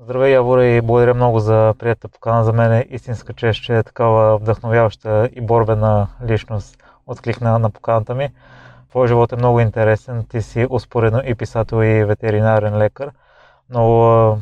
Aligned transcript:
Здравей, 0.00 0.32
Явора, 0.32 0.66
и 0.66 0.80
благодаря 0.80 1.14
много 1.14 1.38
за 1.38 1.74
приятата 1.78 2.08
покана. 2.08 2.44
За 2.44 2.52
мен 2.52 2.72
е 2.72 2.86
истинска 2.90 3.32
чест, 3.32 3.62
че 3.62 3.76
е 3.76 3.82
такава 3.82 4.38
вдъхновяваща 4.38 5.28
и 5.32 5.40
борбена 5.40 6.08
личност 6.26 6.84
откликна 7.06 7.58
на 7.58 7.70
поканата 7.70 8.14
ми. 8.14 8.30
Твой 8.90 9.08
живот 9.08 9.32
е 9.32 9.36
много 9.36 9.60
интересен. 9.60 10.24
Ти 10.28 10.42
си 10.42 10.66
успоредно 10.70 11.22
и 11.26 11.34
писател, 11.34 11.82
и 11.82 12.04
ветеринарен 12.04 12.76
лекар, 12.76 13.10
но 13.70 14.38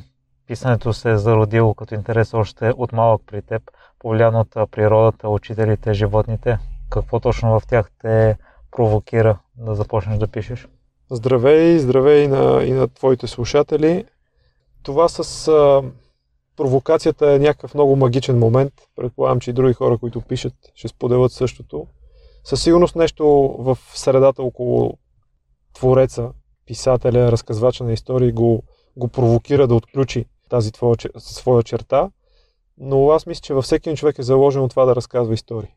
писането 0.46 0.92
се 0.92 1.10
е 1.10 1.16
зародило 1.16 1.74
като 1.74 1.94
интерес 1.94 2.34
още 2.34 2.72
от 2.76 2.92
малък 2.92 3.22
при 3.26 3.42
теб, 3.42 3.62
повлиян 3.98 4.34
от 4.34 4.70
природата, 4.70 5.28
учителите, 5.28 5.94
животните. 5.94 6.58
Какво 6.90 7.20
точно 7.20 7.60
в 7.60 7.66
тях 7.66 7.90
те 8.00 8.36
провокира 8.70 9.38
да 9.56 9.74
започнеш 9.74 10.18
да 10.18 10.26
пишеш? 10.26 10.68
Здравей, 11.10 11.78
здравей 11.78 12.28
на, 12.28 12.62
и 12.64 12.72
на 12.72 12.88
твоите 12.88 13.26
слушатели. 13.26 14.04
Това 14.86 15.08
с 15.08 15.48
а, 15.48 15.82
провокацията 16.56 17.32
е 17.32 17.38
някакъв 17.38 17.74
много 17.74 17.96
магичен 17.96 18.38
момент. 18.38 18.72
Предполагам, 18.96 19.40
че 19.40 19.50
и 19.50 19.52
други 19.52 19.74
хора, 19.74 19.98
които 19.98 20.20
пишат, 20.20 20.54
ще 20.74 20.88
споделят 20.88 21.32
същото. 21.32 21.86
Със 22.44 22.62
сигурност 22.62 22.96
нещо 22.96 23.26
в 23.58 23.78
средата 23.94 24.42
около 24.42 24.98
твореца, 25.74 26.30
писателя, 26.66 27.32
разказвача 27.32 27.84
на 27.84 27.92
истории 27.92 28.32
го, 28.32 28.62
го 28.96 29.08
провокира 29.08 29.66
да 29.66 29.74
отключи 29.74 30.24
тази 30.48 30.72
твоя, 30.72 30.96
своя 31.18 31.62
черта. 31.62 32.10
Но 32.78 33.10
аз 33.10 33.26
мисля, 33.26 33.40
че 33.40 33.54
във 33.54 33.64
всеки 33.64 33.96
човек 33.96 34.18
е 34.18 34.22
заложено 34.22 34.68
това 34.68 34.84
да 34.84 34.96
разказва 34.96 35.34
истории. 35.34 35.74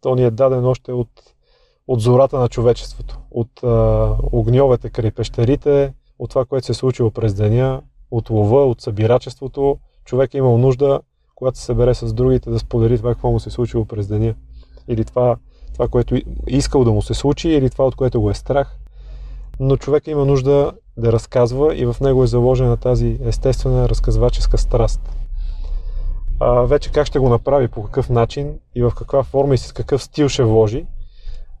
То 0.00 0.14
ни 0.14 0.24
е 0.24 0.30
даден 0.30 0.66
още 0.66 0.92
от, 0.92 1.10
от 1.88 2.00
зората 2.00 2.38
на 2.38 2.48
човечеството, 2.48 3.18
от 3.30 3.62
а, 3.62 4.16
огньовете 4.32 4.90
край 4.90 5.10
пещерите, 5.10 5.92
от 6.18 6.30
това, 6.30 6.44
което 6.44 6.66
се 6.66 6.72
е 6.72 6.74
случило 6.74 7.10
през 7.10 7.34
деня, 7.34 7.82
от 8.10 8.30
лова, 8.30 8.66
от 8.66 8.80
събирачеството. 8.80 9.78
Човек 10.04 10.34
е 10.34 10.38
имал 10.38 10.58
нужда, 10.58 11.00
когато 11.34 11.58
се 11.58 11.64
събере 11.64 11.94
с 11.94 12.12
другите, 12.12 12.50
да 12.50 12.58
сподели 12.58 12.98
това, 12.98 13.12
какво 13.12 13.30
му 13.30 13.40
се 13.40 13.48
е 13.48 13.52
случило 13.52 13.84
през 13.84 14.06
деня. 14.06 14.34
Или 14.88 15.04
това, 15.04 15.36
това, 15.72 15.88
което 15.88 16.20
искал 16.46 16.84
да 16.84 16.92
му 16.92 17.02
се 17.02 17.14
случи, 17.14 17.48
или 17.48 17.70
това, 17.70 17.86
от 17.86 17.96
което 17.96 18.20
го 18.20 18.30
е 18.30 18.34
страх. 18.34 18.76
Но 19.60 19.76
човек 19.76 20.06
има 20.06 20.24
нужда 20.24 20.72
да 20.96 21.12
разказва 21.12 21.76
и 21.76 21.86
в 21.86 21.96
него 22.00 22.24
е 22.24 22.26
заложена 22.26 22.76
тази 22.76 23.18
естествена 23.24 23.88
разказваческа 23.88 24.58
страст. 24.58 25.00
А, 26.40 26.62
вече 26.62 26.92
как 26.92 27.06
ще 27.06 27.18
го 27.18 27.28
направи, 27.28 27.68
по 27.68 27.82
какъв 27.82 28.10
начин 28.10 28.58
и 28.74 28.82
в 28.82 28.92
каква 28.96 29.22
форма 29.22 29.54
и 29.54 29.58
с 29.58 29.72
какъв 29.72 30.02
стил 30.02 30.28
ще 30.28 30.42
вложи, 30.42 30.86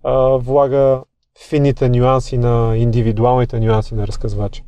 а, 0.04 0.12
влага 0.36 1.02
фините 1.48 1.88
нюанси 1.88 2.38
на 2.38 2.76
индивидуалните 2.76 3.60
нюанси 3.60 3.94
на 3.94 4.06
разказвача 4.06 4.62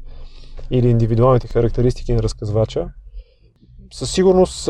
или 0.71 0.89
индивидуалните 0.89 1.49
характеристики 1.49 2.13
на 2.13 2.23
разказвача. 2.23 2.89
Със 3.93 4.13
сигурност 4.13 4.67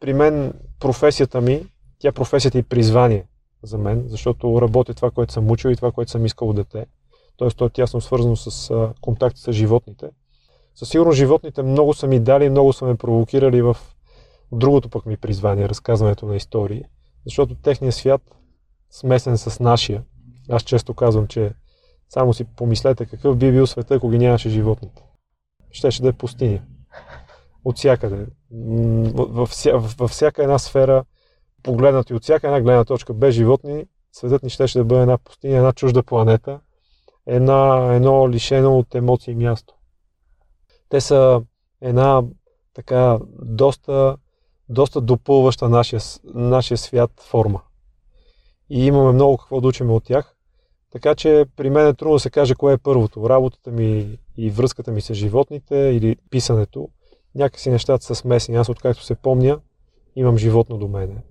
при 0.00 0.12
мен 0.12 0.52
професията 0.80 1.40
ми, 1.40 1.66
тя 1.98 2.08
е 2.08 2.12
професията 2.12 2.58
и 2.58 2.62
призвание 2.62 3.24
за 3.62 3.78
мен, 3.78 4.04
защото 4.06 4.62
работя 4.62 4.94
това, 4.94 5.10
което 5.10 5.32
съм 5.32 5.50
учил 5.50 5.68
и 5.68 5.76
това, 5.76 5.92
което 5.92 6.10
съм 6.10 6.26
искал 6.26 6.48
от 6.48 6.56
дете. 6.56 6.86
Тоест, 7.36 7.56
то 7.56 7.66
е 7.66 7.70
тясно 7.70 8.00
свързано 8.00 8.36
с 8.36 8.72
контакт 9.00 9.36
с 9.38 9.52
животните. 9.52 10.10
Със 10.74 10.88
сигурност 10.88 11.16
животните 11.16 11.62
много 11.62 11.94
са 11.94 12.06
ми 12.06 12.20
дали, 12.20 12.50
много 12.50 12.72
са 12.72 12.84
ме 12.84 12.94
провокирали 12.94 13.62
в 13.62 13.76
другото 14.52 14.88
пък 14.88 15.06
ми 15.06 15.16
призвание, 15.16 15.68
разказването 15.68 16.26
на 16.26 16.36
истории, 16.36 16.82
защото 17.24 17.54
техният 17.54 17.94
свят, 17.94 18.22
смесен 18.90 19.38
с 19.38 19.60
нашия, 19.60 20.02
аз 20.50 20.62
често 20.62 20.94
казвам, 20.94 21.26
че 21.26 21.52
само 22.08 22.34
си 22.34 22.44
помислете 22.44 23.06
какъв 23.06 23.36
би 23.36 23.52
бил 23.52 23.66
света, 23.66 23.94
ако 23.94 24.08
ги 24.08 24.18
нямаше 24.18 24.48
животните 24.48 25.02
щеше 25.70 26.02
да 26.02 26.08
е 26.08 26.12
пустиня. 26.12 26.62
От 27.64 27.76
всякъде. 27.76 28.26
Във, 29.14 29.48
вся, 29.48 29.72
във 29.74 30.10
всяка 30.10 30.42
една 30.42 30.58
сфера, 30.58 31.04
погледнати 31.62 32.14
от 32.14 32.22
всяка 32.22 32.46
една 32.46 32.60
гледна 32.60 32.84
точка, 32.84 33.14
без 33.14 33.34
животни, 33.34 33.84
светът 34.12 34.42
ни 34.42 34.50
щеше 34.50 34.78
да 34.78 34.84
бъде 34.84 35.00
една 35.02 35.18
пустиня, 35.18 35.56
една 35.56 35.72
чужда 35.72 36.02
планета, 36.02 36.60
една, 37.26 37.90
едно 37.94 38.30
лишено 38.30 38.78
от 38.78 38.94
емоции 38.94 39.34
място. 39.34 39.74
Те 40.88 41.00
са 41.00 41.42
една 41.80 42.22
така 42.74 43.18
доста, 43.42 44.16
доста 44.68 45.00
допълваща 45.00 45.68
нашия, 45.68 46.00
нашия 46.24 46.78
свят 46.78 47.10
форма. 47.20 47.60
И 48.70 48.86
имаме 48.86 49.12
много 49.12 49.38
какво 49.38 49.60
да 49.60 49.68
учим 49.68 49.90
от 49.90 50.04
тях. 50.04 50.36
Така 50.92 51.14
че 51.14 51.44
при 51.56 51.70
мен 51.70 51.86
е 51.86 51.94
трудно 51.94 52.14
да 52.14 52.20
се 52.20 52.30
каже 52.30 52.54
кое 52.54 52.72
е 52.72 52.78
първото. 52.78 53.28
Работата 53.28 53.70
ми 53.70 54.18
и 54.36 54.50
връзката 54.50 54.92
ми 54.92 55.00
с 55.00 55.14
животните 55.14 55.76
или 55.76 56.16
писането. 56.30 56.88
Някакси 57.34 57.70
нещата 57.70 58.04
са 58.04 58.14
смесени. 58.14 58.58
Аз 58.58 58.68
откакто 58.68 59.04
се 59.04 59.14
помня, 59.14 59.60
имам 60.16 60.38
животно 60.38 60.78
до 60.78 60.88
мене. 60.88 61.22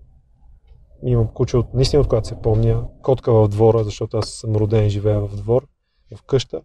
Имам 1.06 1.28
куче 1.28 1.58
от, 1.58 1.74
наистина 1.74 2.02
от 2.02 2.08
когато 2.08 2.28
се 2.28 2.42
помня, 2.42 2.88
котка 3.02 3.34
в 3.34 3.48
двора, 3.48 3.84
защото 3.84 4.18
аз 4.18 4.30
съм 4.30 4.56
роден 4.56 4.86
и 4.86 4.90
живея 4.90 5.22
в 5.22 5.36
двор, 5.36 5.68
в 6.16 6.24
къща, 6.24 6.62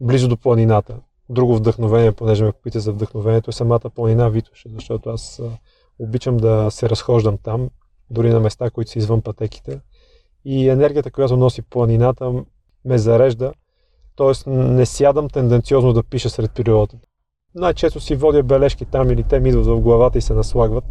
близо 0.00 0.28
до 0.28 0.36
планината. 0.36 1.00
Друго 1.28 1.56
вдъхновение, 1.56 2.12
понеже 2.12 2.44
ме 2.44 2.52
попита 2.52 2.80
за 2.80 2.92
вдъхновението, 2.92 3.50
е 3.50 3.52
самата 3.52 3.90
планина 3.94 4.28
Витоша, 4.28 4.68
защото 4.74 5.10
аз 5.10 5.42
обичам 5.98 6.36
да 6.36 6.70
се 6.70 6.88
разхождам 6.88 7.38
там, 7.38 7.70
дори 8.10 8.30
на 8.30 8.40
места, 8.40 8.70
които 8.70 8.90
са 8.90 8.98
извън 8.98 9.22
пътеките 9.22 9.80
и 10.44 10.68
енергията, 10.68 11.10
която 11.10 11.36
носи 11.36 11.62
планината, 11.62 12.32
ме 12.84 12.98
зарежда. 12.98 13.52
Тоест 14.14 14.46
не 14.46 14.86
сядам 14.86 15.28
тенденциозно 15.28 15.92
да 15.92 16.02
пиша 16.02 16.30
сред 16.30 16.52
природата. 16.52 16.96
Най-често 17.54 18.00
си 18.00 18.16
водя 18.16 18.42
бележки 18.42 18.84
там 18.84 19.10
или 19.10 19.22
те 19.22 19.40
ми 19.40 19.48
идват 19.48 19.66
в 19.66 19.80
главата 19.80 20.18
и 20.18 20.22
се 20.22 20.34
наслагват. 20.34 20.84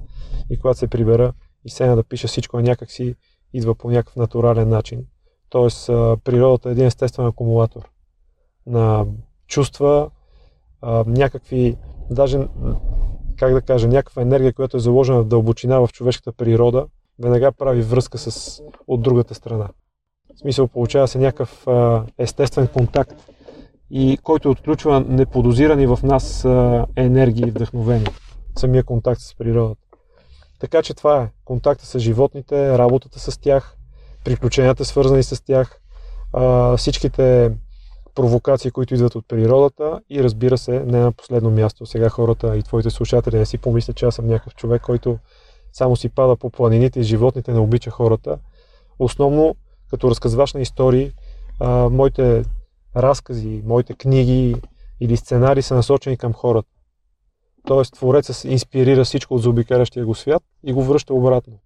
И 0.49 0.59
когато 0.59 0.79
се 0.79 0.87
прибера 0.87 1.33
и 1.65 1.69
сега 1.69 1.95
да 1.95 2.03
пиша 2.03 2.27
всичко, 2.27 2.59
някак 2.59 2.91
си 2.91 3.15
идва 3.53 3.75
по 3.75 3.89
някакъв 3.89 4.15
натурален 4.15 4.69
начин. 4.69 5.05
Тоест 5.49 5.87
природата 6.23 6.69
е 6.69 6.71
един 6.71 6.85
естествен 6.85 7.25
акумулатор 7.25 7.89
на 8.66 9.05
чувства, 9.47 10.09
някакви, 11.05 11.77
даже, 12.11 12.39
как 13.37 13.53
да 13.53 13.61
кажа, 13.61 13.87
някаква 13.87 14.21
енергия, 14.21 14.53
която 14.53 14.77
е 14.77 14.79
заложена 14.79 15.21
в 15.21 15.27
дълбочина 15.27 15.79
в 15.79 15.89
човешката 15.93 16.31
природа, 16.31 16.87
веднага 17.24 17.52
прави 17.52 17.81
връзка 17.81 18.18
с, 18.18 18.62
от 18.88 19.02
другата 19.02 19.35
страна. 19.35 19.68
В 20.35 20.40
смисъл, 20.40 20.68
получава 20.68 21.07
се 21.07 21.18
някакъв 21.18 21.68
а, 21.68 22.03
естествен 22.18 22.68
контакт, 22.68 23.31
и 23.91 24.18
който 24.24 24.50
отключва 24.50 25.00
неподозирани 25.00 25.88
в 25.88 26.00
нас 26.03 26.46
а, 26.46 26.85
енергии 26.96 27.47
и 27.47 27.52
вдъхновения. 27.52 28.12
Самия 28.58 28.84
контакт 28.84 29.22
с 29.22 29.35
природата. 29.35 29.81
Така 30.59 30.81
че 30.81 30.94
това 30.94 31.22
е. 31.22 31.29
Контакта 31.46 31.85
с 31.85 32.00
животните, 32.00 32.78
работата 32.78 33.19
с 33.19 33.38
тях, 33.38 33.75
приключенията 34.25 34.85
свързани 34.85 35.24
с 35.24 35.44
тях, 35.46 35.79
а, 36.34 36.78
всичките 36.78 37.52
провокации, 38.16 38.72
които 38.72 38.94
идват 38.94 39.16
от 39.16 39.28
природата 39.28 40.00
и 40.09 40.24
разбира 40.24 40.58
се, 40.58 40.72
не 40.72 41.00
на 41.00 41.12
последно 41.12 41.52
място. 41.52 41.85
Сега 41.85 42.09
хората 42.09 42.58
и 42.58 42.63
твоите 42.63 42.90
слушатели 42.90 43.38
не 43.38 43.46
си 43.46 43.58
помислят, 43.58 43.97
че 43.97 44.06
аз 44.06 44.16
съм 44.16 44.28
някакъв 44.28 44.56
човек, 44.56 44.81
който 44.81 45.18
само 45.74 45.96
си 45.96 46.09
пада 46.09 46.35
по 46.35 46.50
планините 46.50 47.00
и 47.00 47.03
животните 47.03 47.53
не 47.53 47.59
обича 47.59 47.90
хората. 47.90 48.40
Основно, 49.00 49.56
като 49.90 50.09
разказваш 50.09 50.53
на 50.53 50.62
истории, 50.62 51.12
а, 51.59 51.90
моите 51.90 52.44
разкази, 52.96 53.63
моите 53.66 53.94
книги 53.94 54.56
или 55.00 55.18
сценари 55.18 55.62
са 55.62 55.75
насочени 55.75 56.18
към 56.18 56.34
хората. 56.34 56.69
Тоест, 57.68 57.94
творецът 57.94 58.44
инспирира 58.44 59.06
всичко 59.06 59.35
от 59.35 59.41
заобикалящия 59.41 60.06
го 60.06 60.16
свят 60.16 60.44
и 60.63 60.74
го 60.74 60.84
връща 60.84 61.13
обратно 61.13 61.59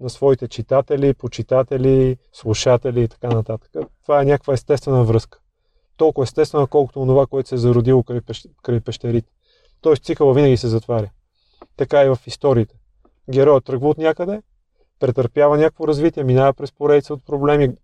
на 0.00 0.10
своите 0.10 0.48
читатели, 0.48 1.14
почитатели, 1.14 2.16
слушатели 2.32 3.02
и 3.02 3.08
така 3.08 3.28
нататък. 3.28 3.70
Това 4.02 4.22
е 4.22 4.24
някаква 4.24 4.54
естествена 4.54 5.04
връзка. 5.04 5.38
Толкова 5.96 6.24
естествена, 6.24 6.66
колкото 6.66 7.06
това, 7.06 7.26
което 7.26 7.48
се 7.48 7.54
е 7.54 7.58
зародило 7.58 8.02
край, 8.62 8.80
пещерите. 8.80 9.32
Тоест 9.80 10.04
цикъла 10.04 10.34
винаги 10.34 10.56
се 10.56 10.68
затваря. 10.68 11.10
Така 11.76 12.04
и 12.04 12.08
в 12.08 12.18
историите. 12.26 12.74
Героят 13.30 13.64
тръгва 13.64 13.88
от 13.88 13.98
някъде, 13.98 14.42
претърпява 15.00 15.58
някакво 15.58 15.88
развитие, 15.88 16.24
минава 16.24 16.52
през 16.52 16.72
поредица 16.72 17.14
от 17.14 17.26
проблеми, 17.26 17.76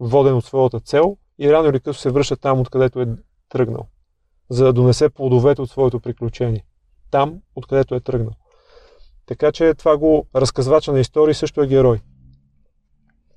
воден 0.00 0.34
от 0.34 0.44
своята 0.44 0.80
цел 0.80 1.16
и 1.38 1.52
рано 1.52 1.68
или 1.68 1.80
късно 1.80 2.00
се 2.00 2.10
връща 2.10 2.36
там, 2.36 2.60
откъдето 2.60 3.00
е 3.00 3.06
тръгнал, 3.48 3.86
за 4.50 4.64
да 4.64 4.72
донесе 4.72 5.08
плодовете 5.08 5.62
от 5.62 5.70
своето 5.70 6.00
приключение. 6.00 6.64
Там, 7.10 7.40
откъдето 7.54 7.94
е 7.94 8.00
тръгнал. 8.00 8.32
Така 9.26 9.52
че 9.52 9.74
това 9.74 9.96
го 9.96 10.26
разказвача 10.34 10.92
на 10.92 11.00
истории 11.00 11.34
също 11.34 11.62
е 11.62 11.66
герой. 11.66 12.00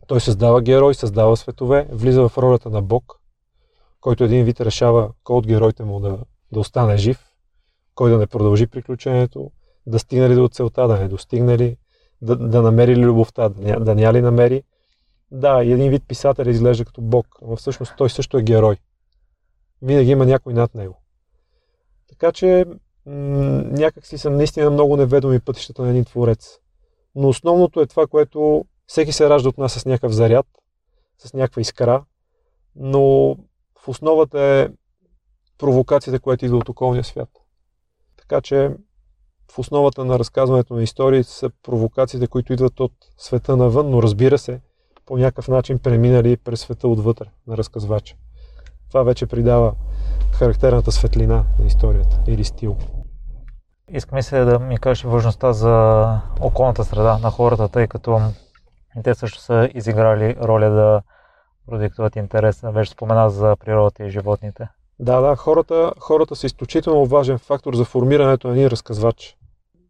Той 0.07 0.21
създава 0.21 0.61
герой, 0.61 0.95
създава 0.95 1.37
светове, 1.37 1.87
влиза 1.91 2.29
в 2.29 2.37
ролята 2.37 2.69
на 2.69 2.81
Бог, 2.81 3.19
който 4.01 4.23
един 4.23 4.45
вид 4.45 4.61
решава 4.61 5.11
кой 5.23 5.37
от 5.37 5.47
героите 5.47 5.83
му 5.83 5.99
да, 5.99 6.19
да 6.51 6.59
остане 6.59 6.97
жив, 6.97 7.25
кой 7.95 8.11
да 8.11 8.17
не 8.17 8.27
продължи 8.27 8.67
приключението, 8.67 9.51
да 9.87 9.99
стигне 9.99 10.29
ли 10.29 10.35
до 10.35 10.47
целта, 10.47 10.87
да 10.87 10.99
не 10.99 11.07
достигне 11.07 11.57
ли, 11.57 11.77
да, 12.21 12.35
да 12.35 12.61
намери 12.61 12.95
ли 12.95 13.05
любовта, 13.05 13.49
да, 13.49 13.79
да 13.79 13.95
ня 13.95 14.13
ли 14.13 14.21
намери. 14.21 14.63
Да, 15.31 15.63
един 15.63 15.89
вид 15.89 16.03
писател 16.07 16.45
изглежда 16.45 16.85
като 16.85 17.01
Бог, 17.01 17.27
но 17.41 17.55
всъщност 17.55 17.93
той 17.97 18.09
също 18.09 18.37
е 18.37 18.43
герой. 18.43 18.77
Винаги 19.81 20.11
има 20.11 20.25
някой 20.25 20.53
над 20.53 20.75
него. 20.75 21.01
Така 22.09 22.31
че 22.31 22.65
някак 23.05 24.05
си 24.05 24.17
са 24.17 24.29
наистина 24.29 24.69
много 24.69 24.97
неведоми 24.97 25.39
пътищата 25.39 25.81
на 25.81 25.89
един 25.89 26.05
творец. 26.05 26.59
Но 27.15 27.27
основното 27.27 27.81
е 27.81 27.85
това, 27.85 28.07
което 28.07 28.65
всеки 28.87 29.11
се 29.11 29.29
ражда 29.29 29.49
от 29.49 29.57
нас 29.57 29.73
с 29.73 29.85
някакъв 29.85 30.11
заряд, 30.11 30.45
с 31.17 31.33
някаква 31.33 31.61
искра, 31.61 32.05
но 32.75 33.35
в 33.79 33.87
основата 33.87 34.41
е 34.41 34.69
провокацията, 35.57 36.19
която 36.19 36.45
идва 36.45 36.57
от 36.57 36.69
околния 36.69 37.03
свят. 37.03 37.29
Така 38.17 38.41
че 38.41 38.71
в 39.51 39.59
основата 39.59 40.05
на 40.05 40.19
разказването 40.19 40.73
на 40.73 40.83
истории 40.83 41.23
са 41.23 41.49
провокациите, 41.63 42.27
които 42.27 42.53
идват 42.53 42.79
от 42.79 42.91
света 43.17 43.57
навън, 43.57 43.89
но 43.89 44.03
разбира 44.03 44.37
се, 44.37 44.61
по 45.05 45.17
някакъв 45.17 45.47
начин 45.47 45.79
преминали 45.79 46.37
през 46.37 46.59
света 46.59 46.87
отвътре 46.87 47.25
на 47.47 47.57
разказвача. 47.57 48.15
Това 48.89 49.03
вече 49.03 49.25
придава 49.25 49.73
характерната 50.31 50.91
светлина 50.91 51.45
на 51.59 51.65
историята 51.65 52.19
или 52.27 52.43
стил. 52.43 52.77
Искам 53.89 54.21
се 54.21 54.39
да 54.39 54.59
ми 54.59 54.77
кажеш 54.77 55.03
важността 55.03 55.53
за 55.53 56.05
околната 56.39 56.83
среда 56.83 57.17
на 57.17 57.31
хората, 57.31 57.67
тъй 57.67 57.87
като 57.87 58.21
те 59.03 59.15
също 59.15 59.39
са 59.39 59.69
изиграли 59.73 60.35
роля 60.41 60.69
да 60.69 61.01
продиктуват 61.67 62.15
интереса. 62.15 62.71
Вече 62.71 62.91
спомена 62.91 63.29
за 63.29 63.55
природата 63.55 64.03
и 64.03 64.09
животните. 64.09 64.67
Да, 64.99 65.21
да, 65.21 65.35
хората, 65.35 65.93
хората 65.99 66.35
са 66.35 66.45
изключително 66.45 67.05
важен 67.05 67.37
фактор 67.37 67.75
за 67.75 67.85
формирането 67.85 68.47
на 68.47 68.53
един 68.53 68.67
разказвач 68.67 69.37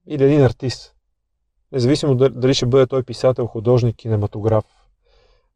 или 0.08 0.24
един 0.24 0.44
артист. 0.44 0.96
Независимо 1.72 2.16
дали 2.16 2.54
ще 2.54 2.66
бъде 2.66 2.88
той 2.88 3.04
писател, 3.04 3.48
художник, 3.48 3.96
кинематограф, 3.96 4.66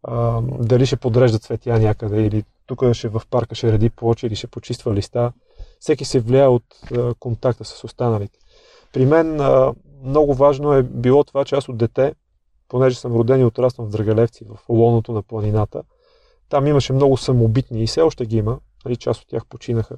а, 0.04 0.42
дали 0.42 0.86
ще 0.86 0.96
подрежда 0.96 1.40
цветя 1.40 1.80
някъде 1.80 2.22
или 2.22 2.44
тук 2.66 2.94
ще 2.94 3.07
в 3.07 3.22
парка 3.30 3.56
ще 3.56 3.72
реди 3.72 3.90
плочи 3.90 4.28
или 4.28 4.36
ще 4.36 4.48
почиства 4.48 4.94
листа. 4.94 5.31
Всеки 5.80 6.06
се 6.06 6.19
влияе 6.19 6.48
от 6.48 6.63
а, 6.98 7.13
контакта 7.19 7.66
с 7.66 7.84
останалите. 7.84 8.40
При 8.94 9.06
мен 9.06 9.42
а, 9.42 9.74
много 10.04 10.34
важно 10.34 10.74
е 10.74 10.84
било 10.84 11.24
това, 11.24 11.45
че 11.45 11.56
аз 11.56 11.69
от 11.69 11.78
дете, 11.78 12.13
понеже 12.68 13.00
съм 13.00 13.13
роден 13.13 13.42
и 13.42 13.45
отраснал 13.45 13.88
в 13.88 13.92
Драгалевци, 13.92 14.45
в 14.45 14.69
лоното 14.69 15.12
на 15.12 15.22
планината, 15.22 15.84
там 16.50 16.68
имаше 16.68 16.94
много 16.94 17.18
самобитни 17.18 17.84
и 17.84 17.88
все 17.88 18.02
още 18.02 18.25
ги 18.25 18.38
има, 18.38 18.60
нали, 18.86 18.96
част 18.96 19.22
от 19.22 19.28
тях 19.28 19.46
починаха. 19.46 19.98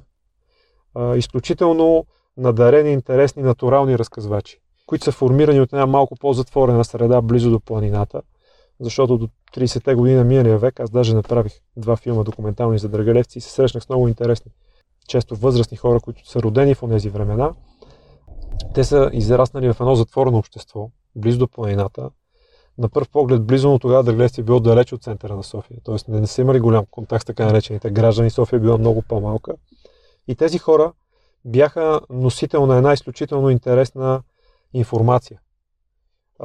А, 0.94 1.16
изключително 1.16 2.06
надарени, 2.36 2.92
интересни, 2.92 3.42
натурални 3.42 3.98
разказвачи, 3.98 4.60
които 4.86 5.04
са 5.04 5.12
формирани 5.12 5.60
от 5.60 5.72
една 5.72 5.86
малко 5.86 6.16
по-затворена 6.16 6.84
среда, 6.84 7.22
близо 7.22 7.50
до 7.50 7.60
планината, 7.60 8.22
защото 8.80 9.18
до 9.18 9.28
30-те 9.56 9.94
години 9.94 10.16
на 10.16 10.24
миналия 10.24 10.58
век 10.58 10.80
аз 10.80 10.90
даже 10.90 11.14
направих 11.14 11.60
два 11.76 11.96
филма 11.96 12.22
документални 12.22 12.78
за 12.78 12.88
Драгалевци 12.88 13.38
и 13.38 13.40
се 13.40 13.50
срещнах 13.50 13.82
с 13.82 13.88
много 13.88 14.08
интересни, 14.08 14.52
често 15.08 15.36
възрастни 15.36 15.76
хора, 15.76 16.00
които 16.00 16.28
са 16.28 16.42
родени 16.42 16.74
в 16.74 16.88
тези 16.88 17.08
времена. 17.08 17.52
Те 18.74 18.84
са 18.84 19.10
израснали 19.12 19.72
в 19.72 19.80
едно 19.80 19.94
затворено 19.94 20.38
общество, 20.38 20.90
близо 21.16 21.38
до 21.38 21.48
планината. 21.48 22.10
На 22.78 22.88
първ 22.88 23.06
поглед, 23.12 23.44
близо, 23.44 23.70
но 23.70 23.78
тогава 23.78 24.02
Драгалевци 24.02 24.40
е 24.40 24.44
било 24.44 24.60
далеч 24.60 24.92
от 24.92 25.02
центъра 25.02 25.36
на 25.36 25.42
София. 25.42 25.80
Тоест 25.84 26.08
не, 26.08 26.20
не 26.20 26.26
са 26.26 26.40
имали 26.40 26.60
голям 26.60 26.86
контакт 26.90 27.22
с 27.22 27.26
така 27.26 27.46
наречените 27.46 27.90
граждани. 27.90 28.30
София 28.30 28.56
е 28.56 28.60
била 28.60 28.78
много 28.78 29.02
по-малка. 29.02 29.54
И 30.28 30.34
тези 30.34 30.58
хора 30.58 30.92
бяха 31.44 32.00
носител 32.10 32.66
на 32.66 32.76
една 32.76 32.92
изключително 32.92 33.50
интересна 33.50 34.22
информация. 34.74 35.40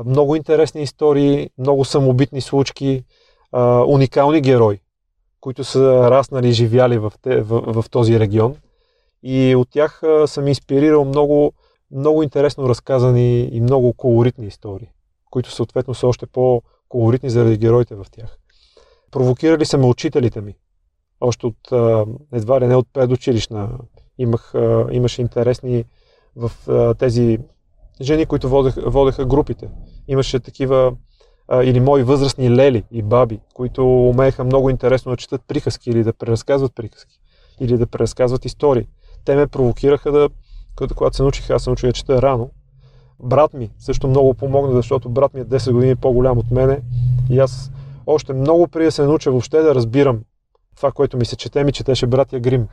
Много 0.05 0.35
интересни 0.35 0.81
истории, 0.81 1.49
много 1.57 1.85
самобитни 1.85 2.41
случки, 2.41 3.03
уникални 3.87 4.41
герои, 4.41 4.79
които 5.39 5.63
са 5.63 6.11
раснали 6.11 6.49
и 6.49 6.51
живяли 6.51 6.97
в, 6.97 7.13
те, 7.21 7.41
в, 7.41 7.81
в 7.81 7.89
този 7.89 8.19
регион. 8.19 8.55
И 9.23 9.55
от 9.55 9.69
тях 9.69 10.01
съм 10.25 10.47
инспирирал 10.47 11.05
много, 11.05 11.53
много 11.91 12.23
интересно 12.23 12.69
разказани 12.69 13.39
и 13.39 13.61
много 13.61 13.93
колоритни 13.93 14.47
истории, 14.47 14.89
които 15.37 15.51
съответно 15.51 15.93
са 15.93 16.07
още 16.07 16.25
по-колоритни 16.25 17.29
заради 17.29 17.57
героите 17.57 17.95
в 17.95 18.05
тях. 18.11 18.37
Провокирали 19.11 19.65
са 19.65 19.77
ме 19.77 19.85
учителите 19.85 20.41
ми. 20.41 20.55
Още 21.21 21.45
от 21.45 21.57
едва 22.33 22.61
ли 22.61 22.67
не 22.67 22.75
от 22.75 22.87
предучилищна 22.93 23.69
имах, 24.17 24.53
имаше 24.91 25.21
интересни 25.21 25.85
в 26.35 26.51
тези 26.99 27.39
жени, 28.01 28.25
които 28.25 28.49
водеха, 28.49 28.89
водеха 28.89 29.25
групите. 29.25 29.69
Имаше 30.07 30.39
такива 30.39 30.95
или 31.63 31.79
мои 31.79 32.03
възрастни 32.03 32.55
лели 32.55 32.83
и 32.91 33.01
баби, 33.01 33.39
които 33.53 34.09
умееха 34.09 34.43
много 34.43 34.69
интересно 34.69 35.11
да 35.11 35.17
четат 35.17 35.41
приказки 35.47 35.89
или 35.89 36.03
да 36.03 36.13
преразказват 36.13 36.75
приказки 36.75 37.19
или 37.59 37.77
да 37.77 37.87
преразказват 37.87 38.45
истории. 38.45 38.87
Те 39.25 39.35
ме 39.35 39.47
провокираха 39.47 40.11
да, 40.11 40.29
когато 40.95 41.15
се 41.15 41.23
научих, 41.23 41.49
аз 41.49 41.63
се 41.63 41.69
научих 41.69 41.89
да 41.89 41.93
чета 41.93 42.21
рано. 42.21 42.49
Брат 43.23 43.53
ми 43.53 43.69
също 43.79 44.07
много 44.07 44.33
помогна, 44.33 44.75
защото 44.75 45.09
брат 45.09 45.33
ми 45.33 45.39
е 45.39 45.45
10 45.45 45.71
години 45.71 45.95
по-голям 45.95 46.37
от 46.37 46.51
мене 46.51 46.81
и 47.29 47.39
аз 47.39 47.71
още 48.07 48.33
много 48.33 48.67
преди 48.67 48.85
да 48.85 48.91
се 48.91 49.03
науча 49.03 49.31
въобще 49.31 49.61
да 49.61 49.75
разбирам 49.75 50.19
това, 50.75 50.91
което 50.91 51.17
ми 51.17 51.25
се 51.25 51.35
чете, 51.35 51.63
ми 51.63 51.71
четеше 51.71 52.07
братя 52.07 52.39
Грим 52.39 52.67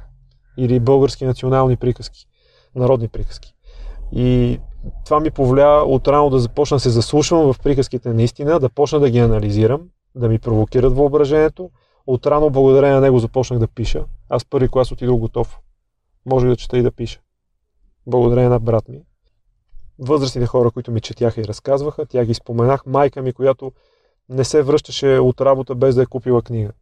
или 0.56 0.80
български 0.80 1.24
национални 1.24 1.76
приказки, 1.76 2.26
народни 2.74 3.08
приказки. 3.08 3.54
И 4.12 4.60
това 5.04 5.20
ми 5.20 5.30
повлия 5.30 5.84
отрано 5.84 6.30
да 6.30 6.38
започна 6.38 6.76
да 6.76 6.80
се 6.80 6.90
заслушвам 6.90 7.52
в 7.52 7.58
приказките 7.58 8.12
наистина, 8.12 8.60
да 8.60 8.68
почна 8.68 9.00
да 9.00 9.10
ги 9.10 9.18
анализирам, 9.18 9.82
да 10.14 10.28
ми 10.28 10.38
провокират 10.38 10.96
въображението. 10.96 11.70
Отрано 12.06 12.50
благодарение 12.50 12.94
на 12.94 13.00
него 13.00 13.18
започнах 13.18 13.58
да 13.58 13.68
пиша. 13.68 14.04
Аз 14.28 14.44
първи 14.44 14.68
клас 14.68 14.92
отидох 14.92 15.18
готов. 15.18 15.58
Може 16.26 16.46
да 16.46 16.56
чета 16.56 16.78
и 16.78 16.82
да 16.82 16.92
пиша. 16.92 17.20
Благодарение 18.06 18.50
на 18.50 18.60
брат 18.60 18.88
ми. 18.88 19.02
Възрастните 19.98 20.46
хора, 20.46 20.70
които 20.70 20.92
ми 20.92 21.00
четяха 21.00 21.40
и 21.40 21.44
разказваха, 21.44 22.06
тя 22.06 22.24
ги 22.24 22.34
споменах. 22.34 22.86
Майка 22.86 23.22
ми, 23.22 23.32
която 23.32 23.72
не 24.28 24.44
се 24.44 24.62
връщаше 24.62 25.18
от 25.18 25.40
работа 25.40 25.74
без 25.74 25.94
да 25.94 26.02
е 26.02 26.06
купила 26.06 26.42
книга. 26.42 26.72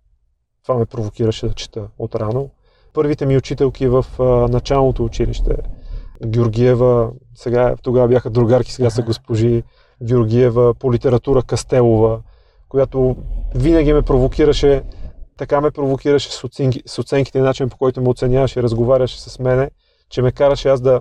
Това 0.62 0.78
ме 0.78 0.86
провокираше 0.86 1.48
да 1.48 1.54
чета 1.54 1.88
отрано. 1.98 2.50
Първите 2.92 3.26
ми 3.26 3.36
учителки 3.36 3.88
в 3.88 4.06
а, 4.18 4.22
началното 4.24 5.04
училище, 5.04 5.56
Георгиева, 6.26 7.10
сега 7.34 7.76
тогава 7.82 8.08
бяха 8.08 8.30
другарки, 8.30 8.72
сега 8.72 8.90
са 8.90 9.02
госпожи 9.02 9.62
Георгиева, 10.02 10.74
по 10.74 10.92
литература 10.92 11.42
Кастелова, 11.42 12.20
която 12.68 13.16
винаги 13.54 13.92
ме 13.92 14.02
провокираше, 14.02 14.82
така 15.36 15.60
ме 15.60 15.70
провокираше 15.70 16.32
с, 16.32 16.44
оценки, 16.44 16.82
с 16.86 16.98
оценките 16.98 17.38
и 17.38 17.42
начин 17.42 17.68
по 17.68 17.76
който 17.76 18.02
ме 18.02 18.08
оценяваше 18.08 18.58
и 18.58 18.62
разговаряше 18.62 19.20
с 19.20 19.38
мене, 19.38 19.70
че 20.10 20.22
ме 20.22 20.32
караше 20.32 20.68
аз 20.68 20.80
да, 20.80 21.00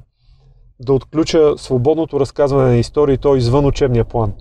да 0.82 0.94
отключа 0.94 1.54
свободното 1.58 2.20
разказване 2.20 2.70
на 2.70 2.78
истории, 2.78 3.18
то 3.18 3.36
извън 3.36 3.66
учебния 3.66 4.06
план, 4.06 4.34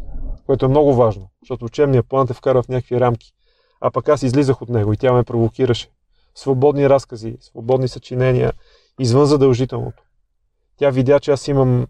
което 0.47 0.65
е 0.65 0.69
много 0.69 0.95
важно, 0.95 1.29
защото 1.43 1.65
учебния 1.65 2.03
план 2.03 2.27
те 2.27 2.35
вкара 2.35 2.63
в 2.63 2.69
някакви 2.69 3.01
рамки, 3.01 3.33
а 3.81 3.91
пък 3.91 4.09
аз 4.09 4.23
излизах 4.23 4.63
от 4.63 4.69
него 4.69 4.93
и 4.93 4.97
тя 4.97 5.13
ме 5.13 5.23
провокираше. 5.23 5.89
Свободни 6.35 6.89
разкази, 6.89 7.37
свободни 7.41 7.89
съчинения, 7.89 8.53
извън 8.99 9.27
задължителното. 9.27 10.03
Тя 10.77 10.91
видя, 10.91 11.21
че 11.21 11.31
аз 11.31 11.49
имам, 11.49 11.87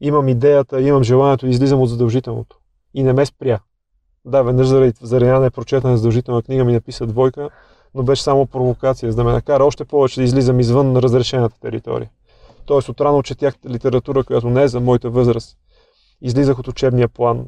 имам 0.00 0.28
идеята, 0.28 0.80
имам 0.80 1.02
желанието 1.02 1.46
да 1.46 1.50
излизам 1.50 1.80
от 1.80 1.90
задължителното. 1.90 2.58
И 2.94 3.02
не 3.02 3.12
ме 3.12 3.26
спря. 3.26 3.60
Да, 4.24 4.42
веднъж 4.42 4.66
заради, 4.66 4.92
заради 5.02 5.28
една 5.28 5.40
непрочетена 5.40 5.96
задължителна 5.96 6.42
книга 6.42 6.64
ми 6.64 6.72
написа 6.72 7.06
двойка, 7.06 7.50
но 7.94 8.02
беше 8.02 8.22
само 8.22 8.46
провокация, 8.46 9.12
за 9.12 9.16
да 9.16 9.24
ме 9.24 9.32
накара 9.32 9.64
още 9.64 9.84
повече 9.84 10.20
да 10.20 10.24
излизам 10.24 10.60
извън 10.60 10.92
на 10.92 11.02
разрешената 11.02 11.60
територия. 11.60 12.10
Тоест, 12.68 12.88
отрано 12.88 13.22
четях 13.22 13.54
литература, 13.68 14.24
която 14.24 14.50
не 14.50 14.62
е 14.62 14.68
за 14.68 14.80
моята 14.80 15.10
възраст. 15.10 15.58
Излизах 16.20 16.58
от 16.58 16.68
учебния 16.68 17.08
план. 17.08 17.46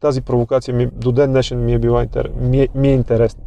Тази 0.00 0.22
провокация 0.22 0.74
ми, 0.74 0.86
до 0.86 1.12
ден 1.12 1.30
днешен 1.30 1.64
ми 1.64 1.72
е 1.72 1.78
била 1.78 2.06
ми 2.36 2.62
е, 2.62 2.68
ми 2.74 2.88
е 2.88 2.92
интересна. 2.92 3.42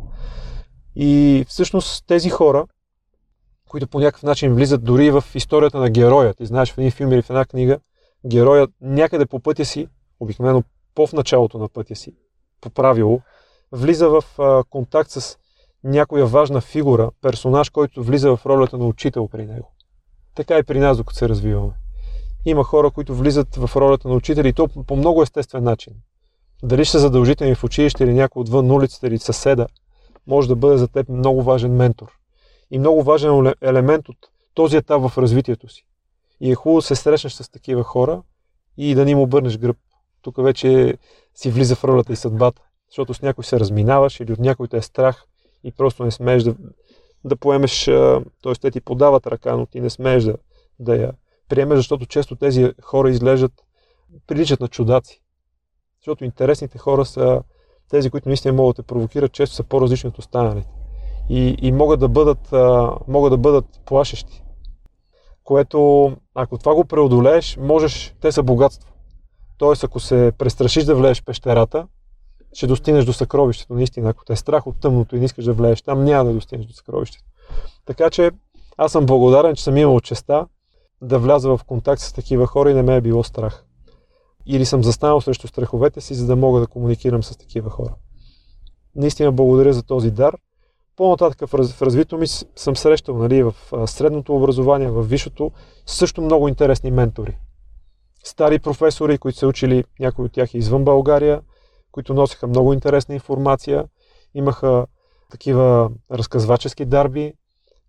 И 0.96 1.46
всъщност 1.48 2.08
тези 2.08 2.30
хора, 2.30 2.66
които 3.70 3.88
по 3.88 4.00
някакъв 4.00 4.24
начин 4.24 4.54
влизат 4.54 4.84
дори 4.84 5.12
в 5.12 5.24
историята 5.36 5.78
на 5.78 5.90
героя. 5.90 6.34
Ти 6.34 6.46
знаеш 6.46 6.74
в 6.74 6.78
един 6.78 6.92
филм 6.92 7.12
или 7.12 7.22
в 7.22 7.30
една 7.30 7.46
книга, 7.46 7.80
героят 8.26 8.70
някъде 8.82 9.26
по 9.26 9.40
пътя 9.40 9.66
си, 9.66 9.88
обикновено 10.20 10.64
по-в 10.96 11.14
началото 11.14 11.58
на 11.58 11.70
пътя 11.70 11.96
си, 11.96 12.16
по 12.62 12.70
правило, 12.70 13.22
влиза 13.72 14.10
в 14.10 14.24
а, 14.40 14.64
контакт 14.70 15.12
с 15.12 15.38
някоя 15.84 16.26
важна 16.26 16.62
фигура, 16.62 17.12
персонаж, 17.22 17.70
който 17.70 18.04
влиза 18.04 18.36
в 18.36 18.46
ролята 18.46 18.78
на 18.78 18.86
учител 18.86 19.28
при 19.28 19.46
него. 19.46 19.73
Така 20.36 20.58
и 20.58 20.64
при 20.64 20.80
нас, 20.80 20.98
докато 20.98 21.18
се 21.18 21.30
развиваме. 21.30 21.74
Има 22.46 22.64
хора, 22.64 22.92
които 22.92 23.16
влизат 23.16 23.56
в 23.56 23.76
ролята 23.76 24.08
на 24.08 24.16
учители 24.16 24.48
и 24.48 24.54
то 24.54 24.68
по 24.68 24.96
много 24.96 25.24
естествен 25.24 25.64
начин. 25.64 25.94
Дали 26.64 26.86
ще 26.86 26.92
са 26.92 27.00
задължителни 27.00 27.56
в 27.56 27.64
училище 27.64 28.04
или 28.04 28.14
някой 28.14 28.42
отвън 28.42 28.72
улицата 28.72 29.08
или 29.08 29.18
съседа, 29.18 29.68
може 30.28 30.48
да 30.48 30.56
бъде 30.56 30.78
за 30.78 30.88
теб 30.88 31.10
много 31.10 31.44
важен 31.44 31.76
ментор 31.76 32.12
и 32.72 32.80
много 32.80 33.04
важен 33.04 33.54
елемент 33.62 34.10
от 34.10 34.18
този 34.54 34.78
етап 34.78 35.10
в 35.10 35.18
развитието 35.18 35.70
си. 35.70 35.86
И 36.42 36.52
е 36.52 36.56
хубаво 36.56 36.78
да 36.78 36.86
се 36.86 36.96
срещнеш 36.96 37.34
с 37.34 37.52
такива 37.52 37.84
хора 37.84 38.22
и 38.78 38.96
да 38.96 39.06
ни 39.06 39.16
му 39.16 39.22
обърнеш 39.22 39.58
гръб. 39.58 39.78
Тук 40.22 40.44
вече 40.44 40.98
си 41.36 41.50
влиза 41.50 41.76
в 41.76 41.84
ролята 41.84 42.14
и 42.14 42.16
съдбата, 42.16 42.62
защото 42.90 43.14
с 43.14 43.22
някой 43.22 43.44
се 43.44 43.60
разминаваш 43.60 44.20
или 44.20 44.34
от 44.34 44.40
някой 44.40 44.68
те 44.68 44.78
е 44.78 44.82
страх 44.82 45.26
и 45.64 45.72
просто 45.72 46.04
не 46.04 46.12
смееш 46.12 46.44
да, 46.44 46.56
да 47.26 47.36
поемеш, 47.36 47.86
т.е. 47.86 48.54
те 48.62 48.72
ти 48.72 48.82
подават 48.82 49.28
ръка, 49.28 49.58
но 49.58 49.66
ти 49.66 49.82
не 49.82 49.90
смееш 49.90 50.24
да, 50.24 50.36
да 50.80 50.96
я 50.96 51.12
приемеш, 51.50 51.78
защото 51.78 52.06
често 52.06 52.36
тези 52.36 52.74
хора 52.82 53.10
изглеждат, 53.10 53.52
приличат 54.28 54.60
на 54.60 54.68
чудаци. 54.68 55.22
Защото 56.00 56.24
интересните 56.24 56.78
хора 56.78 57.06
са 57.06 57.44
тези, 57.90 58.10
които 58.10 58.30
наистина 58.30 58.54
могат 58.54 58.76
да 58.76 58.84
те 58.84 58.88
провокират, 58.88 59.32
често 59.32 59.56
са 59.56 59.64
по-различни 59.64 60.08
от 60.08 60.18
останалите. 60.18 60.70
И, 61.30 61.56
и 61.62 61.72
могат, 61.72 62.00
да 62.00 62.10
бъдат, 62.10 62.52
могат 63.08 63.32
да 63.32 63.38
бъдат 63.38 63.66
плашещи. 63.86 64.44
Което, 65.44 66.12
ако 66.36 66.58
това 66.58 66.76
го 66.76 66.86
преодолееш, 66.86 67.58
можеш, 67.58 68.16
те 68.22 68.32
са 68.32 68.44
богатство. 68.44 68.94
Тоест, 69.58 69.84
ако 69.84 70.00
се 70.00 70.32
престрашиш 70.38 70.84
да 70.84 70.96
влезеш 70.96 71.22
в 71.22 71.26
пещерата, 71.26 71.88
ще 72.54 72.68
достигнеш 72.68 73.06
до 73.06 73.14
съкровището. 73.14 73.74
Наистина, 73.74 74.10
ако 74.10 74.26
те 74.26 74.34
е 74.34 74.36
страх 74.36 74.68
от 74.68 74.80
тъмното 74.80 75.16
и 75.16 75.20
не 75.20 75.26
искаш 75.26 75.46
да 75.46 75.54
влезеш 75.54 75.82
там, 75.82 76.04
няма 76.04 76.26
да 76.26 76.34
достигнеш 76.34 76.68
до 76.68 76.74
съкровището. 76.74 77.26
Така 77.86 78.10
че 78.10 78.32
аз 78.78 78.92
съм 78.92 79.06
благодарен, 79.06 79.56
че 79.56 79.64
съм 79.64 79.78
имал 79.78 80.00
честа 80.00 80.48
да 81.02 81.20
вляза 81.20 81.58
в 81.58 81.64
контакт 81.68 82.02
с 82.02 82.14
такива 82.14 82.48
хора 82.48 82.72
и 82.72 82.74
не 82.74 82.84
ме 82.84 82.96
е 82.96 83.02
било 83.02 83.24
страх. 83.24 83.66
Или 84.46 84.66
съм 84.66 84.84
застанал 84.84 85.22
срещу 85.22 85.48
страховете 85.48 86.02
си, 86.02 86.14
за 86.14 86.26
да 86.26 86.36
мога 86.36 86.60
да 86.60 86.68
комуникирам 86.68 87.24
с 87.24 87.38
такива 87.38 87.70
хора. 87.70 87.94
Наистина 88.96 89.32
благодаря 89.32 89.74
за 89.74 89.84
този 89.84 90.12
дар. 90.12 90.38
По-нататък 90.96 91.50
в, 91.50 91.54
раз, 91.54 91.74
в 91.74 91.82
развитието 91.82 92.18
ми 92.18 92.28
съм 92.56 92.76
срещал 92.76 93.18
нали, 93.18 93.44
в 93.44 93.54
средното 93.88 94.36
образование, 94.36 94.90
в 94.90 95.04
висшето, 95.04 95.52
също 95.86 96.22
много 96.22 96.48
интересни 96.48 96.92
ментори. 96.92 97.38
Стари 98.24 98.60
професори, 98.60 99.18
които 99.18 99.38
са 99.38 99.48
учили, 99.48 99.84
някои 100.00 100.26
от 100.26 100.32
тях 100.32 100.54
извън 100.54 100.84
България, 100.84 101.42
които 101.94 102.14
носиха 102.14 102.48
много 102.48 102.74
интересна 102.74 103.16
информация, 103.16 103.86
имаха 104.34 104.86
такива 105.32 105.90
разказвачески 106.12 106.86
дарби, 106.86 107.34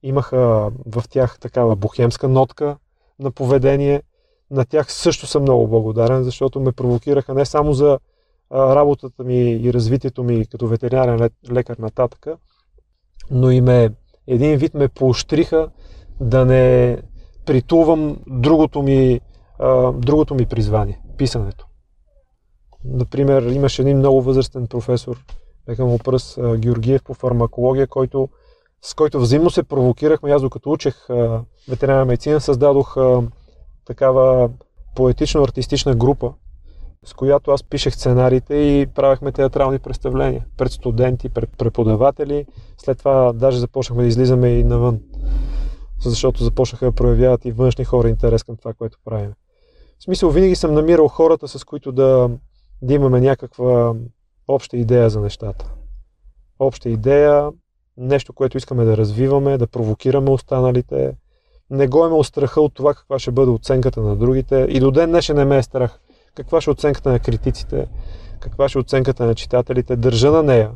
имаха 0.03 0.71
в 0.87 1.05
тях 1.11 1.39
такава 1.39 1.77
бухемска 1.77 2.29
нотка 2.29 2.77
на 3.19 3.31
поведение. 3.31 4.03
На 4.51 4.65
тях 4.65 4.93
също 4.93 5.27
съм 5.27 5.43
много 5.43 5.69
благодарен, 5.69 6.23
защото 6.23 6.61
ме 6.61 6.73
провокираха 6.73 7.35
не 7.35 7.45
само 7.45 7.73
за 7.73 7.99
работата 8.53 9.25
ми 9.25 9.53
и 9.53 9.73
развитието 9.73 10.25
ми 10.25 10.47
като 10.47 10.67
ветеринарен 10.67 11.31
лекар 11.51 11.77
нататъка, 11.77 12.37
но 13.31 13.51
и 13.51 13.61
ме, 13.61 13.91
един 14.27 14.57
вид 14.57 14.75
ме 14.75 14.89
поощриха 14.89 15.69
да 16.21 16.45
не 16.45 16.99
притувам 17.47 18.17
другото 18.27 18.83
ми, 18.83 19.21
другото 19.95 20.35
ми 20.35 20.47
призвание 20.47 21.01
писането. 21.19 21.67
Например, 22.85 23.43
имаше 23.43 23.83
един 23.83 23.99
много 23.99 24.23
възрастен 24.23 24.67
професор, 24.67 25.25
нека 25.69 25.85
му 25.85 25.99
пръс 25.99 26.39
Георгиев 26.57 27.05
по 27.05 27.15
фармакология, 27.15 27.87
който, 27.87 28.29
с 28.83 28.95
който 28.95 29.21
взаимно 29.21 29.51
се 29.51 29.63
провокирахме. 29.63 30.31
Аз 30.31 30.43
докато 30.43 30.71
учех 30.71 31.07
ветеринарна 31.69 32.05
медицина, 32.05 32.41
създадох 32.41 32.97
такава 33.85 34.51
поетично-артистична 34.97 35.97
група, 35.97 36.33
с 37.05 37.15
която 37.15 37.51
аз 37.51 37.63
пишех 37.63 37.95
сценариите 37.95 38.55
и 38.55 38.87
правехме 38.95 39.33
театрални 39.33 39.79
представления 39.79 40.47
пред 40.57 40.73
студенти, 40.73 41.29
пред 41.29 41.51
преподаватели. 41.59 42.47
След 42.79 42.99
това 42.99 43.33
даже 43.33 43.59
започнахме 43.59 44.03
да 44.03 44.09
излизаме 44.09 44.49
и 44.49 44.65
навън, 44.65 45.01
защото 46.01 46.45
започнаха 46.45 46.87
да 46.87 46.93
проявяват 46.93 47.45
и 47.45 47.53
външни 47.53 47.85
хора 47.85 48.09
интерес 48.09 48.43
към 48.43 48.57
това, 48.57 48.73
което 48.73 48.99
правим. 49.05 49.33
В 49.99 50.05
смисъл, 50.05 50.31
винаги 50.31 50.55
съм 50.55 50.75
намирал 50.75 51.09
хората, 51.09 51.49
с 51.49 51.65
които 51.65 51.93
да, 51.93 52.31
да 52.83 52.95
имаме 52.95 53.21
някаква 53.21 53.95
обща 54.49 54.77
идея 54.77 55.11
за 55.11 55.21
нещата. 55.21 55.71
Обща 56.59 56.89
идея, 56.89 57.51
нещо, 57.97 58.33
което 58.33 58.57
искаме 58.57 58.85
да 58.85 58.97
развиваме, 58.97 59.59
да 59.59 59.67
провокираме 59.67 60.31
останалите. 60.31 61.17
Не 61.71 61.89
го 61.89 62.07
имал 62.07 62.25
страха 62.25 62.61
от 62.61 62.75
това 62.75 62.95
каква 62.95 63.19
ще 63.19 63.31
бъде 63.31 63.51
оценката 63.51 64.01
на 64.01 64.17
другите. 64.17 64.67
И 64.71 64.81
до 64.81 64.91
ден 64.91 65.11
днешен 65.11 65.37
не 65.37 65.45
ме 65.45 65.59
е 65.59 65.63
страх. 65.63 66.01
Каква 66.35 66.61
ще 66.61 66.71
е 66.71 66.73
оценката 66.73 67.11
на 67.11 67.19
критиците, 67.19 67.89
каква 68.41 68.69
ще 68.69 68.79
е 68.79 68.81
оценката 68.81 69.27
на 69.27 69.35
читателите. 69.35 69.97
Държа 69.97 70.31
на 70.31 70.43
нея, 70.43 70.71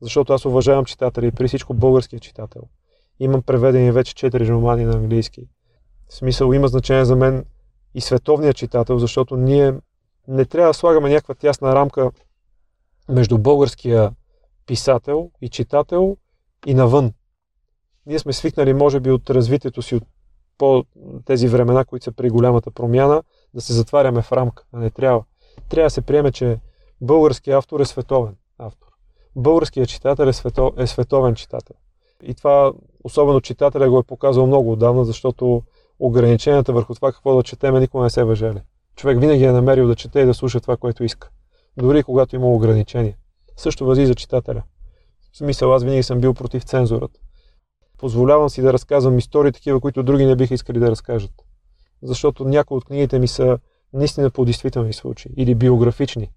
защото 0.00 0.32
аз 0.32 0.44
уважавам 0.44 0.84
читатели 0.84 1.26
и 1.26 1.30
при 1.30 1.48
всичко 1.48 1.74
българския 1.74 2.20
читател. 2.20 2.62
Имам 3.20 3.42
преведени 3.42 3.92
вече 3.92 4.30
4 4.30 4.48
романи 4.48 4.84
на 4.84 4.92
английски. 4.92 5.48
В 6.08 6.14
смисъл 6.14 6.52
има 6.52 6.68
значение 6.68 7.04
за 7.04 7.16
мен 7.16 7.44
и 7.94 8.00
световният 8.00 8.56
читател, 8.56 8.98
защото 8.98 9.36
ние 9.36 9.74
не 10.28 10.44
трябва 10.44 10.70
да 10.70 10.74
слагаме 10.74 11.08
някаква 11.08 11.34
тясна 11.34 11.74
рамка 11.74 12.10
между 13.08 13.38
българския 13.38 14.10
писател 14.66 15.30
и 15.40 15.48
читател 15.48 16.16
и 16.66 16.74
навън. 16.74 17.12
Ние 18.06 18.18
сме 18.18 18.32
свикнали, 18.32 18.74
може 18.74 19.00
би, 19.00 19.10
от 19.10 19.30
развитието 19.30 19.82
си 19.82 19.94
от 19.94 20.04
по 20.58 20.84
тези 21.24 21.48
времена, 21.48 21.84
които 21.84 22.04
са 22.04 22.12
при 22.12 22.30
голямата 22.30 22.70
промяна, 22.70 23.22
да 23.54 23.60
се 23.60 23.72
затваряме 23.72 24.22
в 24.22 24.32
рамка. 24.32 24.64
А 24.72 24.78
не 24.78 24.90
трябва. 24.90 25.24
Трябва 25.68 25.86
да 25.86 25.90
се 25.90 26.00
приеме, 26.00 26.32
че 26.32 26.58
българският 27.00 27.58
автор 27.58 27.80
е 27.80 27.84
световен 27.84 28.36
автор. 28.58 28.86
Българският 29.36 29.88
читател 29.88 30.24
е, 30.24 30.32
свето, 30.32 30.72
е 30.78 30.86
световен 30.86 31.34
читател. 31.34 31.76
И 32.22 32.34
това, 32.34 32.72
особено 33.04 33.40
читателя, 33.40 33.90
го 33.90 33.98
е 33.98 34.02
показал 34.02 34.46
много 34.46 34.72
отдавна, 34.72 35.04
защото 35.04 35.62
ограниченията 35.98 36.72
върху 36.72 36.94
това 36.94 37.12
какво 37.12 37.36
да 37.36 37.42
четеме 37.42 37.80
никога 37.80 38.04
не 38.04 38.10
се 38.10 38.24
въжели. 38.24 38.60
Човек 38.96 39.20
винаги 39.20 39.44
е 39.44 39.52
намерил 39.52 39.86
да 39.86 39.96
чете 39.96 40.20
и 40.20 40.24
да 40.24 40.34
слуша 40.34 40.60
това, 40.60 40.76
което 40.76 41.04
иска. 41.04 41.30
Дори 41.76 42.02
когато 42.02 42.36
има 42.36 42.46
ограничения. 42.46 43.16
Също 43.56 43.86
възи 43.86 44.06
за 44.06 44.14
читателя. 44.14 44.62
В 45.32 45.36
смисъл, 45.36 45.74
аз 45.74 45.84
винаги 45.84 46.02
съм 46.02 46.20
бил 46.20 46.34
против 46.34 46.62
цензурата. 46.62 47.20
Позволявам 47.98 48.48
си 48.48 48.62
да 48.62 48.72
разказвам 48.72 49.18
истории 49.18 49.52
такива, 49.52 49.80
които 49.80 50.02
други 50.02 50.26
не 50.26 50.36
биха 50.36 50.54
искали 50.54 50.78
да 50.78 50.90
разкажат. 50.90 51.32
Защото 52.02 52.44
някои 52.44 52.76
от 52.76 52.84
книгите 52.84 53.18
ми 53.18 53.28
са 53.28 53.58
наистина 53.92 54.30
по 54.30 54.44
действителни 54.44 54.92
случаи 54.92 55.32
или 55.36 55.54
биографични. 55.54 56.30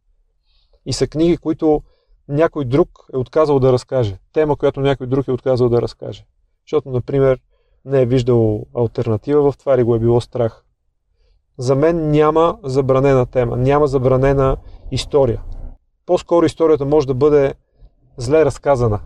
И 0.85 0.93
са 0.93 1.07
книги, 1.07 1.37
които 1.37 1.83
някой 2.27 2.65
друг 2.65 2.89
е 3.13 3.17
отказал 3.17 3.59
да 3.59 3.73
разкаже. 3.73 4.17
Тема, 4.33 4.55
която 4.55 4.79
някой 4.79 5.07
друг 5.07 5.27
е 5.27 5.31
отказал 5.31 5.69
да 5.69 5.81
разкаже. 5.81 6.25
Защото, 6.65 6.89
например, 6.89 7.39
не 7.85 8.01
е 8.01 8.05
виждал 8.05 8.65
альтернатива 8.75 9.51
в 9.51 9.57
това 9.57 9.75
или 9.75 9.83
го 9.83 9.95
е 9.95 9.99
било 9.99 10.21
страх. 10.21 10.64
За 11.57 11.75
мен 11.75 12.11
няма 12.11 12.57
забранена 12.63 13.25
тема, 13.25 13.57
няма 13.57 13.87
забранена 13.87 14.57
история. 14.91 15.41
По-скоро 16.05 16.45
историята 16.45 16.85
може 16.85 17.07
да 17.07 17.13
бъде 17.13 17.53
зле 18.17 18.45
разказана 18.45 18.99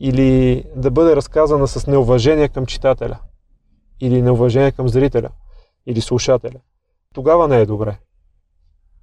или 0.00 0.64
да 0.76 0.90
бъде 0.90 1.16
разказана 1.16 1.68
с 1.68 1.86
неуважение 1.86 2.48
към 2.48 2.66
читателя 2.66 3.18
или 4.00 4.22
неуважение 4.22 4.72
към 4.72 4.88
зрителя 4.88 5.28
или 5.86 6.00
слушателя. 6.00 6.60
Тогава 7.14 7.48
не 7.48 7.60
е 7.60 7.66
добре. 7.66 7.98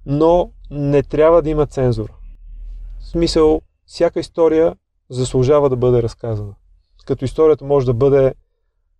Но 0.06 0.50
не 0.70 1.02
трябва 1.02 1.42
да 1.42 1.50
има 1.50 1.66
цензура. 1.66 2.12
В 3.00 3.06
смисъл, 3.06 3.60
всяка 3.86 4.20
история 4.20 4.76
заслужава 5.10 5.68
да 5.68 5.76
бъде 5.76 6.02
разказана. 6.02 6.54
Като 7.06 7.24
историята 7.24 7.64
може 7.64 7.86
да 7.86 7.94
бъде... 7.94 8.34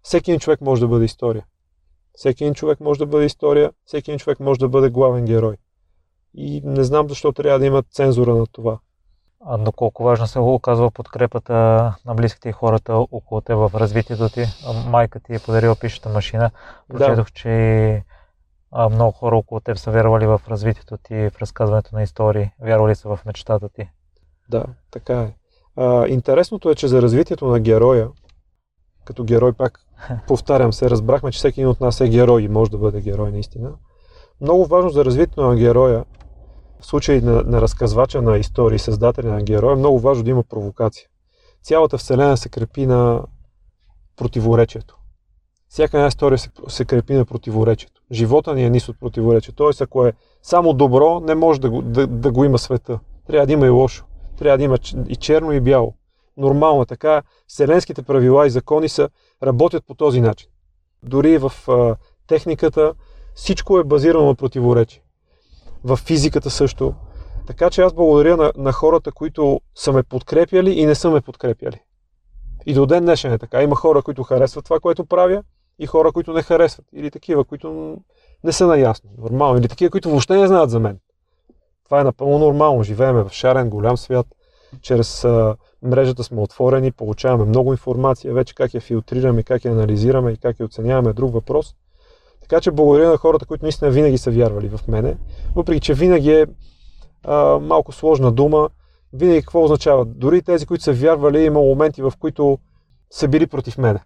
Всеки 0.02 0.38
човек 0.38 0.60
може 0.60 0.80
да 0.80 0.88
бъде 0.88 1.04
история. 1.04 1.44
Всеки 2.14 2.44
един 2.44 2.54
човек 2.54 2.80
може 2.80 2.98
да 2.98 3.06
бъде 3.06 3.24
история, 3.24 3.72
всеки 3.84 4.10
един 4.10 4.18
човек 4.18 4.40
може 4.40 4.60
да 4.60 4.68
бъде 4.68 4.88
главен 4.88 5.24
герой. 5.24 5.56
И 6.34 6.62
не 6.64 6.84
знам 6.84 7.08
защо 7.08 7.32
трябва 7.32 7.58
да 7.58 7.66
има 7.66 7.82
цензура 7.82 8.34
на 8.34 8.46
това. 8.46 8.78
А 9.46 9.58
доколко 9.58 10.04
важно 10.04 10.26
се 10.26 10.38
оказва 10.38 10.90
подкрепата 10.90 11.54
на 12.06 12.14
близките 12.14 12.48
и 12.48 12.52
хората 12.52 12.96
около 12.96 13.40
те 13.40 13.54
в 13.54 13.70
развитието 13.74 14.28
ти? 14.28 14.44
Майка 14.86 15.20
ти 15.20 15.34
е 15.34 15.38
подарила 15.38 15.76
пишеща 15.76 16.08
машина. 16.08 16.50
Прочетох, 16.88 17.24
да. 17.24 17.30
че 17.34 18.04
много 18.90 19.12
хора 19.12 19.36
около 19.36 19.60
теб 19.60 19.78
са 19.78 19.90
вярвали 19.90 20.26
в 20.26 20.40
развитието 20.48 20.96
ти, 20.96 21.14
в 21.14 21.38
разказването 21.40 21.94
на 21.94 22.02
истории. 22.02 22.50
Вярвали 22.60 22.94
са 22.94 23.08
в 23.08 23.20
мечтата 23.26 23.68
ти. 23.68 23.88
Да, 24.48 24.64
така 24.90 25.20
е. 25.20 25.34
А, 25.76 26.06
интересното 26.06 26.70
е, 26.70 26.74
че 26.74 26.88
за 26.88 27.02
развитието 27.02 27.46
на 27.46 27.60
героя, 27.60 28.08
като 29.04 29.24
герой 29.24 29.52
пак 29.52 29.80
повтарям 30.28 30.72
се, 30.72 30.90
разбрахме, 30.90 31.32
че 31.32 31.38
всеки 31.38 31.60
един 31.60 31.70
от 31.70 31.80
нас 31.80 32.00
е 32.00 32.08
герой 32.08 32.42
и 32.42 32.48
може 32.48 32.70
да 32.70 32.78
бъде 32.78 33.00
герой 33.00 33.32
наистина. 33.32 33.72
Много 34.40 34.66
важно 34.66 34.90
за 34.90 35.04
развитието 35.04 35.42
на 35.42 35.56
героя, 35.56 36.04
в 36.80 36.86
случай 36.86 37.20
на, 37.20 37.42
на 37.46 37.60
разказвача 37.60 38.22
на 38.22 38.38
истории, 38.38 38.78
създателя 38.78 39.28
на 39.28 39.42
героя, 39.42 39.72
е 39.72 39.76
много 39.76 39.98
важно 39.98 40.24
да 40.24 40.30
има 40.30 40.42
провокация. 40.42 41.08
Цялата 41.62 41.98
вселена 41.98 42.36
се 42.36 42.48
крепи 42.48 42.86
на 42.86 43.22
противоречието. 44.16 44.96
Всяка 45.68 45.96
една 45.96 46.08
история 46.08 46.38
се, 46.38 46.50
се 46.68 46.84
крепи 46.84 47.14
на 47.14 47.24
противоречието. 47.24 48.02
Живота 48.12 48.54
ни 48.54 48.64
е 48.64 48.70
низ 48.70 48.88
от 48.88 49.00
противоречие. 49.00 49.54
Тоест, 49.56 49.80
ако 49.80 50.06
е 50.06 50.12
само 50.42 50.72
добро, 50.72 51.20
не 51.20 51.34
може 51.34 51.60
да 51.60 51.70
го, 51.70 51.82
да, 51.82 52.06
да 52.06 52.32
го 52.32 52.44
има 52.44 52.58
света. 52.58 52.98
Трябва 53.26 53.46
да 53.46 53.52
има 53.52 53.66
и 53.66 53.70
лошо. 53.70 54.04
Трябва 54.38 54.58
да 54.58 54.64
има 54.64 54.78
и 55.08 55.16
черно, 55.16 55.52
и 55.52 55.60
бяло. 55.60 55.94
Нормално 56.36 56.82
е 56.82 56.86
така. 56.86 57.22
Вселенските 57.46 58.02
правила 58.02 58.46
и 58.46 58.50
закони 58.50 58.88
са, 58.88 59.08
работят 59.42 59.86
по 59.86 59.94
този 59.94 60.20
начин. 60.20 60.48
Дори 61.02 61.38
в 61.38 61.52
а, 61.68 61.96
техниката 62.26 62.94
всичко 63.34 63.78
е 63.78 63.84
базирано 63.84 64.26
на 64.26 64.34
противоречие. 64.34 65.02
В 65.84 65.96
физиката 65.96 66.50
също. 66.50 66.94
Така 67.46 67.70
че 67.70 67.82
аз 67.82 67.92
благодаря 67.92 68.36
на, 68.36 68.52
на 68.56 68.72
хората, 68.72 69.12
които 69.12 69.60
са 69.74 69.92
ме 69.92 70.02
подкрепяли 70.02 70.70
и 70.70 70.86
не 70.86 70.94
са 70.94 71.10
ме 71.10 71.20
подкрепяли. 71.20 71.80
И 72.66 72.74
до 72.74 72.86
ден 72.86 73.04
днешен 73.04 73.32
е 73.32 73.38
така. 73.38 73.62
Има 73.62 73.76
хора, 73.76 74.02
които 74.02 74.22
харесват 74.22 74.64
това, 74.64 74.80
което 74.80 75.04
правя, 75.04 75.42
и 75.78 75.86
хора, 75.86 76.12
които 76.12 76.32
не 76.32 76.42
харесват, 76.42 76.86
или 76.92 77.10
такива, 77.10 77.44
които 77.44 77.96
не 78.44 78.52
са 78.52 78.66
наясно, 78.66 79.10
нормално, 79.18 79.58
или 79.58 79.68
такива, 79.68 79.90
които 79.90 80.10
въобще 80.10 80.36
не 80.36 80.46
знаят 80.46 80.70
за 80.70 80.80
мен. 80.80 80.98
Това 81.84 82.00
е 82.00 82.04
напълно 82.04 82.38
нормално. 82.38 82.82
Живееме 82.82 83.22
в 83.22 83.30
шарен, 83.32 83.70
голям 83.70 83.96
свят. 83.96 84.26
Чрез 84.80 85.26
мрежата 85.82 86.24
сме 86.24 86.40
отворени, 86.40 86.92
получаваме 86.92 87.44
много 87.44 87.72
информация, 87.72 88.34
вече 88.34 88.54
как 88.54 88.74
я 88.74 88.80
филтрираме, 88.80 89.42
как 89.42 89.64
я 89.64 89.72
анализираме 89.72 90.30
и 90.30 90.36
как 90.36 90.60
я 90.60 90.66
оценяваме 90.66 91.12
друг 91.12 91.32
въпрос. 91.32 91.74
Така 92.40 92.60
че 92.60 92.70
благодаря 92.70 93.10
на 93.10 93.16
хората, 93.16 93.46
които 93.46 93.64
наистина 93.64 93.90
винаги 93.90 94.18
са 94.18 94.30
вярвали 94.30 94.68
в 94.68 94.88
мене, 94.88 95.16
въпреки 95.54 95.80
че 95.80 95.94
винаги 95.94 96.32
е 96.32 96.46
а, 97.24 97.58
малко 97.58 97.92
сложна 97.92 98.32
дума. 98.32 98.68
Винаги 99.12 99.40
какво 99.40 99.64
означава? 99.64 100.04
Дори 100.04 100.42
тези, 100.42 100.66
които 100.66 100.84
са 100.84 100.92
вярвали, 100.92 101.44
има 101.44 101.60
моменти, 101.60 102.02
в 102.02 102.12
които 102.18 102.58
са 103.10 103.28
били 103.28 103.46
против 103.46 103.78
мене. 103.78 104.00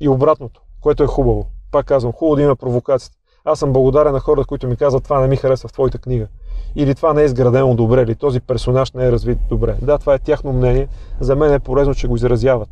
И 0.00 0.08
обратното, 0.08 0.62
което 0.80 1.02
е 1.02 1.06
хубаво. 1.06 1.46
Пак 1.72 1.86
казвам, 1.86 2.12
хубаво 2.12 2.36
да 2.36 2.42
има 2.42 2.56
провокацията. 2.56 3.16
Аз 3.44 3.58
съм 3.58 3.72
благодарен 3.72 4.12
на 4.12 4.20
хората, 4.20 4.46
които 4.46 4.68
ми 4.68 4.76
казват, 4.76 5.04
това 5.04 5.20
не 5.20 5.28
ми 5.28 5.36
харесва 5.36 5.68
в 5.68 5.72
твоята 5.72 5.98
книга. 5.98 6.28
Или 6.76 6.94
това 6.94 7.12
не 7.12 7.22
е 7.22 7.24
изградено 7.24 7.74
добре, 7.74 8.02
или 8.02 8.14
този 8.14 8.40
персонаж 8.40 8.92
не 8.92 9.06
е 9.06 9.12
развит 9.12 9.38
добре. 9.48 9.76
Да, 9.82 9.98
това 9.98 10.14
е 10.14 10.18
тяхно 10.18 10.52
мнение. 10.52 10.88
За 11.20 11.36
мен 11.36 11.52
е 11.52 11.60
полезно, 11.60 11.94
че 11.94 12.08
го 12.08 12.16
изразяват. 12.16 12.68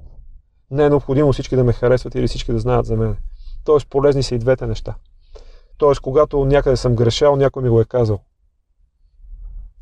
Не 0.71 0.85
е 0.85 0.91
необходимо 0.91 1.33
всички 1.33 1.57
да 1.57 1.65
ме 1.65 1.73
харесват 1.73 2.15
или 2.15 2.29
всички 2.29 2.53
да 2.53 2.59
знаят 2.59 2.87
за 2.87 2.97
мен. 2.97 3.17
Тоест, 3.65 3.91
полезни 3.91 4.23
са 4.23 4.35
и 4.35 4.39
двете 4.39 4.67
неща. 4.67 4.95
Тоест, 5.79 6.01
когато 6.01 6.45
някъде 6.45 6.77
съм 6.77 6.95
грешал, 6.95 7.37
някой 7.37 7.63
ми 7.63 7.69
го 7.69 7.81
е 7.81 7.85
казал. 7.85 8.19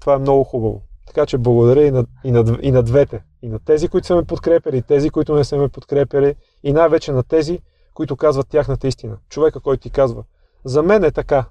Това 0.00 0.14
е 0.14 0.18
много 0.18 0.44
хубаво. 0.44 0.82
Така 1.06 1.26
че 1.26 1.38
благодаря 1.38 1.86
и 1.86 1.90
на, 1.90 2.04
и, 2.24 2.30
на, 2.30 2.58
и 2.62 2.70
на 2.70 2.82
двете. 2.82 3.22
И 3.42 3.48
на 3.48 3.58
тези, 3.58 3.88
които 3.88 4.06
са 4.06 4.16
ме 4.16 4.24
подкрепили, 4.24 4.76
и 4.76 4.82
тези, 4.82 5.10
които 5.10 5.34
не 5.34 5.44
са 5.44 5.56
ме 5.56 5.68
подкрепили, 5.68 6.34
и 6.62 6.72
най-вече 6.72 7.12
на 7.12 7.22
тези, 7.22 7.60
които 7.94 8.16
казват 8.16 8.48
тяхната 8.48 8.88
истина. 8.88 9.16
Човека, 9.28 9.60
който 9.60 9.82
ти 9.82 9.90
казва, 9.90 10.24
за 10.64 10.82
мен 10.82 11.04
е 11.04 11.10
така. 11.10 11.44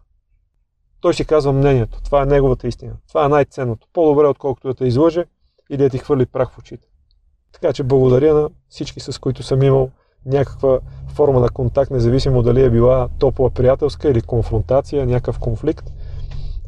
Той 1.05 1.13
си 1.13 1.25
казва 1.25 1.53
мнението. 1.53 2.01
Това 2.03 2.21
е 2.21 2.25
неговата 2.25 2.67
истина. 2.67 2.93
Това 3.07 3.25
е 3.25 3.29
най-ценното. 3.29 3.87
По-добре, 3.93 4.27
отколкото 4.27 4.67
да 4.67 4.73
те 4.73 4.85
излъже 4.85 5.25
или 5.69 5.83
да 5.83 5.89
ти 5.89 5.97
хвърли 5.97 6.25
прах 6.25 6.51
в 6.51 6.57
очите. 6.57 6.87
Така 7.53 7.73
че 7.73 7.83
благодаря 7.83 8.33
на 8.33 8.49
всички, 8.69 8.99
с 8.99 9.21
които 9.21 9.43
съм 9.43 9.63
имал 9.63 9.89
някаква 10.25 10.79
форма 11.13 11.39
на 11.39 11.49
контакт, 11.49 11.91
независимо 11.91 12.41
дали 12.41 12.63
е 12.63 12.69
била 12.69 13.09
топла 13.19 13.49
приятелска 13.49 14.09
или 14.09 14.21
конфронтация, 14.21 15.05
някакъв 15.05 15.39
конфликт. 15.39 15.89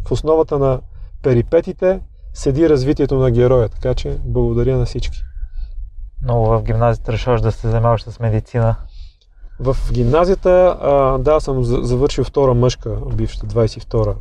В 0.07 0.11
основата 0.11 0.59
на 0.59 0.81
перипетите 1.23 2.01
седи 2.33 2.69
развитието 2.69 3.15
на 3.15 3.31
героя, 3.31 3.69
така 3.69 3.93
че 3.93 4.17
благодаря 4.25 4.77
на 4.77 4.85
всички. 4.85 5.17
Но 6.21 6.43
в 6.43 6.63
гимназията 6.63 7.11
решаваш 7.11 7.41
да 7.41 7.51
се 7.51 7.69
занимаваш 7.69 8.03
с 8.03 8.19
медицина. 8.19 8.75
В 9.59 9.77
гимназията, 9.91 10.77
а, 10.81 11.17
да, 11.17 11.39
съм 11.39 11.63
завършил 11.63 12.23
втора 12.23 12.53
мъжка, 12.53 12.99
бившата 13.15 13.45
22 13.45 14.15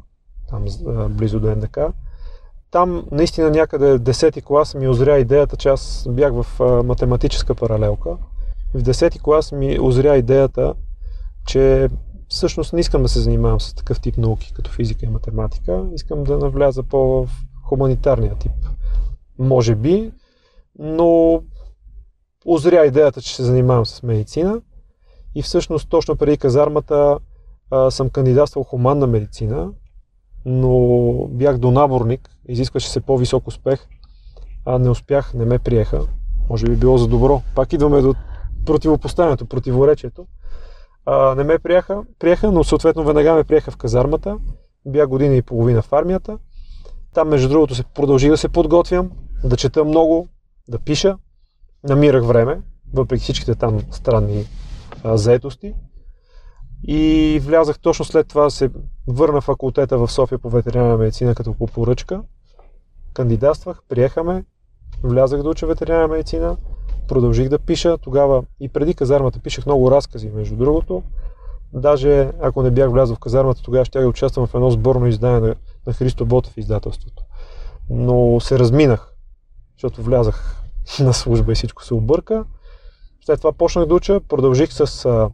там 0.48 0.64
близо 1.10 1.40
до 1.40 1.56
НДК. 1.56 1.78
Там 2.70 3.06
наистина 3.12 3.50
някъде 3.50 3.92
в 3.92 4.00
10-ти 4.00 4.42
клас 4.42 4.74
ми 4.74 4.88
озря 4.88 5.18
идеята, 5.18 5.56
че 5.56 5.68
аз 5.68 6.06
бях 6.10 6.32
в 6.32 6.46
математическа 6.84 7.54
паралелка. 7.54 8.16
В 8.74 8.82
10-ти 8.82 9.18
клас 9.18 9.52
ми 9.52 9.80
озря 9.80 10.16
идеята, 10.16 10.74
че 11.46 11.88
всъщност 12.28 12.72
не 12.72 12.80
искам 12.80 13.02
да 13.02 13.08
се 13.08 13.20
занимавам 13.20 13.60
с 13.60 13.74
такъв 13.74 14.00
тип 14.00 14.16
науки, 14.16 14.52
като 14.54 14.70
физика 14.70 15.06
и 15.06 15.08
математика. 15.08 15.84
Искам 15.94 16.24
да 16.24 16.38
навляза 16.38 16.82
по 16.82 16.98
в 16.98 17.30
хуманитарния 17.64 18.34
тип. 18.34 18.52
Може 19.38 19.74
би, 19.74 20.12
но 20.78 21.42
озря 22.46 22.86
идеята, 22.86 23.22
че 23.22 23.36
се 23.36 23.42
занимавам 23.42 23.86
с 23.86 24.02
медицина. 24.02 24.60
И 25.36 25.42
всъщност 25.42 25.88
точно 25.88 26.16
преди 26.16 26.36
казармата 26.36 27.18
а, 27.70 27.90
съм 27.90 28.10
кандидатствал 28.10 28.64
хуманна 28.64 29.06
медицина, 29.06 29.70
но 30.44 30.70
бях 31.30 31.58
донаборник, 31.58 32.30
изискваше 32.48 32.90
се 32.90 33.00
по-висок 33.00 33.46
успех, 33.46 33.88
а 34.64 34.78
не 34.78 34.88
успях, 34.90 35.34
не 35.34 35.44
ме 35.44 35.58
приеха. 35.58 36.00
Може 36.50 36.66
би 36.66 36.76
било 36.76 36.98
за 36.98 37.08
добро. 37.08 37.42
Пак 37.54 37.72
идваме 37.72 38.00
до 38.00 38.14
противопоставянето, 38.66 39.46
противоречието. 39.46 40.26
А, 41.06 41.34
не 41.34 41.44
ме 41.44 41.58
приеха, 41.58 42.02
приеха, 42.18 42.52
но 42.52 42.64
съответно 42.64 43.04
веднага 43.04 43.34
ме 43.34 43.44
приеха 43.44 43.70
в 43.70 43.76
казармата. 43.76 44.38
Бях 44.86 45.08
година 45.08 45.34
и 45.34 45.42
половина 45.42 45.82
в 45.82 45.92
армията. 45.92 46.38
Там, 47.14 47.28
между 47.28 47.48
другото, 47.48 47.74
се 47.74 47.84
продължих 47.84 48.30
да 48.30 48.36
се 48.36 48.48
подготвям, 48.48 49.10
да 49.44 49.56
чета 49.56 49.84
много, 49.84 50.28
да 50.68 50.78
пиша. 50.78 51.18
Намирах 51.88 52.24
време, 52.24 52.60
въпреки 52.94 53.22
всичките 53.22 53.54
там 53.54 53.80
странни 53.90 54.44
а. 55.14 55.74
И 56.88 57.40
влязах 57.42 57.78
точно 57.78 58.04
след 58.04 58.28
това, 58.28 58.50
се 58.50 58.70
върна 59.06 59.40
факултета 59.40 59.98
в 59.98 60.12
София 60.12 60.38
по 60.38 60.50
ветеринарна 60.50 60.96
медицина 60.96 61.34
като 61.34 61.54
по 61.54 61.66
поръчка. 61.66 62.22
Кандидатствах, 63.14 63.82
приехаме, 63.88 64.44
влязах 65.02 65.42
да 65.42 65.48
уча 65.48 65.66
ветеринарна 65.66 66.08
медицина, 66.08 66.56
продължих 67.08 67.48
да 67.48 67.58
пиша. 67.58 67.98
Тогава 67.98 68.44
и 68.60 68.68
преди 68.68 68.94
казармата 68.94 69.38
пишех 69.38 69.66
много 69.66 69.90
разкази, 69.90 70.30
между 70.34 70.56
другото. 70.56 71.02
Даже 71.72 72.32
ако 72.40 72.62
не 72.62 72.70
бях 72.70 72.90
влязъл 72.90 73.16
в 73.16 73.20
казармата, 73.20 73.62
тогава 73.62 73.84
ще 73.84 74.00
да 74.00 74.08
участвам 74.08 74.46
в 74.46 74.54
едно 74.54 74.70
сборно 74.70 75.06
издание 75.06 75.40
на, 75.40 75.54
на 75.86 75.92
Христо 75.92 76.26
Ботев 76.26 76.56
издателството. 76.56 77.22
Но 77.90 78.40
се 78.40 78.58
разминах, 78.58 79.12
защото 79.76 80.02
влязах 80.02 80.62
на 81.00 81.14
служба 81.14 81.52
и 81.52 81.54
всичко 81.54 81.84
се 81.84 81.94
обърка. 81.94 82.44
След 83.26 83.40
това 83.40 83.52
почнах 83.52 83.86
да 83.86 83.94
уча, 83.94 84.20
продължих 84.20 84.72
с... 84.72 85.30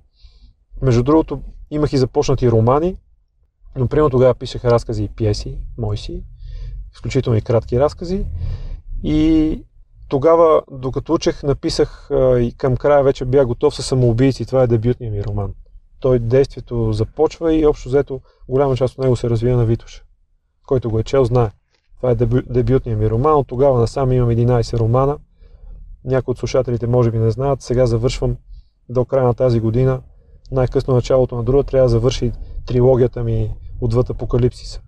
Между 0.83 1.03
другото, 1.03 1.43
имах 1.71 1.93
и 1.93 1.99
започнати 1.99 2.51
романи, 2.51 2.97
но 3.77 3.89
примерно 3.89 4.11
тогава 4.11 4.35
писах 4.35 4.65
разкази 4.65 5.05
и 5.05 5.09
пиеси, 5.09 5.59
мои 5.79 5.97
си, 5.97 6.25
изключително 6.93 7.39
и 7.39 7.43
кратки 7.43 7.81
разкази. 7.81 8.27
И 9.05 9.63
тогава, 10.09 10.63
докато 10.71 11.13
учех, 11.13 11.43
написах 11.43 12.09
и 12.41 12.55
към 12.59 12.77
края 12.77 13.03
вече 13.03 13.25
бях 13.25 13.47
готов 13.47 13.75
с 13.75 13.83
самоубийци. 13.83 14.47
Това 14.47 14.63
е 14.63 14.67
дебютният 14.67 15.15
ми 15.15 15.25
роман. 15.25 15.55
Той 16.01 16.19
действието 16.19 16.93
започва 16.93 17.55
и 17.55 17.67
общо 17.67 17.89
взето 17.89 18.21
голяма 18.49 18.77
част 18.77 18.95
от 18.95 19.05
него 19.05 19.17
се 19.17 19.31
развива 19.31 19.57
на 19.57 19.65
Витоша. 19.65 20.03
Който 20.67 20.91
го 20.91 20.99
е 20.99 21.03
чел, 21.03 21.25
знае. 21.25 21.51
Това 21.97 22.11
е 22.11 22.15
дебю, 22.15 22.43
дебютният 22.51 23.01
ми 23.01 23.11
роман. 23.11 23.37
От 23.37 23.47
тогава 23.47 23.81
насам 23.81 24.13
имам 24.13 24.31
11 24.31 24.79
романа. 24.79 25.19
Някои 26.05 26.33
от 26.33 26.39
слушателите 26.39 26.87
може 26.87 27.11
би 27.11 27.19
не 27.19 27.31
знаят. 27.31 27.63
Сега 27.63 27.87
завършвам 27.87 28.37
до 28.89 29.05
края 29.05 29.27
на 29.27 29.35
тази 29.35 29.61
година. 29.61 30.03
Най-късно 30.51 30.95
началото 30.95 31.37
на 31.37 31.45
друга 31.45 31.65
трябва 31.65 31.85
да 31.85 31.89
завърши 31.89 32.33
трилогията 32.67 33.25
ми 33.25 33.55
Отвъд 33.81 34.11
Апокалипсиса. 34.11 34.81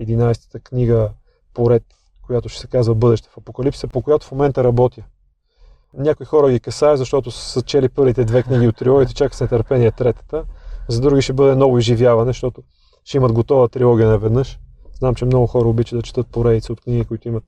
11-та 0.00 0.58
книга 0.58 1.10
поред, 1.54 1.82
която 2.26 2.48
ще 2.48 2.60
се 2.60 2.66
казва 2.66 2.94
Бъдеще 2.94 3.28
в 3.28 3.36
Апокалипсиса, 3.38 3.88
по 3.88 4.02
която 4.02 4.26
в 4.26 4.32
момента 4.32 4.64
работя. 4.64 5.02
Някои 5.94 6.26
хора 6.26 6.50
ги 6.50 6.60
касае, 6.60 6.96
защото 6.96 7.30
са 7.30 7.62
чели 7.62 7.88
първите 7.88 8.24
две 8.24 8.42
книги 8.42 8.68
от 8.68 8.76
трилогията, 8.76 9.14
чака 9.14 9.36
с 9.36 9.40
нетърпение 9.40 9.92
третата. 9.92 10.44
За 10.88 11.00
други 11.00 11.22
ще 11.22 11.32
бъде 11.32 11.54
ново 11.54 11.78
изживяване, 11.78 12.28
защото 12.28 12.62
ще 13.04 13.16
имат 13.16 13.32
готова 13.32 13.68
трилогия 13.68 14.08
наведнъж. 14.08 14.58
Знам, 14.98 15.14
че 15.14 15.24
много 15.24 15.46
хора 15.46 15.68
обичат 15.68 15.98
да 15.98 16.02
четат 16.02 16.26
поредица 16.26 16.72
от 16.72 16.80
книги, 16.80 17.04
които 17.04 17.28
имат 17.28 17.44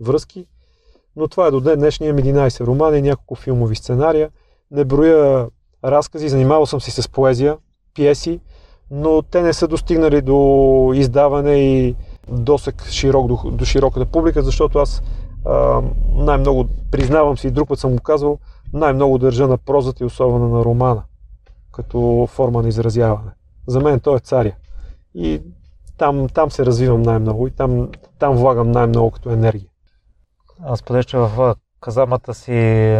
връзки. 0.00 0.46
Но 1.16 1.28
това 1.28 1.46
е 1.46 1.50
до 1.50 1.60
ден 1.60 1.78
днешния 1.78 2.08
имам 2.08 2.22
11 2.22 2.66
романа 2.66 2.98
и 2.98 3.02
няколко 3.02 3.34
филмови 3.34 3.76
сценария. 3.76 4.30
Не 4.70 4.84
броя 4.84 5.48
разкази, 5.84 6.28
занимавал 6.28 6.66
съм 6.66 6.80
се 6.80 7.02
с 7.02 7.08
поезия, 7.08 7.56
пиеси, 7.94 8.40
но 8.90 9.22
те 9.22 9.42
не 9.42 9.52
са 9.52 9.68
достигнали 9.68 10.22
до 10.22 10.92
издаване 10.94 11.54
и 11.54 11.94
досък 12.28 12.88
широк, 12.88 13.26
до, 13.26 13.50
до 13.50 13.64
широката 13.64 14.06
публика, 14.06 14.42
защото 14.42 14.78
аз 14.78 15.02
а, 15.46 15.82
най-много, 16.14 16.66
признавам 16.90 17.38
си 17.38 17.46
и 17.46 17.50
друг 17.50 17.68
път 17.68 17.78
съм 17.78 17.96
го 17.96 18.02
казвал, 18.02 18.38
най-много 18.72 19.18
държа 19.18 19.48
на 19.48 19.58
прозата 19.58 20.04
и 20.04 20.06
особено 20.06 20.48
на 20.48 20.64
романа, 20.64 21.02
като 21.72 22.28
форма 22.30 22.62
на 22.62 22.68
изразяване. 22.68 23.30
За 23.66 23.80
мен 23.80 24.00
той 24.00 24.16
е 24.16 24.20
царя. 24.20 24.52
И 25.14 25.42
там, 25.98 26.28
там 26.28 26.50
се 26.50 26.66
развивам 26.66 27.02
най-много 27.02 27.46
и 27.46 27.50
там, 27.50 27.88
там 28.18 28.36
влагам 28.36 28.70
най-много 28.70 29.10
като 29.10 29.30
енергия. 29.30 29.68
Аз 30.66 30.78
споделя, 30.78 31.26
в 31.28 31.56
казармата 31.80 32.34
си 32.34 32.52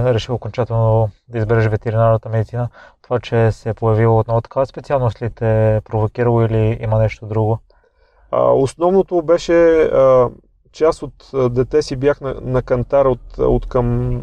решил 0.05 0.35
окончателно 0.35 1.11
да 1.29 1.39
избереш 1.39 1.67
ветеринарната 1.67 2.29
медицина. 2.29 2.69
Това, 3.03 3.21
че 3.21 3.53
се 3.53 3.69
е 3.69 3.75
появило 3.75 4.19
отново 4.19 4.41
такава 4.41 4.67
специалност 4.67 5.23
ли 5.23 5.31
те 5.31 5.77
е 5.77 5.81
провокирало 5.81 6.43
или 6.43 6.79
има 6.81 6.99
нещо 6.99 7.27
друго? 7.27 7.59
А, 8.31 8.51
основното 8.51 9.23
беше, 9.23 9.83
а, 9.83 10.31
че 10.73 10.87
от 10.87 11.31
дете 11.55 11.83
си 11.83 11.97
бях 11.97 12.21
на, 12.21 12.35
на 12.41 12.63
кантар 12.63 13.05
от, 13.05 13.39
от 13.39 13.67
към 13.67 14.21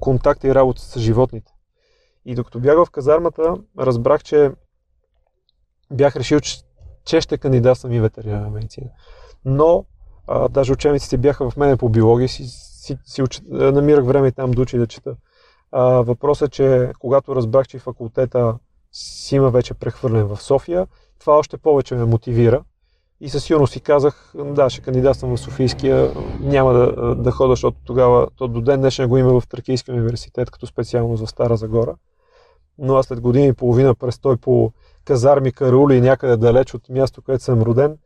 контакта 0.00 0.48
и 0.48 0.54
работа 0.54 0.82
с 0.82 1.00
животните. 1.00 1.52
И 2.24 2.34
докато 2.34 2.60
бях 2.60 2.76
в 2.76 2.90
казармата, 2.90 3.54
разбрах, 3.78 4.22
че 4.22 4.50
бях 5.92 6.16
решил, 6.16 6.40
че, 6.40 6.58
че 7.04 7.20
ще 7.20 7.38
кандидатствам 7.38 7.92
и 7.92 8.00
ветеринарна 8.00 8.50
медицина. 8.50 8.90
Но 9.44 9.84
а, 10.26 10.48
даже 10.48 10.72
учениците 10.72 11.18
бяха 11.18 11.50
в 11.50 11.56
мене 11.56 11.76
по 11.76 11.88
биология, 11.88 12.28
си, 12.28 12.73
си, 12.84 12.98
си 13.04 13.22
уч... 13.22 13.42
намирах 13.50 14.04
време 14.04 14.32
там 14.32 14.50
да 14.50 14.62
учи 14.62 14.78
да 14.78 14.86
чета. 14.86 15.16
А, 15.72 15.82
въпросът 15.82 16.48
е, 16.48 16.50
че 16.50 16.92
когато 16.98 17.36
разбрах, 17.36 17.68
че 17.68 17.78
факултета 17.78 18.54
си 18.92 19.36
има 19.36 19.50
вече 19.50 19.74
прехвърлен 19.74 20.26
в 20.26 20.42
София. 20.42 20.86
Това 21.20 21.38
още 21.38 21.56
повече 21.56 21.94
ме 21.94 22.04
мотивира. 22.04 22.64
И 23.20 23.28
със 23.28 23.44
сигурност 23.44 23.72
си 23.72 23.80
казах, 23.80 24.32
да, 24.34 24.70
ще 24.70 24.82
кандидатствам 24.82 25.36
в 25.36 25.40
Софийския, 25.40 26.12
няма 26.40 26.72
да, 26.72 27.14
да 27.14 27.30
хода, 27.30 27.52
защото 27.52 27.76
тогава, 27.84 28.28
то 28.36 28.48
до 28.48 28.60
ден 28.60 28.80
днешен 28.80 29.08
го 29.08 29.18
има 29.18 29.40
в 29.40 29.48
Тракийския 29.48 29.94
университет, 29.94 30.50
като 30.50 30.66
специално 30.66 31.16
за 31.16 31.26
Стара 31.26 31.56
Загора. 31.56 31.94
Но 32.78 32.96
аз 32.96 33.06
след 33.06 33.20
години 33.20 33.46
и 33.46 33.52
половина 33.52 33.94
престой 33.94 34.36
по 34.36 34.72
казарми, 35.04 35.52
карули 35.52 35.96
и 35.96 36.00
някъде 36.00 36.36
далеч 36.36 36.74
от 36.74 36.88
място, 36.88 37.22
където 37.22 37.44
съм 37.44 37.62
роден, 37.62 37.96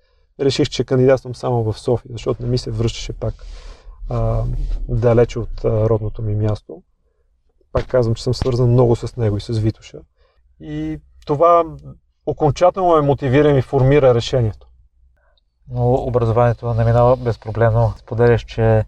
реших, 0.40 0.68
че 0.68 0.84
кандидатствам 0.84 1.34
само 1.34 1.72
в 1.72 1.78
София, 1.78 2.12
защото 2.12 2.42
не 2.42 2.48
ми 2.48 2.58
се 2.58 2.70
връщаше 2.70 3.12
пак 3.12 3.34
а, 4.10 4.42
далече 4.88 5.38
от 5.38 5.64
а, 5.64 5.88
родното 5.88 6.22
ми 6.22 6.34
място. 6.34 6.82
Пак 7.72 7.86
казвам, 7.86 8.14
че 8.14 8.22
съм 8.22 8.34
свързан 8.34 8.70
много 8.70 8.96
с 8.96 9.16
него 9.16 9.36
и 9.36 9.40
с 9.40 9.58
Витоша. 9.58 9.98
И 10.60 11.00
това 11.26 11.64
окончателно 12.26 12.94
ме 12.94 13.00
мотивира 13.00 13.50
и 13.50 13.52
ми 13.52 13.62
формира 13.62 14.14
решението. 14.14 14.66
Но 15.70 15.94
образованието 15.94 16.74
не 16.74 16.84
минава 16.84 17.16
безпроблемно. 17.16 17.92
Споделяш, 17.96 18.44
че 18.44 18.84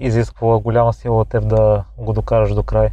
изисква 0.00 0.58
голяма 0.58 0.92
сила 0.92 1.20
от 1.20 1.28
теб 1.28 1.48
да 1.48 1.84
го 1.98 2.12
докараш 2.12 2.54
до 2.54 2.62
край. 2.62 2.88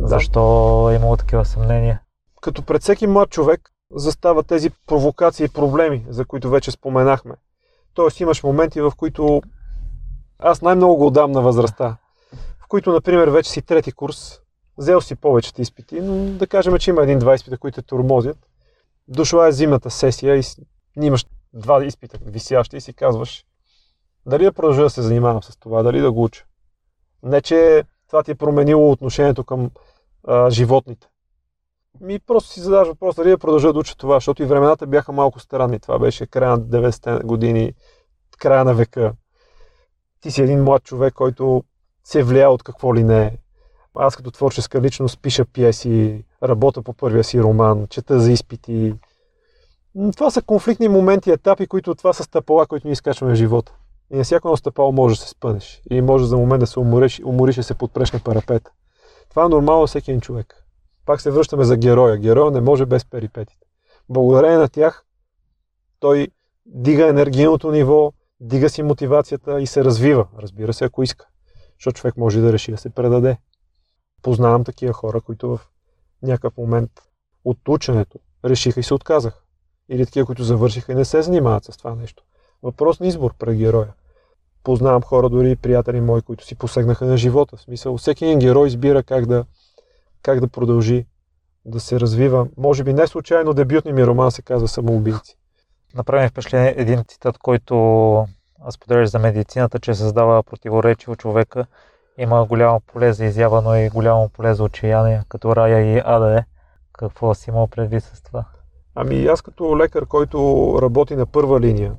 Да. 0.00 0.08
Защо 0.08 0.90
е 0.90 0.94
имало 0.94 1.16
такива 1.16 1.44
съмнения? 1.44 2.00
Като 2.40 2.62
пред 2.62 2.82
всеки 2.82 3.06
млад 3.06 3.30
човек 3.30 3.70
застава 3.94 4.42
тези 4.42 4.70
провокации 4.86 5.44
и 5.44 5.48
проблеми, 5.48 6.06
за 6.08 6.24
които 6.24 6.50
вече 6.50 6.70
споменахме. 6.70 7.34
Тоест 7.94 8.20
имаш 8.20 8.42
моменти, 8.42 8.80
в 8.80 8.92
които 8.96 9.42
аз 10.38 10.62
най-много 10.62 10.96
го 10.96 11.06
отдам 11.06 11.32
на 11.32 11.42
възрастта, 11.42 11.96
в 12.64 12.68
които, 12.68 12.92
например, 12.92 13.28
вече 13.28 13.50
си 13.50 13.62
трети 13.62 13.92
курс, 13.92 14.40
взел 14.78 15.00
си 15.00 15.16
повечето 15.16 15.62
изпити, 15.62 16.00
но 16.00 16.38
да 16.38 16.46
кажем, 16.46 16.78
че 16.78 16.90
има 16.90 17.02
един-два 17.02 17.34
изпита, 17.34 17.58
които 17.58 17.82
те 17.82 17.86
турмозят. 17.86 18.38
Дошла 19.08 19.48
е 19.48 19.52
зимната 19.52 19.90
сесия 19.90 20.36
и 20.36 20.42
имаш 21.02 21.26
два 21.54 21.84
изпита 21.84 22.18
висящи 22.26 22.76
и 22.76 22.80
си 22.80 22.94
казваш 22.94 23.44
дали 24.26 24.44
да 24.44 24.52
продължа 24.52 24.82
да 24.82 24.90
се 24.90 25.02
занимавам 25.02 25.42
с 25.42 25.56
това, 25.56 25.82
дали 25.82 26.00
да 26.00 26.12
го 26.12 26.24
уча. 26.24 26.44
Не, 27.22 27.40
че 27.40 27.84
това 28.06 28.22
ти 28.22 28.30
е 28.30 28.34
променило 28.34 28.90
отношението 28.90 29.44
към 29.44 29.70
а, 30.26 30.50
животните. 30.50 31.06
Ми 32.00 32.18
просто 32.18 32.50
си 32.50 32.60
задаваш 32.60 32.88
въпрос 32.88 33.16
дали 33.16 33.30
да 33.30 33.38
продължа 33.38 33.72
да 33.72 33.78
уча 33.78 33.96
това, 33.96 34.16
защото 34.16 34.42
и 34.42 34.46
времената 34.46 34.86
бяха 34.86 35.12
малко 35.12 35.40
странни. 35.40 35.80
Това 35.80 35.98
беше 35.98 36.26
края 36.26 36.50
на 36.50 36.60
90-те 36.60 37.26
години, 37.26 37.74
края 38.38 38.64
на 38.64 38.74
века. 38.74 39.12
Ти 40.24 40.30
си 40.30 40.42
един 40.42 40.62
млад 40.62 40.82
човек, 40.82 41.14
който 41.14 41.64
се 42.04 42.22
влияе 42.22 42.46
от 42.46 42.62
какво 42.62 42.94
ли 42.94 43.04
не. 43.04 43.38
Аз 43.94 44.16
като 44.16 44.30
творческа 44.30 44.80
личност 44.80 45.22
пиша 45.22 45.44
пиеси, 45.44 46.24
работя 46.42 46.82
по 46.82 46.92
първия 46.92 47.24
си 47.24 47.42
роман, 47.42 47.86
чета 47.86 48.20
за 48.20 48.32
изпити. 48.32 48.94
Това 50.16 50.30
са 50.30 50.42
конфликтни 50.42 50.88
моменти, 50.88 51.30
етапи, 51.30 51.66
които 51.66 51.94
това 51.94 52.12
са 52.12 52.22
стъпала, 52.22 52.66
които 52.66 52.86
ние 52.86 52.92
изкачваме 52.92 53.32
в 53.32 53.36
живота. 53.36 53.74
И 54.12 54.16
на 54.16 54.24
всяко 54.24 54.48
едно 54.48 54.56
стъпало 54.56 54.92
може 54.92 55.14
да 55.14 55.22
се 55.22 55.28
спънеш. 55.28 55.82
Или 55.90 56.02
може 56.02 56.26
за 56.26 56.36
момент 56.36 56.60
да 56.60 56.66
се 56.66 56.80
умориш, 56.80 57.20
умориш 57.24 57.58
и 57.58 57.62
се 57.62 57.74
подпреш 57.74 58.12
на 58.12 58.20
парапета. 58.20 58.70
Това 59.30 59.44
е 59.44 59.48
нормално 59.48 59.86
всеки 59.86 60.10
един 60.10 60.20
човек. 60.20 60.64
Пак 61.06 61.20
се 61.20 61.30
връщаме 61.30 61.64
за 61.64 61.76
героя. 61.76 62.16
Героя 62.16 62.50
не 62.50 62.60
може 62.60 62.86
без 62.86 63.04
перипетите. 63.04 63.66
Благодарение 64.08 64.58
на 64.58 64.68
тях 64.68 65.04
той 66.00 66.28
дига 66.66 67.08
енергийното 67.08 67.70
ниво, 67.70 68.12
дига 68.44 68.68
си 68.68 68.82
мотивацията 68.82 69.60
и 69.60 69.66
се 69.66 69.84
развива. 69.84 70.26
Разбира 70.38 70.72
се, 70.72 70.84
ако 70.84 71.02
иска. 71.02 71.26
Защото 71.78 72.00
човек 72.00 72.16
може 72.16 72.40
да 72.40 72.52
реши 72.52 72.70
да 72.70 72.76
се 72.78 72.90
предаде. 72.90 73.36
Познавам 74.22 74.64
такива 74.64 74.92
хора, 74.92 75.20
които 75.20 75.48
в 75.48 75.60
някакъв 76.22 76.56
момент 76.56 76.90
от 77.44 77.58
ученето 77.68 78.18
решиха 78.44 78.80
и 78.80 78.82
се 78.82 78.94
отказаха. 78.94 79.40
Или 79.88 80.06
такива, 80.06 80.26
които 80.26 80.44
завършиха 80.44 80.92
и 80.92 80.94
не 80.94 81.04
се 81.04 81.22
занимават 81.22 81.64
с 81.64 81.76
това 81.76 81.94
нещо. 81.94 82.24
Въпрос 82.62 83.00
на 83.00 83.06
избор 83.06 83.34
пред 83.38 83.56
героя. 83.56 83.92
Познавам 84.62 85.02
хора, 85.02 85.28
дори 85.28 85.56
приятели 85.56 86.00
мои, 86.00 86.22
които 86.22 86.44
си 86.44 86.54
посегнаха 86.54 87.06
на 87.06 87.16
живота. 87.16 87.56
В 87.56 87.60
смисъл, 87.60 87.96
всеки 87.96 88.24
един 88.24 88.38
герой 88.38 88.66
избира 88.66 89.02
как 89.02 89.26
да, 89.26 89.44
как 90.22 90.40
да 90.40 90.48
продължи 90.48 91.06
да 91.64 91.80
се 91.80 92.00
развива. 92.00 92.48
Може 92.56 92.84
би 92.84 92.92
не 92.92 93.06
случайно 93.06 93.54
дебютният 93.54 93.96
ми 93.96 94.06
роман 94.06 94.30
се 94.30 94.42
казва 94.42 94.68
Самоубийци. 94.68 95.38
Направи 95.94 96.28
впечатление 96.28 96.74
един 96.76 97.04
цитат, 97.08 97.38
който 97.38 98.26
споделяш 98.70 99.08
за 99.08 99.18
медицината, 99.18 99.78
че 99.78 99.94
създава 99.94 100.42
противоречие 100.42 101.12
от 101.12 101.18
човека. 101.18 101.66
Има 102.18 102.46
голямо 102.46 102.80
поле 102.80 103.12
за 103.12 103.24
изява, 103.24 103.62
но 103.62 103.74
и 103.74 103.88
голямо 103.88 104.28
поле 104.28 104.54
за 104.54 104.64
отчаяние, 104.64 105.22
като 105.28 105.56
рая 105.56 105.96
и 105.96 106.02
ада 106.04 106.38
е. 106.38 106.44
Какво 106.92 107.34
си 107.34 107.50
имал 107.50 107.66
предвид 107.66 108.04
с 108.04 108.22
това? 108.22 108.44
Ами 108.94 109.26
аз 109.26 109.42
като 109.42 109.78
лекар, 109.78 110.06
който 110.06 110.38
работи 110.82 111.16
на 111.16 111.26
първа 111.26 111.60
линия, 111.60 111.96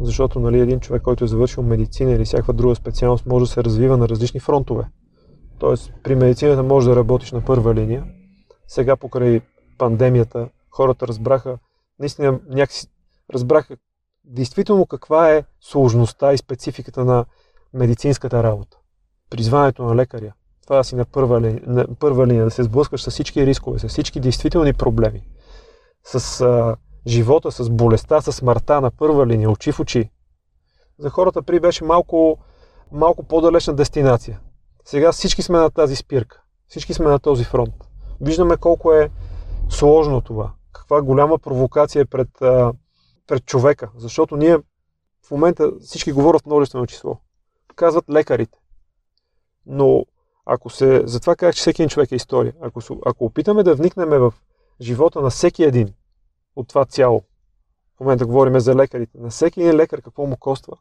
защото 0.00 0.40
нали, 0.40 0.60
един 0.60 0.80
човек, 0.80 1.02
който 1.02 1.24
е 1.24 1.28
завършил 1.28 1.62
медицина 1.62 2.12
или 2.12 2.24
всякаква 2.24 2.52
друга 2.52 2.74
специалност, 2.74 3.26
може 3.26 3.44
да 3.44 3.50
се 3.50 3.64
развива 3.64 3.96
на 3.96 4.08
различни 4.08 4.40
фронтове. 4.40 4.84
Тоест, 5.58 5.92
при 6.04 6.14
медицината 6.14 6.62
може 6.62 6.88
да 6.88 6.96
работиш 6.96 7.32
на 7.32 7.44
първа 7.44 7.74
линия. 7.74 8.04
Сега, 8.68 8.96
покрай 8.96 9.40
пандемията, 9.78 10.48
хората 10.70 11.08
разбраха, 11.08 11.58
наистина 11.98 12.40
някакси 12.48 12.86
разбраха 13.34 13.76
действително 14.24 14.86
каква 14.86 15.32
е 15.32 15.44
сложността 15.60 16.32
и 16.32 16.38
спецификата 16.38 17.04
на 17.04 17.24
медицинската 17.72 18.42
работа. 18.42 18.78
Призването 19.30 19.84
на 19.84 19.96
лекаря. 19.96 20.32
Това 20.62 20.84
си 20.84 20.96
на 20.96 21.04
първа, 21.04 21.40
линия, 21.40 21.62
на 21.66 21.86
първа 21.98 22.26
линия, 22.26 22.44
да 22.44 22.50
се 22.50 22.62
сблъскаш 22.62 23.02
с 23.02 23.10
всички 23.10 23.46
рискове, 23.46 23.78
с 23.78 23.88
всички 23.88 24.20
действителни 24.20 24.72
проблеми. 24.72 25.22
С 26.04 26.40
а, 26.40 26.76
живота, 27.06 27.52
с 27.52 27.70
болестта, 27.70 28.20
с 28.20 28.32
смъртта 28.32 28.80
на 28.80 28.90
първа 28.90 29.26
линия, 29.26 29.50
очи 29.50 29.72
в 29.72 29.80
очи. 29.80 30.10
За 30.98 31.10
хората 31.10 31.42
при 31.42 31.60
беше 31.60 31.84
малко, 31.84 32.38
малко 32.92 33.22
по-далечна 33.22 33.74
дестинация. 33.74 34.40
Сега 34.84 35.12
всички 35.12 35.42
сме 35.42 35.58
на 35.58 35.70
тази 35.70 35.96
спирка. 35.96 36.42
Всички 36.68 36.94
сме 36.94 37.06
на 37.06 37.18
този 37.18 37.44
фронт. 37.44 37.74
Виждаме 38.20 38.56
колко 38.56 38.92
е 38.92 39.10
сложно 39.68 40.20
това. 40.20 40.52
Каква 40.72 41.02
голяма 41.02 41.38
провокация 41.38 42.06
пред, 42.06 42.28
пред 43.30 43.46
човека. 43.46 43.90
Защото 43.96 44.36
ние 44.36 44.58
в 45.26 45.30
момента 45.30 45.72
всички 45.80 46.12
говорят 46.12 46.46
множествено 46.46 46.86
число. 46.86 47.18
Казват 47.76 48.10
лекарите. 48.10 48.58
Но 49.66 50.04
ако 50.46 50.70
се, 50.70 51.02
затова 51.04 51.36
казах, 51.36 51.54
че 51.54 51.60
всеки 51.60 51.82
един 51.82 51.88
човек 51.88 52.12
е 52.12 52.16
история. 52.16 52.54
Ако, 52.60 52.80
ако 53.06 53.24
опитаме 53.24 53.62
да 53.62 53.74
вникнем 53.74 54.08
в 54.08 54.34
живота 54.80 55.20
на 55.20 55.30
всеки 55.30 55.64
един 55.64 55.94
от 56.56 56.68
това 56.68 56.84
цяло, 56.84 57.22
в 57.96 58.00
момента 58.00 58.26
говорим 58.26 58.60
за 58.60 58.74
лекарите, 58.74 59.18
на 59.18 59.30
всеки 59.30 59.60
един 59.60 59.76
лекар 59.76 60.02
какво 60.02 60.26
му 60.26 60.36
коства, 60.36 60.76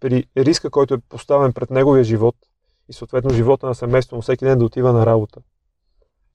при 0.00 0.24
риска, 0.36 0.70
който 0.70 0.94
е 0.94 0.98
поставен 0.98 1.52
пред 1.52 1.70
неговия 1.70 2.04
живот 2.04 2.36
и 2.88 2.92
съответно 2.92 3.30
живота 3.30 3.66
на 3.66 3.74
семейство 3.74 4.16
му 4.16 4.22
всеки 4.22 4.44
ден 4.44 4.58
да 4.58 4.64
отива 4.64 4.92
на 4.92 5.06
работа, 5.06 5.40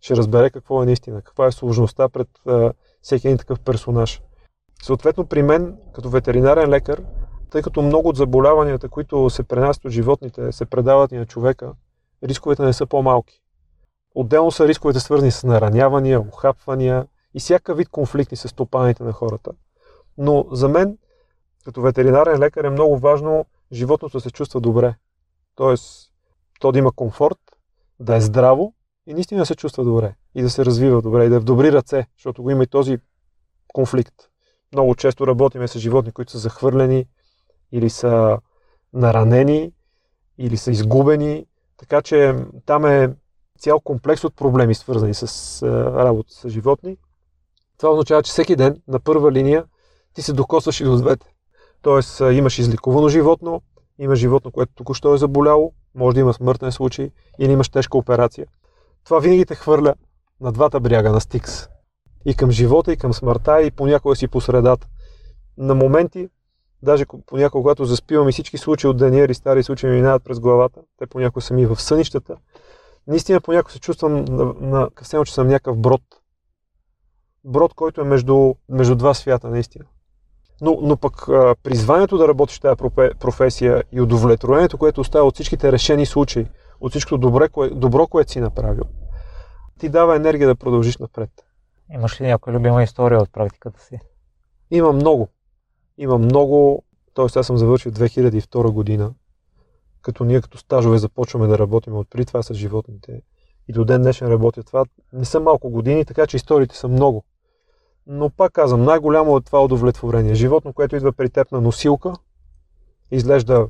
ще 0.02 0.15
разбере 0.15 0.50
какво 0.50 0.84
е 0.84 0.86
наистина, 0.86 1.22
каква 1.22 1.48
е 1.48 1.52
сложността 1.52 2.10
пред 2.10 2.30
а, 2.48 2.74
всеки 3.02 3.28
един 3.28 3.38
такъв 3.38 3.60
персонаж. 3.60 4.22
Съответно 4.86 5.26
при 5.26 5.43
мен, 5.43 5.78
като 5.93 6.10
ветеринарен 6.10 6.69
лекар, 6.69 7.04
тъй 7.50 7.62
като 7.62 7.82
много 7.82 8.10
от 8.10 8.17
заболяванията, 8.17 8.89
които 8.89 9.30
се 9.30 9.43
пренасят 9.43 9.86
от 9.86 9.91
животните, 9.91 10.52
се 10.52 10.65
предават 10.65 11.12
и 11.12 11.17
на 11.17 11.26
човека, 11.26 11.74
рисковете 12.24 12.63
не 12.63 12.74
са 12.74 12.86
по-малки. 12.86 13.41
Отделно 14.15 14.52
са 14.52 14.67
рисковете 14.67 15.00
свързани 15.00 15.32
с 15.32 15.43
наранявания, 15.43 16.21
ухапвания 16.21 17.08
и 17.34 17.39
всяка 17.39 17.76
вид 17.76 17.89
конфликти 17.89 18.36
с 18.36 18.48
стопаните 18.48 19.04
на 19.04 19.12
хората. 19.12 19.52
Но 20.17 20.45
за 20.52 20.69
мен, 20.69 20.98
като 21.63 21.82
ветеринарен 21.82 22.39
лекар, 22.39 22.63
е 22.63 22.69
много 22.69 22.98
важно 22.98 23.45
животното 23.71 24.17
да 24.17 24.21
се 24.21 24.32
чувства 24.32 24.62
добре. 24.62 24.95
Тоест, 25.56 26.12
то 26.60 26.71
да 26.71 26.80
има 26.80 26.91
комфорт, 26.91 27.39
да 28.00 28.15
е 28.15 28.21
здраво 28.21 28.74
и 29.08 29.13
наистина 29.13 29.41
да 29.41 29.45
се 29.45 29.56
чувства 29.56 29.84
добре. 29.84 30.15
И 30.36 30.41
да 30.41 30.50
се 30.50 30.65
развива 30.65 31.02
добре, 31.02 31.26
и 31.26 31.30
да 31.30 31.36
е 31.36 31.39
в 31.39 31.43
добри 31.43 31.71
ръце, 31.71 32.08
защото 32.17 32.43
го 32.43 32.52
има 32.52 32.63
и 32.63 32.67
този 32.67 32.98
конфликт. 33.74 34.15
Много 34.73 34.95
често 34.95 35.28
работиме 35.28 35.67
с 35.67 35.80
животни, 35.80 36.12
които 36.12 36.32
са 36.32 36.38
захвърлени 36.38 37.06
или 37.71 37.89
са 37.89 38.38
наранени, 38.93 39.71
или 40.38 40.58
са 40.58 40.71
изгубени. 40.71 41.45
Така 41.78 42.01
че 42.01 42.36
там 42.65 42.86
е 42.86 43.13
цял 43.60 43.80
комплекс 43.80 44.23
от 44.23 44.36
проблеми, 44.36 44.75
свързани 44.75 45.13
с 45.13 45.62
работа 45.95 46.34
с 46.34 46.49
животни. 46.49 46.97
Това 47.78 47.91
означава, 47.91 48.23
че 48.23 48.32
всеки 48.32 48.56
ден 48.56 48.82
на 48.88 48.99
първа 48.99 49.32
линия 49.32 49.65
ти 50.13 50.21
се 50.21 50.34
докосваш 50.34 50.80
и 50.80 50.84
до 50.84 50.97
двете. 50.97 51.28
Тоест 51.82 52.19
имаш 52.19 52.60
изликувано 52.60 53.10
животно, 53.10 53.62
има 53.99 54.15
животно, 54.15 54.51
което 54.51 54.73
току-що 54.75 55.13
е 55.13 55.17
заболяло, 55.17 55.73
може 55.95 56.15
да 56.15 56.19
има 56.19 56.34
смъртен 56.34 56.71
случай 56.71 57.12
или 57.39 57.51
имаш 57.51 57.69
тежка 57.69 57.97
операция. 57.97 58.47
Това 59.04 59.19
винаги 59.19 59.45
те 59.45 59.56
хвърля 59.56 59.95
на 60.41 60.51
двата 60.51 60.80
бряга 60.80 61.12
на 61.12 61.21
Стикс. 61.21 61.67
И 62.26 62.36
към 62.36 62.52
живота, 62.52 62.94
и 62.94 62.98
към 62.98 63.14
смъртта, 63.14 63.62
и 63.62 63.72
понякога 63.72 64.16
си 64.16 64.28
по 64.28 64.42
средата. 64.42 64.88
На 65.58 65.76
моменти, 65.76 66.30
даже 66.84 67.06
понякога, 67.26 67.62
когато 67.62 67.86
заспивам 67.86 68.30
и 68.30 68.32
всички 68.32 68.58
случаи 68.58 68.90
от 68.90 68.98
Даниели, 68.98 69.34
стари 69.34 69.64
случаи 69.64 69.90
ми 69.90 69.96
минават 69.96 70.24
през 70.24 70.40
главата, 70.40 70.82
те 70.98 71.08
понякога 71.08 71.42
са 71.42 71.54
ми 71.54 71.66
в 71.66 71.82
сънищата, 71.82 72.36
наистина 73.08 73.42
понякога 73.42 73.72
се 73.72 73.80
чувствам 73.80 74.26
на, 74.26 74.46
на, 74.46 74.90
на 75.14 75.26
че 75.26 75.34
съм 75.34 75.48
някакъв 75.48 75.78
брод, 75.78 76.02
брод, 77.44 77.74
който 77.74 78.02
е 78.02 78.04
между, 78.04 78.54
между 78.70 78.96
два 78.96 79.14
свята, 79.14 79.50
наистина. 79.50 79.86
Но, 80.62 80.80
но 80.82 80.98
пък 80.98 81.28
а, 81.28 81.56
призванието 81.64 82.18
да 82.18 82.28
работиш 82.28 82.60
тази 82.60 82.76
професия 83.20 83.84
и 83.92 84.02
удовлетворението, 84.02 84.78
което 84.78 85.02
остава 85.02 85.26
от 85.26 85.34
всичките 85.34 85.72
решени 85.72 86.06
случаи, 86.06 86.48
от 86.80 86.92
всичко 86.92 87.18
добро, 87.18 87.50
кое, 87.52 87.70
добро, 87.70 88.08
което 88.08 88.32
си 88.32 88.40
направил, 88.40 88.84
ти 89.80 89.90
дава 89.90 90.16
енергия 90.16 90.48
да 90.48 90.56
продължиш 90.56 90.98
напред. 90.98 91.30
Имаш 91.93 92.21
ли 92.21 92.28
някоя 92.28 92.56
любима 92.56 92.84
история 92.84 93.21
от 93.21 93.32
практиката 93.32 93.82
си? 93.82 94.00
Има 94.71 94.93
много. 94.93 95.28
Има 95.98 96.17
много. 96.17 96.84
Тоест, 97.13 97.38
аз 97.38 97.48
съм 97.48 97.58
завършил 97.58 97.91
2002 97.91 98.71
година, 98.71 99.13
като 100.02 100.24
ние 100.24 100.41
като 100.41 100.58
стажове 100.58 100.98
започваме 100.98 101.48
да 101.48 101.60
работим 101.60 101.95
от 101.95 102.10
при 102.10 102.26
това 102.26 102.43
с 102.43 102.54
животните. 102.54 103.21
И 103.67 103.74
до 103.74 103.86
ден 103.86 104.02
днешен 104.02 104.28
работя 104.28 104.63
това. 104.63 104.86
Не 105.13 105.26
са 105.26 105.39
малко 105.39 105.69
години, 105.69 106.06
така 106.06 106.28
че 106.28 106.38
историите 106.38 106.76
са 106.76 106.88
много. 106.88 107.24
Но 108.08 108.30
пак 108.30 108.52
казвам, 108.52 108.84
най-голямо 108.84 109.38
е 109.38 109.41
това 109.41 109.63
удовлетворение. 109.63 110.36
Животно, 110.36 110.74
което 110.74 110.95
идва 110.95 111.12
при 111.13 111.30
теб 111.30 111.52
на 111.52 111.62
носилка, 111.62 112.13
изглежда 113.12 113.67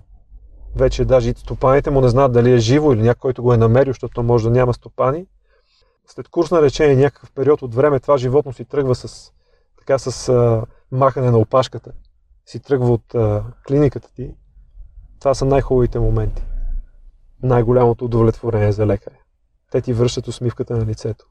вече 0.76 1.06
даже 1.06 1.30
и 1.30 1.34
стопаните 1.34 1.90
му 1.90 2.02
не 2.02 2.10
знаят 2.10 2.32
дали 2.32 2.52
е 2.52 2.58
живо 2.58 2.94
или 2.94 3.02
някой, 3.02 3.20
който 3.20 3.44
го 3.44 3.54
е 3.54 3.58
намерил, 3.58 3.94
защото 3.94 4.24
може 4.24 4.44
да 4.44 4.52
няма 4.52 4.74
стопани. 4.74 5.26
След 6.08 6.30
курс 6.30 6.52
на 6.52 6.62
лечение, 6.62 6.96
някакъв 6.96 7.32
период 7.32 7.62
от 7.62 7.76
време, 7.76 8.00
това 8.00 8.18
животно 8.18 8.54
си 8.54 8.66
тръгва 8.66 8.96
с, 8.96 9.32
така, 9.80 10.00
с 10.00 10.30
а, 10.30 10.64
махане 10.92 11.32
на 11.32 11.38
опашката. 11.38 11.92
Си 12.46 12.60
тръгва 12.60 12.94
от 12.94 13.16
а, 13.16 13.44
клиниката 13.68 14.14
ти. 14.14 14.36
Това 15.20 15.34
са 15.34 15.46
най-хубавите 15.46 16.00
моменти. 16.00 16.44
Най-голямото 17.44 18.06
удовлетворение 18.06 18.72
за 18.72 18.86
лекаря. 18.86 19.16
Те 19.72 19.82
ти 19.82 19.94
връщат 19.94 20.28
усмивката 20.28 20.78
на 20.78 20.86
лицето. 20.86 21.26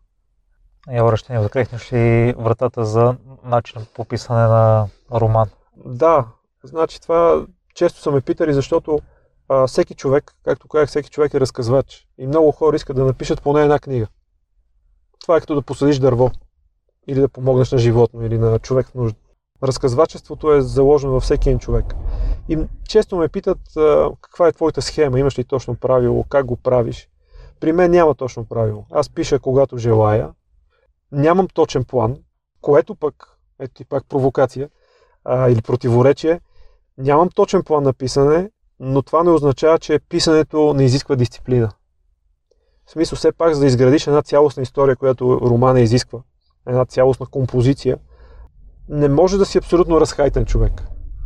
Явора, 0.92 1.16
ще 1.16 1.36
ни 1.36 1.42
закрехнеш 1.42 1.92
ли 1.92 2.34
вратата 2.38 2.84
за 2.84 3.16
начин 3.44 3.86
по 3.94 4.04
писане 4.04 4.42
на 4.42 4.88
роман? 5.12 5.50
Да, 5.76 6.26
значи 6.64 7.00
това 7.00 7.46
често 7.74 8.00
са 8.00 8.10
ме 8.10 8.20
питали, 8.20 8.54
защото 8.54 9.00
а, 9.48 9.66
всеки 9.66 9.94
човек, 9.94 10.34
както 10.44 10.68
казах, 10.68 10.88
всеки 10.88 11.10
човек 11.10 11.34
е 11.34 11.40
разказвач. 11.40 12.08
И 12.18 12.26
много 12.26 12.52
хора 12.52 12.76
искат 12.76 12.96
да 12.96 13.04
напишат 13.04 13.42
поне 13.42 13.62
една 13.62 13.78
книга. 13.78 14.06
Това 15.24 15.36
е 15.36 15.40
като 15.40 15.54
да 15.54 15.62
посадиш 15.62 15.98
дърво. 15.98 16.30
Или 17.06 17.20
да 17.20 17.28
помогнеш 17.28 17.72
на 17.72 17.78
животно, 17.78 18.26
или 18.26 18.38
на 18.38 18.58
човек 18.58 18.86
в 18.86 18.94
нужда. 18.94 19.18
Разказвачеството 19.62 20.52
е 20.52 20.60
заложено 20.60 21.12
във 21.12 21.22
всеки 21.22 21.48
един 21.48 21.58
човек. 21.58 21.94
И 22.48 22.58
често 22.88 23.16
ме 23.16 23.28
питат 23.28 23.58
каква 24.20 24.48
е 24.48 24.52
твоята 24.52 24.82
схема, 24.82 25.18
имаш 25.18 25.38
ли 25.38 25.44
точно 25.44 25.74
правило, 25.74 26.24
как 26.28 26.46
го 26.46 26.56
правиш. 26.56 27.08
При 27.60 27.72
мен 27.72 27.90
няма 27.90 28.14
точно 28.14 28.44
правило. 28.44 28.86
Аз 28.90 29.10
пиша 29.10 29.38
когато 29.38 29.78
желая, 29.78 30.30
нямам 31.12 31.48
точен 31.48 31.84
план, 31.84 32.16
което 32.60 32.94
пък, 32.94 33.38
ето 33.58 33.82
и 33.82 33.84
пак 33.84 34.04
провокация 34.08 34.68
а, 35.24 35.48
или 35.50 35.62
противоречие, 35.62 36.40
нямам 36.98 37.28
точен 37.28 37.62
план 37.62 37.82
на 37.82 37.92
писане, 37.92 38.50
но 38.80 39.02
това 39.02 39.22
не 39.22 39.30
означава, 39.30 39.78
че 39.78 39.98
писането 40.08 40.74
не 40.74 40.84
изисква 40.84 41.16
дисциплина. 41.16 41.72
В 42.86 42.90
смисъл, 42.90 43.16
все 43.16 43.32
пак, 43.32 43.54
за 43.54 43.60
да 43.60 43.66
изградиш 43.66 44.06
една 44.06 44.22
цялостна 44.22 44.62
история, 44.62 44.96
която 44.96 45.40
романа 45.40 45.80
изисква, 45.80 46.18
една 46.66 46.84
цялостна 46.84 47.26
композиция, 47.26 47.98
не 48.88 49.08
може 49.08 49.38
да 49.38 49.46
си 49.46 49.58
абсолютно 49.58 50.00
разхайтен 50.00 50.44
човек. 50.44 50.82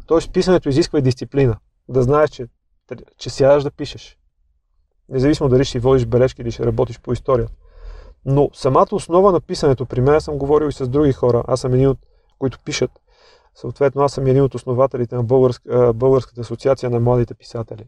Тоест, 0.07 0.33
писането 0.33 0.69
изисква 0.69 0.99
и 0.99 1.03
дисциплина. 1.03 1.57
Да 1.89 2.03
знаеш, 2.03 2.31
че, 2.31 2.47
че 3.19 3.31
сядаш 3.31 3.63
да 3.63 3.71
пишеш. 3.71 4.19
Независимо 5.09 5.49
дали 5.49 5.65
ще 5.65 5.79
водиш 5.79 6.07
бележки 6.07 6.43
или 6.43 6.51
ще 6.51 6.67
работиш 6.67 7.01
по 7.01 7.13
историята. 7.13 7.53
Но 8.25 8.51
самата 8.53 8.89
основа 8.93 9.33
на 9.33 9.41
писането 9.41 9.87
при 9.87 10.01
мен, 10.01 10.21
съм 10.21 10.39
говорил 10.39 10.67
и 10.67 10.73
с 10.73 10.89
други 10.89 11.13
хора, 11.13 11.45
аз 11.47 11.61
съм 11.61 11.75
един 11.75 11.89
от 11.89 11.99
които 12.39 12.59
пишат. 12.65 12.91
Съответно, 13.55 14.03
аз 14.03 14.13
съм 14.13 14.27
един 14.27 14.43
от 14.43 14.55
основателите 14.55 15.15
на 15.15 15.23
Българска, 15.23 15.93
Българската 15.95 16.41
асоциация 16.41 16.91
на 16.91 17.01
младите 17.01 17.35
писатели, 17.35 17.85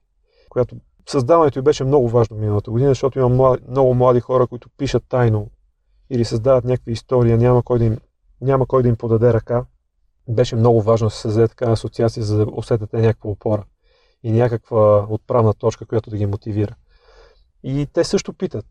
която 0.48 0.76
създаването 1.08 1.58
й 1.58 1.62
беше 1.62 1.84
много 1.84 2.08
важно 2.08 2.36
миналата 2.36 2.70
година, 2.70 2.90
защото 2.90 3.18
има 3.18 3.28
млади, 3.28 3.62
много 3.68 3.94
млади 3.94 4.20
хора, 4.20 4.46
които 4.46 4.68
пишат 4.76 5.04
тайно 5.08 5.50
или 6.10 6.24
създават 6.24 6.64
някакви 6.64 6.92
истории, 6.92 7.36
няма 7.36 7.62
кой 7.62 7.78
да 7.78 7.84
им, 7.84 7.98
няма 8.40 8.66
кой 8.66 8.82
да 8.82 8.88
им 8.88 8.96
подаде 8.96 9.32
ръка. 9.32 9.64
Беше 10.28 10.56
много 10.56 10.82
важно 10.82 11.06
да 11.06 11.10
се 11.10 11.20
създаде 11.20 11.48
така 11.48 11.70
асоциация, 11.70 12.22
за 12.22 12.36
да 12.36 12.46
усетят 12.52 12.92
някаква 12.92 13.30
опора 13.30 13.64
и 14.22 14.32
някаква 14.32 15.06
отправна 15.08 15.54
точка, 15.54 15.86
която 15.86 16.10
да 16.10 16.16
ги 16.16 16.26
мотивира. 16.26 16.74
И 17.62 17.86
те 17.92 18.04
също 18.04 18.32
питат, 18.32 18.66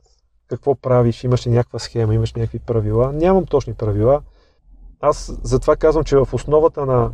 какво 0.48 0.76
правиш, 0.76 1.24
имаш 1.24 1.48
ли 1.48 1.52
някаква 1.52 1.80
схема, 1.80 2.16
имаш 2.16 2.36
ли 2.36 2.40
някакви 2.40 2.60
правила. 2.60 3.14
Нямам 3.14 3.46
точни 3.46 3.74
правила. 3.74 4.22
Аз 5.00 5.40
затова 5.44 5.76
казвам, 5.76 6.04
че 6.04 6.18
в 6.18 6.28
основата 6.34 6.86
на 6.86 7.12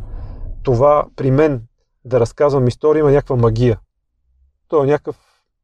това 0.62 1.06
при 1.16 1.30
мен 1.30 1.62
да 2.04 2.20
разказвам 2.20 2.68
история 2.68 3.00
има 3.00 3.10
някаква 3.10 3.36
магия. 3.36 3.80
То 4.68 4.84
е 4.84 4.86
някакъв, 4.86 5.16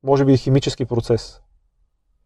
може 0.03 0.25
би, 0.25 0.37
химически 0.37 0.85
процес. 0.85 1.41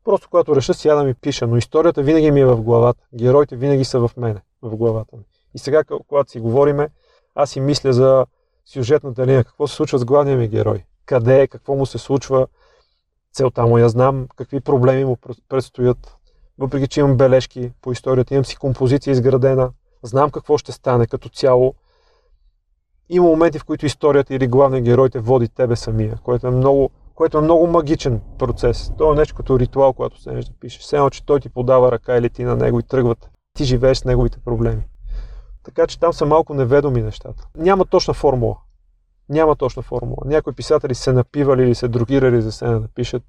Просто 0.05 0.29
когато 0.31 0.57
реша, 0.57 0.75
сядам 0.75 1.09
и 1.09 1.15
пиша, 1.15 1.47
но 1.47 1.57
историята 1.57 2.03
винаги 2.03 2.31
ми 2.31 2.41
е 2.41 2.47
в 2.47 2.63
главата. 2.63 3.03
Героите 3.15 3.57
винаги 3.57 3.85
са 3.85 4.09
в 4.09 4.11
мене, 4.17 4.41
в 4.63 4.77
главата 4.77 5.17
ми. 5.17 5.23
И 5.55 5.59
сега, 5.59 5.85
когато 5.85 6.31
си 6.31 6.41
говориме, 6.41 6.89
аз 7.35 7.51
си 7.51 7.61
мисля 7.61 7.93
за 7.93 8.27
сюжетната 8.65 9.27
линия, 9.27 9.45
какво 9.45 9.67
се 9.67 9.75
случва 9.75 9.99
с 9.99 10.05
главния 10.05 10.37
ми 10.37 10.49
герой, 10.49 10.85
къде 11.07 11.43
е, 11.43 11.47
какво 11.47 11.75
му 11.75 11.87
се 11.87 11.99
случва, 11.99 12.47
целта 13.33 13.67
му 13.67 13.79
я 13.79 13.89
знам, 13.89 14.27
какви 14.37 14.61
проблеми 14.61 15.05
му 15.05 15.17
предстоят. 15.49 16.17
Въпреки, 16.59 16.89
че 16.89 17.01
имам 17.01 17.17
бележки 17.17 17.73
по 17.83 17.93
историята, 17.93 18.35
имам 18.35 18.45
си 18.45 18.57
композиция 18.57 19.13
изградена, 19.13 19.71
знам 20.03 20.31
какво 20.31 20.59
ще 20.59 20.73
стане 20.73 21.07
като 21.07 21.29
цяло. 21.29 21.75
Има 23.09 23.27
моменти, 23.27 23.59
в 23.59 23.65
които 23.65 23.87
историята 23.87 24.35
или 24.35 24.47
главният 24.47 24.85
герой 24.85 25.11
те 25.11 25.21
води 25.21 25.49
тебе 25.49 25.77
самия, 25.77 26.19
което 26.23 26.47
е 26.47 26.51
много, 26.51 26.91
което 27.15 27.39
е 27.39 27.43
много 27.43 27.67
магичен 27.67 28.21
процес. 28.39 28.93
То 28.99 29.13
е 29.13 29.17
нещо 29.17 29.35
като 29.35 29.59
ритуал, 29.59 29.93
когато 29.93 30.21
се 30.21 30.31
да 30.31 30.43
пишеш. 30.61 30.81
Все 30.81 30.97
едно, 30.97 31.11
че 31.11 31.27
той 31.27 31.41
ти 31.41 31.49
подава 31.49 31.93
ръка 31.93 32.17
или 32.17 32.31
ти 32.31 32.45
на 32.45 32.57
него 32.57 32.81
и 32.81 32.83
тръгват. 32.83 33.31
Ти 33.55 33.65
живееш 33.65 33.99
с 33.99 34.05
неговите 34.05 34.39
проблеми. 34.45 34.83
Така 35.65 35.87
че 35.87 36.01
там 36.01 36.13
са 36.13 36.27
малко 36.27 36.55
неведоми 36.55 37.03
нещата. 37.03 37.49
Няма 37.57 37.85
точна 37.85 38.15
формула. 38.15 38.57
Няма 39.29 39.57
точна 39.57 39.83
формула. 39.83 40.23
Някои 40.25 40.53
писатели 40.53 40.95
се 40.95 41.13
напивали 41.13 41.63
или 41.63 41.75
се 41.75 41.89
другирали 41.89 42.43
за 42.43 42.53
сцена 42.53 42.81
да 42.81 42.89
пишат. 42.89 43.23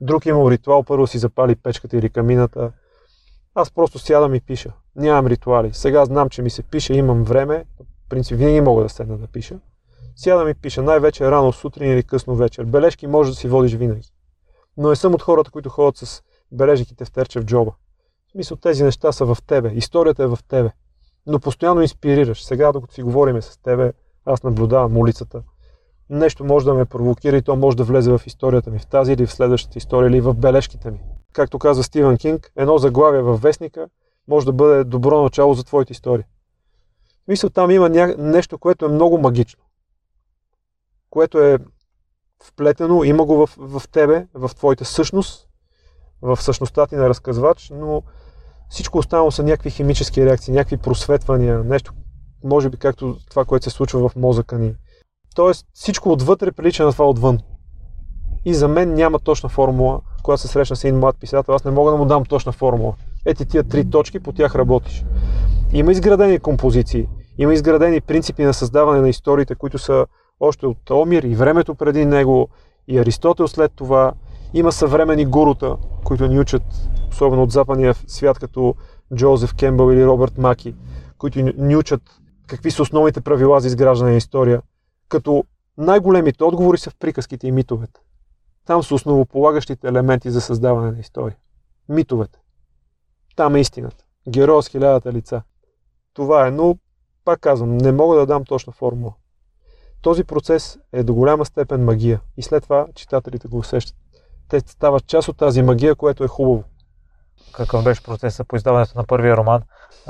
Друг 0.00 0.26
имал 0.26 0.50
ритуал, 0.50 0.82
първо 0.82 1.06
си 1.06 1.18
запали 1.18 1.56
печката 1.56 1.96
или 1.96 2.10
камината. 2.10 2.72
Аз 3.54 3.70
просто 3.70 3.98
сядам 3.98 4.34
и 4.34 4.40
пиша. 4.40 4.72
Нямам 4.96 5.26
ритуали. 5.26 5.72
Сега 5.72 6.04
знам, 6.04 6.28
че 6.28 6.42
ми 6.42 6.50
се 6.50 6.62
пише, 6.62 6.94
имам 6.94 7.24
време. 7.24 7.64
Принцип, 8.08 8.38
винаги 8.38 8.60
мога 8.60 8.82
да 8.82 8.88
седна 8.88 9.18
да 9.18 9.26
пиша. 9.26 9.58
Сядам 10.16 10.48
и 10.48 10.54
пиша. 10.54 10.82
Най-вече 10.82 11.30
рано 11.30 11.52
сутрин 11.52 11.92
или 11.92 12.02
късно 12.02 12.36
вечер. 12.36 12.64
Бележки 12.64 13.06
може 13.06 13.30
да 13.30 13.36
си 13.36 13.48
водиш 13.48 13.74
винаги. 13.74 14.08
Но 14.76 14.88
не 14.88 14.96
съм 14.96 15.14
от 15.14 15.22
хората, 15.22 15.50
които 15.50 15.68
ходят 15.68 15.96
с 15.96 16.22
бележките 16.52 17.04
в 17.04 17.10
терче 17.10 17.40
в 17.40 17.44
джоба. 17.44 17.72
В 18.28 18.32
смисъл, 18.32 18.56
тези 18.56 18.84
неща 18.84 19.12
са 19.12 19.24
в 19.24 19.38
тебе. 19.46 19.72
Историята 19.74 20.22
е 20.22 20.26
в 20.26 20.38
тебе. 20.48 20.70
Но 21.26 21.40
постоянно 21.40 21.82
инспирираш. 21.82 22.44
Сега, 22.44 22.72
докато 22.72 22.94
си 22.94 23.02
говориме 23.02 23.42
с 23.42 23.58
тебе, 23.58 23.92
аз 24.24 24.42
наблюдавам 24.42 24.96
улицата. 24.96 25.42
Нещо 26.10 26.44
може 26.44 26.66
да 26.66 26.74
ме 26.74 26.84
провокира 26.84 27.36
и 27.36 27.42
то 27.42 27.56
може 27.56 27.76
да 27.76 27.84
влезе 27.84 28.10
в 28.10 28.20
историята 28.26 28.70
ми, 28.70 28.78
в 28.78 28.86
тази 28.86 29.12
или 29.12 29.26
в 29.26 29.32
следващата 29.32 29.78
история, 29.78 30.08
или 30.08 30.20
в 30.20 30.34
бележките 30.34 30.90
ми. 30.90 31.00
Както 31.32 31.58
каза 31.58 31.82
Стивен 31.82 32.16
Кинг, 32.16 32.52
едно 32.56 32.78
заглавие 32.78 33.22
във 33.22 33.42
вестника 33.42 33.88
може 34.28 34.46
да 34.46 34.52
бъде 34.52 34.84
добро 34.84 35.22
начало 35.22 35.54
за 35.54 35.64
твоите 35.64 35.92
истории. 35.92 36.24
Мисля, 37.28 37.50
там 37.50 37.70
има 37.70 37.88
ня... 37.88 38.14
нещо, 38.18 38.58
което 38.58 38.84
е 38.84 38.88
много 38.88 39.18
магично. 39.18 39.62
Което 41.10 41.38
е 41.38 41.58
вплетено, 42.44 43.04
има 43.04 43.24
го 43.24 43.46
в, 43.46 43.50
в 43.58 43.82
тебе, 43.88 44.26
в 44.34 44.50
твоята 44.56 44.84
същност, 44.84 45.48
в 46.22 46.42
същността 46.42 46.86
ти 46.86 46.96
на 46.96 47.08
разказвач, 47.08 47.72
но 47.74 48.02
всичко 48.68 48.98
останало 48.98 49.30
са 49.30 49.42
някакви 49.42 49.70
химически 49.70 50.24
реакции, 50.24 50.54
някакви 50.54 50.76
просветвания, 50.76 51.64
нещо, 51.64 51.92
може 52.44 52.70
би 52.70 52.76
както 52.76 53.16
това, 53.30 53.44
което 53.44 53.64
се 53.64 53.70
случва 53.70 54.08
в 54.08 54.16
мозъка 54.16 54.58
ни. 54.58 54.74
Тоест 55.34 55.66
всичко 55.72 56.12
отвътре 56.12 56.52
прилича 56.52 56.84
на 56.84 56.92
това 56.92 57.08
отвън. 57.08 57.38
И 58.44 58.54
за 58.54 58.68
мен 58.68 58.94
няма 58.94 59.18
точна 59.18 59.48
формула, 59.48 60.00
когато 60.22 60.42
се 60.42 60.48
срещна 60.48 60.76
с 60.76 60.84
един 60.84 60.98
млад 60.98 61.16
писател, 61.20 61.54
аз 61.54 61.64
не 61.64 61.70
мога 61.70 61.90
да 61.90 61.96
му 61.96 62.06
дам 62.06 62.24
точна 62.24 62.52
формула. 62.52 62.94
Ети 63.24 63.46
тия 63.46 63.64
три 63.64 63.90
точки, 63.90 64.20
по 64.20 64.32
тях 64.32 64.54
работиш. 64.54 65.04
Има 65.72 65.92
изградени 65.92 66.38
композиции, 66.38 67.08
има 67.38 67.54
изградени 67.54 68.00
принципи 68.00 68.44
на 68.44 68.54
създаване 68.54 69.00
на 69.00 69.08
историите, 69.08 69.54
които 69.54 69.78
са 69.78 70.06
още 70.40 70.66
от 70.66 70.90
Омир 70.90 71.22
и 71.22 71.34
времето 71.34 71.74
преди 71.74 72.04
него, 72.04 72.48
и 72.88 72.98
Аристотел 72.98 73.48
след 73.48 73.72
това. 73.76 74.12
Има 74.54 74.72
съвремени 74.72 75.26
гурута, 75.26 75.76
които 76.04 76.26
ни 76.26 76.40
учат, 76.40 76.62
особено 77.10 77.42
от 77.42 77.52
западния 77.52 77.94
свят, 78.06 78.38
като 78.38 78.74
Джозеф 79.14 79.54
Кембъл 79.54 79.92
или 79.92 80.06
Робърт 80.06 80.38
Маки, 80.38 80.74
които 81.18 81.38
ни 81.56 81.76
учат 81.76 82.02
какви 82.46 82.70
са 82.70 82.82
основните 82.82 83.20
правила 83.20 83.60
за 83.60 83.66
изграждане 83.66 84.10
на 84.10 84.16
история, 84.16 84.62
като 85.08 85.44
най-големите 85.78 86.44
отговори 86.44 86.78
са 86.78 86.90
в 86.90 86.96
приказките 86.98 87.46
и 87.46 87.52
митовете. 87.52 88.00
Там 88.66 88.82
са 88.82 88.94
основополагащите 88.94 89.88
елементи 89.88 90.30
за 90.30 90.40
създаване 90.40 90.90
на 90.90 90.98
история. 90.98 91.36
Митовете. 91.88 92.38
Там 93.36 93.54
е 93.54 93.60
истината. 93.60 94.04
Героя 94.28 94.62
с 94.62 94.68
хилядата 94.68 95.12
лица. 95.12 95.42
Това 96.14 96.46
е, 96.46 96.50
но 96.50 96.78
пак 97.26 97.40
казвам, 97.40 97.76
не 97.76 97.92
мога 97.92 98.16
да 98.16 98.26
дам 98.26 98.44
точна 98.44 98.72
формула. 98.72 99.12
Този 100.02 100.24
процес 100.24 100.78
е 100.92 101.02
до 101.02 101.14
голяма 101.14 101.44
степен 101.44 101.84
магия 101.84 102.20
и 102.36 102.42
след 102.42 102.62
това 102.62 102.86
читателите 102.94 103.48
го 103.48 103.58
усещат. 103.58 103.96
Те 104.48 104.60
стават 104.60 105.06
част 105.06 105.28
от 105.28 105.36
тази 105.36 105.62
магия, 105.62 105.94
което 105.94 106.24
е 106.24 106.28
хубаво. 106.28 106.64
Какъв 107.52 107.84
беше 107.84 108.02
процесът 108.02 108.48
по 108.48 108.56
издаването 108.56 108.98
на 108.98 109.04
първия 109.04 109.36
роман? 109.36 109.62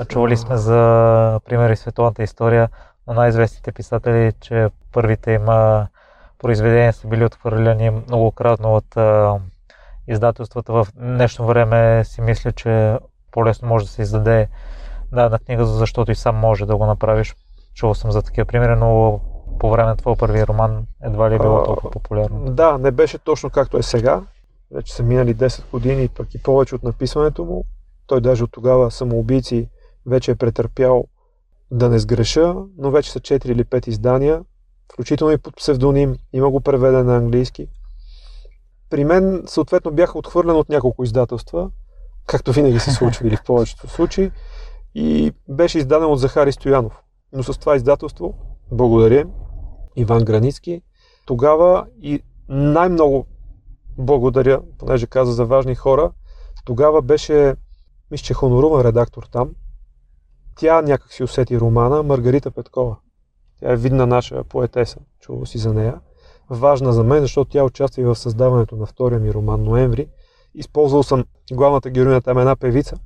Чували 0.08 0.36
сме 0.36 0.56
за 0.56 1.40
примери 1.44 1.76
световната 1.76 2.22
история 2.22 2.68
на 3.06 3.14
най-известните 3.14 3.72
писатели, 3.72 4.32
че 4.40 4.68
първите 4.92 5.32
им 5.32 5.46
произведения 6.38 6.92
са 6.92 7.08
били 7.08 7.24
отхвърляни 7.24 7.90
многократно 7.90 8.74
от 8.74 8.96
издателствата. 10.08 10.72
В 10.72 10.86
днешно 10.96 11.46
време 11.46 12.04
си 12.04 12.20
мисля, 12.20 12.52
че 12.52 12.98
по-лесно 13.32 13.68
може 13.68 13.84
да 13.84 13.90
се 13.90 14.02
издаде 14.02 14.48
дадена 15.12 15.38
книга, 15.38 15.66
защото 15.66 16.12
и 16.12 16.14
сам 16.14 16.36
може 16.36 16.66
да 16.66 16.76
го 16.76 16.86
направиш. 16.86 17.36
Чувал 17.74 17.94
съм 17.94 18.12
за 18.12 18.22
такива 18.22 18.44
примери, 18.44 18.76
но 18.76 19.20
по 19.58 19.70
време 19.70 19.88
на 19.88 19.96
твоя 19.96 20.16
първи 20.16 20.46
роман 20.46 20.86
едва 21.02 21.30
ли 21.30 21.34
е 21.34 21.38
било 21.38 21.64
толкова 21.64 21.90
популярно? 21.90 22.44
Да, 22.44 22.78
не 22.78 22.90
беше 22.90 23.18
точно 23.18 23.50
както 23.50 23.78
е 23.78 23.82
сега. 23.82 24.22
Вече 24.70 24.94
са 24.94 25.02
минали 25.02 25.34
10 25.34 25.70
години, 25.70 26.08
пък 26.08 26.34
и 26.34 26.42
повече 26.42 26.74
от 26.74 26.82
написването 26.82 27.44
му. 27.44 27.64
Той 28.06 28.20
даже 28.20 28.44
от 28.44 28.52
тогава 28.52 28.90
самоубийци 28.90 29.68
вече 30.06 30.30
е 30.30 30.34
претърпял 30.34 31.04
да 31.70 31.88
не 31.88 31.98
сгреша, 31.98 32.54
но 32.78 32.90
вече 32.90 33.12
са 33.12 33.20
4 33.20 33.46
или 33.46 33.64
5 33.64 33.88
издания, 33.88 34.42
включително 34.92 35.32
и 35.32 35.38
под 35.38 35.56
псевдоним. 35.56 36.16
Има 36.32 36.50
го 36.50 36.60
преведен 36.60 37.06
на 37.06 37.16
английски. 37.16 37.68
При 38.90 39.04
мен 39.04 39.42
съответно 39.46 39.90
бяха 39.90 40.18
отхвърлен 40.18 40.56
от 40.56 40.68
няколко 40.68 41.04
издателства, 41.04 41.70
както 42.26 42.52
винаги 42.52 42.78
се 42.78 42.90
случва 42.90 43.26
или 43.26 43.36
в 43.36 43.44
повечето 43.44 43.88
случаи, 43.88 44.30
и 44.98 45.32
беше 45.48 45.78
издаден 45.78 46.10
от 46.10 46.20
Захари 46.20 46.52
Стоянов. 46.52 47.02
Но 47.32 47.42
с 47.42 47.58
това 47.58 47.76
издателство, 47.76 48.34
благодаря, 48.72 49.26
Иван 49.96 50.24
Границки, 50.24 50.82
тогава 51.26 51.86
и 52.02 52.22
най-много 52.48 53.26
благодаря, 53.98 54.60
понеже 54.78 55.06
каза 55.06 55.32
за 55.32 55.44
важни 55.44 55.74
хора, 55.74 56.12
тогава 56.64 57.02
беше, 57.02 57.54
мисля, 58.10 58.24
че 58.24 58.34
хоноруван 58.34 58.86
редактор 58.86 59.22
там. 59.22 59.50
Тя 60.58 60.82
някак 60.82 61.12
си 61.12 61.22
усети 61.22 61.60
романа 61.60 62.02
Маргарита 62.02 62.50
Петкова. 62.50 62.96
Тя 63.60 63.72
е 63.72 63.76
видна 63.76 64.06
наша 64.06 64.44
поетеса, 64.44 64.98
чува 65.20 65.46
си 65.46 65.58
за 65.58 65.74
нея. 65.74 66.00
Важна 66.50 66.92
за 66.92 67.04
мен, 67.04 67.20
защото 67.20 67.50
тя 67.50 67.64
участва 67.64 68.02
и 68.02 68.04
в 68.04 68.14
създаването 68.14 68.76
на 68.76 68.86
втория 68.86 69.20
ми 69.20 69.34
роман 69.34 69.62
Ноември. 69.62 70.08
Използвал 70.54 71.02
съм 71.02 71.24
главната 71.52 71.90
героиня 71.90 72.20
там 72.20 72.38
е 72.38 72.40
една 72.40 72.56
певица. 72.56 72.96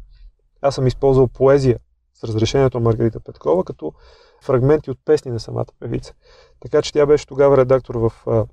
Аз 0.62 0.74
съм 0.74 0.86
използвал 0.86 1.28
поезия 1.28 1.78
с 2.14 2.24
разрешението 2.24 2.78
на 2.80 2.84
Маргарита 2.84 3.20
Петкова, 3.20 3.64
като 3.64 3.92
фрагменти 4.42 4.90
от 4.90 4.98
песни 5.04 5.30
на 5.30 5.40
самата 5.40 5.66
певица. 5.80 6.14
Така 6.60 6.82
че 6.82 6.92
тя 6.92 7.06
беше 7.06 7.26
тогава 7.26 7.56
редактор 7.56 7.94
в 7.94 8.12
а, 8.26 8.46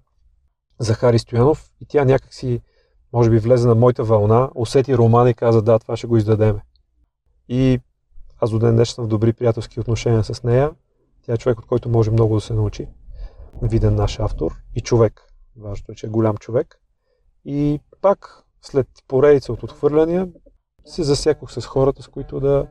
Захари 0.80 1.20
Стоянов 1.20 1.72
и 1.82 1.86
тя 1.86 2.06
някак 2.06 2.34
си, 2.34 2.62
може 3.14 3.30
би, 3.30 3.40
влезе 3.40 3.68
на 3.68 3.76
моята 3.76 4.04
вълна, 4.04 4.50
усети 4.56 4.98
романа 4.98 5.30
и 5.30 5.34
каза, 5.34 5.62
да, 5.62 5.80
това 5.80 5.98
ще 5.98 6.08
го 6.08 6.18
издадеме. 6.18 6.62
И 7.50 7.80
аз 8.40 8.52
до 8.52 8.60
ден 8.60 8.76
днес 8.76 8.90
съм 8.90 9.06
в 9.06 9.08
добри 9.08 9.34
приятелски 9.34 9.80
отношения 9.80 10.24
с 10.24 10.44
нея. 10.44 10.72
Тя 11.26 11.34
е 11.34 11.38
човек, 11.38 11.60
от 11.60 11.66
който 11.66 11.90
може 11.90 12.12
много 12.12 12.36
да 12.36 12.42
се 12.42 12.54
научи. 12.54 12.88
Виден 13.62 13.96
наш 13.96 14.20
автор 14.20 14.52
и 14.76 14.82
човек. 14.82 15.22
Важното 15.58 15.92
е, 15.92 15.96
че 15.96 16.08
е 16.08 16.10
голям 16.10 16.38
човек. 16.38 16.80
И 17.46 17.80
пак, 18.02 18.44
след 18.62 18.88
поредица 19.08 19.54
от 19.54 19.64
отхвърляния, 19.64 20.28
се 20.88 21.04
засекох 21.04 21.52
с 21.52 21.66
хората, 21.66 22.04
с 22.04 22.08
които 22.08 22.40
да 22.40 22.68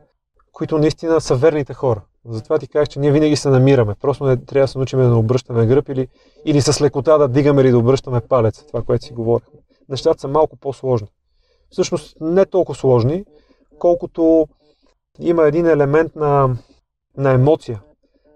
които 0.57 0.79
наистина 0.79 1.21
са 1.21 1.35
верните 1.37 1.75
хора. 1.75 2.03
Затова 2.25 2.59
ти 2.59 2.69
казах, 2.69 2.89
че 2.89 2.99
ние 2.99 3.13
винаги 3.13 3.37
се 3.37 3.49
намираме. 3.49 3.95
Просто 4.01 4.25
не 4.25 4.37
трябва 4.37 4.65
да 4.65 4.69
се 4.69 4.79
научим 4.79 4.99
да 4.99 5.17
обръщаме 5.17 5.67
гръб 5.67 5.89
или, 5.89 6.09
или 6.45 6.61
с 6.61 6.81
лекота 6.81 7.19
да 7.19 7.29
дигаме 7.29 7.63
или 7.63 7.71
да 7.71 7.79
обръщаме 7.79 8.21
палец. 8.21 8.65
Това, 8.67 8.83
което 8.83 9.05
си 9.05 9.13
говорихме. 9.13 9.59
Нещата 9.89 10.21
са 10.21 10.29
малко 10.29 10.57
по-сложни. 10.57 11.09
Всъщност 11.71 12.17
не 12.21 12.47
толкова 12.47 12.79
сложни, 12.79 13.25
колкото 13.79 14.49
има 15.19 15.47
един 15.47 15.67
елемент 15.67 16.17
на, 16.17 16.57
на 17.17 17.31
емоция, 17.31 17.83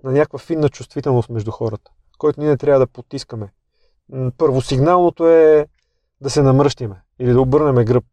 на 0.05 0.12
някаква 0.12 0.38
финна 0.38 0.69
чувствителност 0.69 1.29
между 1.29 1.51
хората, 1.51 1.90
който 2.19 2.40
ние 2.40 2.49
не 2.49 2.57
трябва 2.57 2.79
да 2.79 2.87
потискаме. 2.87 3.53
Първосигналното 4.38 5.29
е 5.29 5.66
да 6.21 6.31
се 6.31 6.43
намръщиме 6.43 7.03
или 7.19 7.33
да 7.33 7.40
обърнем 7.40 7.85
гръб. 7.85 8.05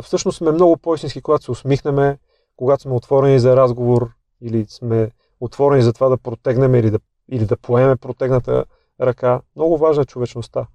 Всъщност 0.00 0.38
сме 0.38 0.52
много 0.52 0.76
по-истински, 0.76 1.22
когато 1.22 1.44
се 1.44 1.50
усмихнеме, 1.50 2.18
когато 2.56 2.82
сме 2.82 2.92
отворени 2.92 3.38
за 3.38 3.56
разговор 3.56 4.10
или 4.40 4.66
сме 4.68 5.10
отворени 5.40 5.82
за 5.82 5.92
това 5.92 6.08
да 6.08 6.16
протегнем 6.16 6.74
или 6.74 6.90
да, 6.90 6.98
или 7.28 7.46
да 7.46 7.56
поеме 7.56 7.96
протегната 7.96 8.64
ръка. 9.00 9.40
Много 9.56 9.78
важна 9.78 10.02
е 10.02 10.06
човечността. 10.06 10.66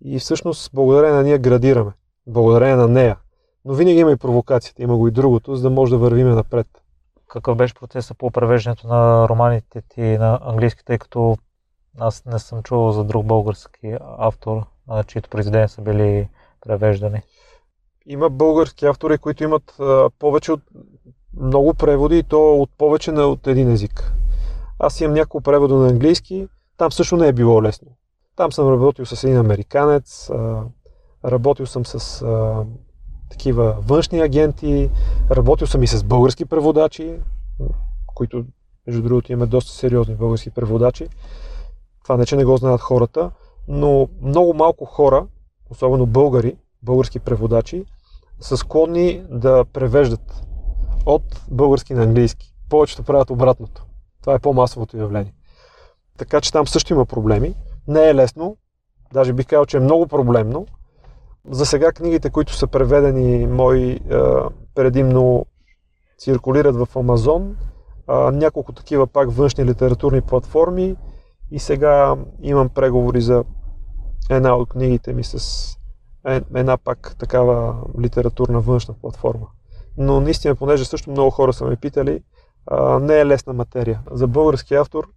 И 0.00 0.18
всъщност 0.18 0.70
благодарение 0.74 1.16
на 1.16 1.22
ние 1.22 1.38
градираме. 1.38 1.92
Благодарение 2.26 2.76
на 2.76 2.88
нея. 2.88 3.16
Но 3.64 3.74
винаги 3.74 3.98
има 3.98 4.12
и 4.12 4.16
провокацията, 4.16 4.82
има 4.82 4.96
го 4.96 5.08
и 5.08 5.10
другото, 5.10 5.56
за 5.56 5.62
да 5.62 5.70
може 5.70 5.92
да 5.92 5.98
вървиме 5.98 6.34
напред. 6.34 6.66
Какъв 7.28 7.56
беше 7.56 7.74
процесът 7.74 8.18
по 8.18 8.30
превеждането 8.30 8.88
на 8.88 9.28
романите 9.28 9.82
ти 9.88 10.00
на 10.00 10.40
английски, 10.42 10.84
тъй 10.84 10.98
като 10.98 11.36
аз 11.98 12.24
не 12.24 12.38
съм 12.38 12.62
чувал 12.62 12.92
за 12.92 13.04
друг 13.04 13.26
български 13.26 13.96
автор, 14.18 14.62
чието 15.06 15.30
произведения 15.30 15.68
са 15.68 15.82
били 15.82 16.28
превеждани? 16.60 17.22
Има 18.06 18.30
български 18.30 18.86
автори, 18.86 19.18
които 19.18 19.44
имат 19.44 19.80
а, 19.80 20.10
повече 20.18 20.52
от 20.52 20.60
много 21.40 21.74
преводи 21.74 22.18
и 22.18 22.22
то 22.22 22.54
от 22.54 22.70
повече 22.78 23.12
на, 23.12 23.22
от 23.22 23.46
един 23.46 23.70
език. 23.70 24.12
Аз 24.78 25.00
имам 25.00 25.14
няколко 25.14 25.40
превода 25.40 25.74
на 25.74 25.88
английски, 25.88 26.48
там 26.76 26.92
също 26.92 27.16
не 27.16 27.28
е 27.28 27.32
било 27.32 27.62
лесно. 27.62 27.88
Там 28.36 28.52
съм 28.52 28.68
работил 28.68 29.06
с 29.06 29.24
един 29.24 29.38
американец, 29.38 30.30
а, 30.30 30.62
работил 31.24 31.66
съм 31.66 31.86
с 31.86 32.22
а, 32.22 32.64
такива 33.30 33.76
външни 33.80 34.20
агенти, 34.20 34.90
работил 35.30 35.66
съм 35.66 35.82
и 35.82 35.86
с 35.86 36.04
български 36.04 36.44
преводачи, 36.44 37.16
които, 38.06 38.44
между 38.86 39.02
другото, 39.02 39.32
имаме 39.32 39.46
доста 39.46 39.72
сериозни 39.72 40.14
български 40.14 40.50
преводачи. 40.50 41.08
Това 42.02 42.16
не, 42.16 42.26
че 42.26 42.36
не 42.36 42.44
го 42.44 42.56
знаят 42.56 42.80
хората, 42.80 43.30
но 43.68 44.08
много 44.22 44.54
малко 44.54 44.84
хора, 44.84 45.26
особено 45.70 46.06
българи, 46.06 46.56
български 46.82 47.18
преводачи, 47.18 47.84
са 48.44 48.56
склонни 48.56 49.22
да 49.30 49.64
превеждат 49.64 50.42
от 51.06 51.22
български 51.50 51.94
на 51.94 52.02
английски. 52.02 52.54
Повечето 52.68 53.02
правят 53.02 53.30
обратното. 53.30 53.86
Това 54.20 54.34
е 54.34 54.38
по-масовото 54.38 54.96
явление. 54.96 55.34
Така 56.18 56.40
че 56.40 56.52
там 56.52 56.66
също 56.66 56.92
има 56.92 57.04
проблеми. 57.04 57.54
Не 57.88 58.08
е 58.08 58.14
лесно, 58.14 58.56
даже 59.12 59.32
бих 59.32 59.46
казал, 59.46 59.66
че 59.66 59.76
е 59.76 59.80
много 59.80 60.06
проблемно. 60.06 60.66
За 61.50 61.66
сега 61.66 61.92
книгите, 61.92 62.30
които 62.30 62.54
са 62.54 62.66
преведени 62.66 63.46
мои 63.46 64.00
предимно 64.74 65.46
циркулират 66.18 66.76
в 66.76 66.88
Амазон, 66.96 67.56
няколко 68.32 68.72
такива 68.72 69.06
пак 69.06 69.30
външни 69.30 69.64
литературни 69.64 70.20
платформи 70.20 70.96
и 71.50 71.58
сега 71.58 72.16
имам 72.42 72.68
преговори 72.68 73.20
за 73.20 73.44
една 74.30 74.56
от 74.56 74.68
книгите 74.68 75.12
ми 75.12 75.24
с 75.24 75.68
е, 76.26 76.40
една 76.54 76.76
пак 76.76 77.16
такава 77.18 77.76
литературна 78.00 78.60
външна 78.60 78.94
платформа. 79.00 79.46
Но 79.96 80.20
наистина, 80.20 80.54
понеже 80.54 80.84
също 80.84 81.10
много 81.10 81.30
хора 81.30 81.52
са 81.52 81.64
ме 81.64 81.76
питали, 81.76 82.22
а, 82.66 82.98
не 82.98 83.18
е 83.18 83.26
лесна 83.26 83.52
материя. 83.52 84.00
За 84.10 84.26
български 84.26 84.74
автор, 84.74 85.08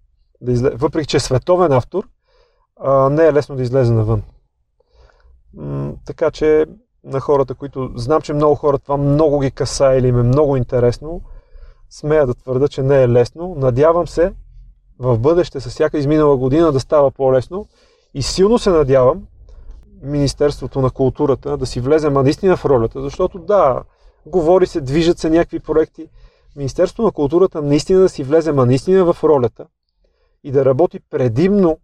да 0.41 0.51
изле... 0.51 0.69
въпреки 0.69 1.07
че 1.07 1.17
е 1.17 1.19
световен 1.19 1.71
автор, 1.71 2.07
а, 2.79 3.09
не 3.09 3.25
е 3.25 3.33
лесно 3.33 3.55
да 3.55 3.63
излезе 3.63 3.93
навън. 3.93 4.23
М- 5.53 5.93
така 6.05 6.31
че 6.31 6.65
на 7.03 7.19
хората, 7.19 7.55
които 7.55 7.91
знам, 7.95 8.21
че 8.21 8.33
много 8.33 8.55
хора 8.55 8.79
това 8.79 8.97
много 8.97 9.39
ги 9.39 9.51
каса 9.51 9.93
или 9.95 10.07
им 10.07 10.19
е 10.19 10.23
много 10.23 10.57
интересно, 10.57 11.21
смея 11.89 12.27
да 12.27 12.33
твърда, 12.33 12.67
че 12.67 12.83
не 12.83 13.03
е 13.03 13.09
лесно. 13.09 13.55
Надявам 13.57 14.07
се 14.07 14.33
в 14.99 15.19
бъдеще 15.19 15.59
с 15.59 15.69
всяка 15.69 15.97
изминала 15.97 16.37
година 16.37 16.71
да 16.71 16.79
става 16.79 17.11
по-лесно 17.11 17.67
и 18.13 18.21
силно 18.21 18.59
се 18.59 18.69
надявам 18.69 19.27
Министерството 20.01 20.81
на 20.81 20.89
културата 20.89 21.57
да 21.57 21.65
си 21.65 21.81
влезе 21.81 22.09
наистина 22.09 22.57
в 22.57 22.65
ролята, 22.65 23.01
защото 23.01 23.39
да, 23.39 23.83
говори 24.25 24.67
се, 24.67 24.81
движат 24.81 25.19
се 25.19 25.29
някакви 25.29 25.59
проекти. 25.59 26.09
Министерството 26.55 27.03
на 27.03 27.11
културата 27.11 27.61
наистина 27.61 27.99
да 27.99 28.09
си 28.09 28.23
влезе 28.23 28.51
ма 28.51 28.65
наистина 28.65 29.13
в 29.13 29.23
ролята 29.23 29.65
и 30.43 30.51
да 30.51 30.65
работи 30.65 30.99
предимно 30.99 31.77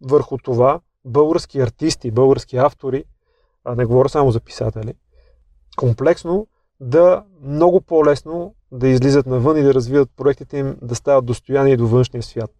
върху 0.00 0.38
това 0.38 0.80
български 1.04 1.60
артисти, 1.60 2.10
български 2.10 2.56
автори, 2.56 3.04
а 3.64 3.74
не 3.74 3.84
говоря 3.84 4.08
само 4.08 4.30
за 4.30 4.40
писатели, 4.40 4.94
комплексно 5.76 6.46
да 6.80 7.24
много 7.42 7.80
по-лесно 7.80 8.54
да 8.72 8.88
излизат 8.88 9.26
навън 9.26 9.56
и 9.56 9.62
да 9.62 9.74
развиват 9.74 10.10
проектите 10.16 10.58
им, 10.58 10.76
да 10.82 10.94
стават 10.94 11.26
достояние 11.26 11.76
до 11.76 11.86
външния 11.86 12.22
свят. 12.22 12.50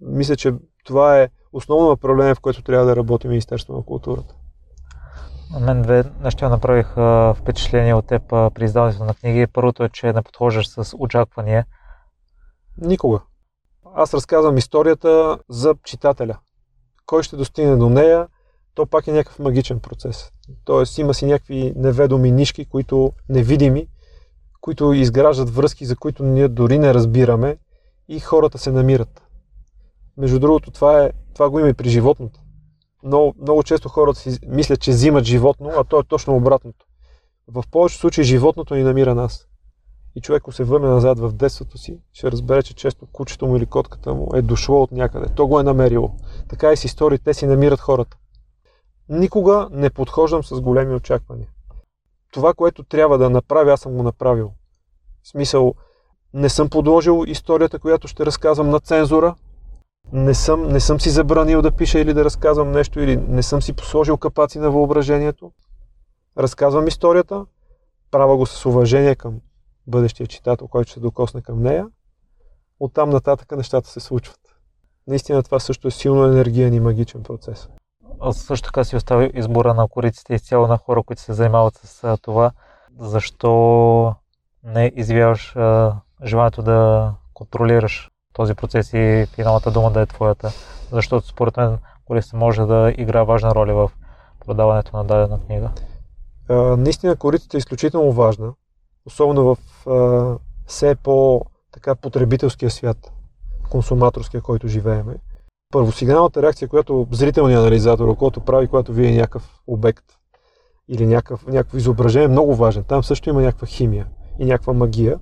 Мисля, 0.00 0.36
че 0.36 0.54
това 0.84 1.20
е 1.20 1.28
основно 1.56 1.88
направление, 1.88 2.34
в 2.34 2.40
което 2.40 2.62
трябва 2.62 2.86
да 2.86 2.96
работи 2.96 3.28
Министерство 3.28 3.76
на 3.76 3.82
културата. 3.82 4.34
Мен 5.60 5.82
две 5.82 6.04
неща 6.20 6.48
направиха 6.48 7.34
впечатление 7.36 7.94
от 7.94 8.06
теб 8.06 8.22
при 8.28 8.64
издаването 8.64 9.04
на 9.04 9.14
книги. 9.14 9.46
Първото 9.46 9.84
е, 9.84 9.88
че 9.88 10.12
не 10.12 10.22
подхождаш 10.22 10.68
с 10.68 10.96
очаквания. 10.98 11.66
Никога. 12.78 13.20
Аз 13.94 14.14
разказвам 14.14 14.56
историята 14.56 15.38
за 15.48 15.74
читателя. 15.84 16.38
Кой 17.06 17.22
ще 17.22 17.36
достигне 17.36 17.76
до 17.76 17.88
нея, 17.88 18.28
то 18.74 18.86
пак 18.86 19.06
е 19.06 19.12
някакъв 19.12 19.38
магичен 19.38 19.80
процес. 19.80 20.30
Тоест 20.64 20.98
има 20.98 21.14
си 21.14 21.26
някакви 21.26 21.72
неведоми 21.76 22.30
нишки, 22.30 22.64
които 22.64 23.12
невидими, 23.28 23.88
които 24.60 24.92
изграждат 24.92 25.50
връзки, 25.50 25.84
за 25.84 25.96
които 25.96 26.24
ние 26.24 26.48
дори 26.48 26.78
не 26.78 26.94
разбираме 26.94 27.58
и 28.08 28.20
хората 28.20 28.58
се 28.58 28.70
намират. 28.70 29.25
Между 30.18 30.38
другото, 30.38 30.70
това, 30.70 31.04
е, 31.04 31.10
това 31.34 31.50
го 31.50 31.60
има 31.60 31.68
и 31.68 31.74
при 31.74 31.88
животното. 31.88 32.40
Много, 33.02 33.34
много 33.40 33.62
често 33.62 33.88
хората 33.88 34.20
си 34.20 34.38
мислят, 34.46 34.80
че 34.80 34.90
взимат 34.90 35.24
животно, 35.24 35.70
а 35.76 35.84
то 35.84 36.00
е 36.00 36.04
точно 36.04 36.36
обратното. 36.36 36.86
В 37.48 37.64
повечето 37.70 38.00
случаи 38.00 38.24
животното 38.24 38.74
ни 38.74 38.82
намира 38.82 39.14
нас. 39.14 39.46
И 40.16 40.20
човек, 40.20 40.42
ако 40.42 40.52
се 40.52 40.64
върне 40.64 40.88
назад 40.88 41.18
в 41.18 41.32
детството 41.32 41.78
си, 41.78 42.00
ще 42.12 42.32
разбере, 42.32 42.62
че 42.62 42.74
често 42.74 43.06
кучето 43.12 43.46
му 43.46 43.56
или 43.56 43.66
котката 43.66 44.14
му 44.14 44.30
е 44.34 44.42
дошло 44.42 44.82
от 44.82 44.92
някъде. 44.92 45.34
То 45.34 45.46
го 45.46 45.60
е 45.60 45.62
намерило. 45.62 46.10
Така 46.48 46.72
и 46.72 46.76
с 46.76 46.84
истории, 46.84 47.18
те 47.18 47.34
си 47.34 47.46
намират 47.46 47.80
хората. 47.80 48.16
Никога 49.08 49.68
не 49.70 49.90
подхождам 49.90 50.44
с 50.44 50.60
големи 50.60 50.94
очаквания. 50.94 51.48
Това, 52.32 52.54
което 52.54 52.82
трябва 52.82 53.18
да 53.18 53.30
направя, 53.30 53.72
аз 53.72 53.80
съм 53.80 53.92
го 53.92 54.02
направил. 54.02 54.52
В 55.22 55.28
смисъл, 55.28 55.74
не 56.34 56.48
съм 56.48 56.70
подложил 56.70 57.24
историята, 57.26 57.78
която 57.78 58.08
ще 58.08 58.26
разказвам 58.26 58.70
на 58.70 58.80
цензура, 58.80 59.34
не 60.12 60.34
съм, 60.34 60.68
не 60.68 60.80
съм 60.80 61.00
си 61.00 61.10
забранил 61.10 61.62
да 61.62 61.72
пиша 61.72 61.98
или 61.98 62.14
да 62.14 62.24
разказвам 62.24 62.72
нещо, 62.72 63.00
или 63.00 63.16
не 63.16 63.42
съм 63.42 63.62
си 63.62 63.72
посложил 63.72 64.16
капаци 64.16 64.58
на 64.58 64.70
въображението. 64.70 65.52
Разказвам 66.38 66.86
историята, 66.86 67.46
правя 68.10 68.36
го 68.36 68.46
с 68.46 68.66
уважение 68.66 69.14
към 69.14 69.40
бъдещия 69.86 70.26
читател, 70.26 70.68
който 70.68 70.90
ще 70.90 71.00
докосне 71.00 71.42
към 71.42 71.62
нея. 71.62 71.86
Оттам 72.80 73.10
нататък 73.10 73.56
нещата 73.56 73.88
се 73.88 74.00
случват. 74.00 74.40
Наистина 75.06 75.42
това 75.42 75.60
също 75.60 75.88
е 75.88 75.90
силно 75.90 76.24
енергиен 76.24 76.74
и 76.74 76.80
магичен 76.80 77.22
процес. 77.22 77.68
Аз 78.20 78.36
също 78.36 78.66
така 78.66 78.84
си 78.84 78.96
оставя 78.96 79.30
избора 79.34 79.74
на 79.74 79.88
кориците 79.88 80.34
изцяло 80.34 80.66
на 80.66 80.78
хора, 80.78 81.02
които 81.02 81.22
се 81.22 81.32
занимават 81.32 81.74
с 81.74 82.16
това. 82.22 82.52
Защо 82.98 84.14
не 84.64 84.92
извяваш 84.96 85.56
желанието 86.24 86.62
да 86.62 87.12
контролираш 87.34 88.10
този 88.36 88.54
процес 88.54 88.92
и 88.92 89.26
финалната 89.34 89.70
дума 89.70 89.90
да 89.90 90.00
е 90.00 90.06
твоята. 90.06 90.52
Защото 90.92 91.26
според 91.26 91.56
мен 91.56 91.78
корица 92.04 92.36
може 92.36 92.62
да 92.62 92.94
играе 92.98 93.24
важна 93.24 93.54
роля 93.54 93.74
в 93.74 93.90
продаването 94.46 94.96
на 94.96 95.04
дадена 95.04 95.40
книга. 95.46 95.70
А, 96.48 96.54
наистина 96.54 97.16
корицата 97.16 97.56
е 97.56 97.58
изключително 97.58 98.12
важна, 98.12 98.52
особено 99.06 99.54
в 99.54 99.86
а, 99.86 100.38
все 100.66 100.94
по 100.94 101.44
така 101.72 101.94
потребителския 101.94 102.70
свят, 102.70 103.12
консуматорския, 103.70 104.40
който 104.40 104.68
живееме. 104.68 105.16
Първосигналната 105.72 106.42
реакция, 106.42 106.68
която 106.68 107.06
зрителният 107.10 107.60
анализатор, 107.60 108.08
окото 108.08 108.40
прави, 108.40 108.66
когато 108.66 108.92
види 108.92 109.16
някакъв 109.16 109.60
обект 109.66 110.04
или 110.88 111.06
някакъв, 111.06 111.46
някакво 111.46 111.76
изображение, 111.76 112.24
е 112.24 112.28
много 112.28 112.54
важен. 112.54 112.84
Там 112.84 113.04
също 113.04 113.28
има 113.28 113.42
някаква 113.42 113.66
химия 113.66 114.06
и 114.38 114.44
някаква 114.44 114.72
магия. 114.72 115.18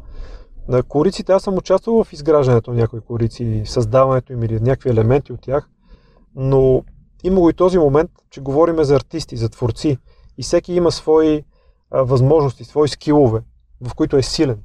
На 0.68 0.82
кориците 0.82 1.32
аз 1.32 1.42
съм 1.42 1.58
участвал 1.58 2.04
в 2.04 2.12
изграждането 2.12 2.70
на 2.70 2.76
някои 2.76 3.00
корици, 3.00 3.62
създаването 3.64 4.32
им 4.32 4.42
или 4.42 4.60
някакви 4.60 4.90
елементи 4.90 5.32
от 5.32 5.40
тях, 5.40 5.68
но 6.34 6.84
има 7.24 7.40
го 7.40 7.50
и 7.50 7.54
този 7.54 7.78
момент, 7.78 8.10
че 8.30 8.40
говориме 8.40 8.84
за 8.84 8.96
артисти, 8.96 9.36
за 9.36 9.48
творци 9.48 9.98
и 10.38 10.42
всеки 10.42 10.74
има 10.74 10.92
свои 10.92 11.44
а, 11.90 12.02
възможности, 12.02 12.64
свои 12.64 12.88
скилове, 12.88 13.42
в 13.80 13.94
които 13.94 14.16
е 14.16 14.22
силен. 14.22 14.62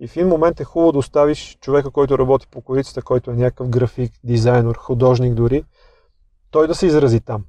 И 0.00 0.08
в 0.08 0.16
един 0.16 0.28
момент 0.28 0.60
е 0.60 0.64
хубаво 0.64 0.92
да 0.92 0.98
оставиш 0.98 1.58
човека, 1.60 1.90
който 1.90 2.18
работи 2.18 2.46
по 2.50 2.60
корицата, 2.60 3.02
който 3.02 3.30
е 3.30 3.34
някакъв 3.34 3.68
график, 3.68 4.12
дизайнер, 4.24 4.74
художник 4.74 5.34
дори, 5.34 5.64
той 6.50 6.66
да 6.66 6.74
се 6.74 6.86
изрази 6.86 7.20
там. 7.20 7.44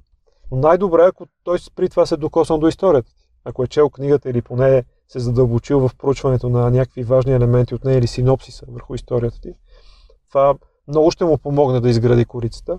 Но 0.50 0.56
най-добре, 0.58 1.02
ако 1.02 1.26
той 1.44 1.58
при 1.76 1.88
това 1.88 2.06
се 2.06 2.16
докоснал 2.16 2.58
до 2.58 2.68
историята. 2.68 3.12
Ако 3.44 3.64
е 3.64 3.66
чел 3.66 3.90
книгата 3.90 4.30
или 4.30 4.42
поне 4.42 4.84
се 5.12 5.20
задълбочил 5.20 5.88
в 5.88 5.90
проучването 5.98 6.48
на 6.48 6.70
някакви 6.70 7.02
важни 7.02 7.32
елементи 7.32 7.74
от 7.74 7.84
нея 7.84 7.98
или 7.98 8.06
синопсиса 8.06 8.66
върху 8.68 8.94
историята 8.94 9.40
ти, 9.40 9.54
това 10.28 10.54
много 10.88 11.10
ще 11.10 11.24
му 11.24 11.38
помогне 11.38 11.80
да 11.80 11.88
изгради 11.88 12.24
корицата. 12.24 12.78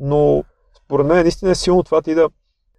Но 0.00 0.44
според 0.84 1.06
мен 1.06 1.16
наистина 1.16 1.50
е 1.50 1.54
силно 1.54 1.82
това 1.82 2.02
ти 2.02 2.14
да 2.14 2.28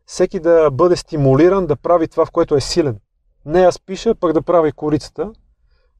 всеки 0.05 0.39
да 0.39 0.71
бъде 0.71 0.95
стимулиран 0.95 1.67
да 1.67 1.75
прави 1.75 2.07
това, 2.07 2.25
в 2.25 2.31
което 2.31 2.55
е 2.55 2.61
силен. 2.61 2.99
Не 3.45 3.61
аз 3.61 3.79
пиша, 3.79 4.15
пък 4.15 4.33
да 4.33 4.41
прави 4.41 4.71
корицата, 4.71 5.31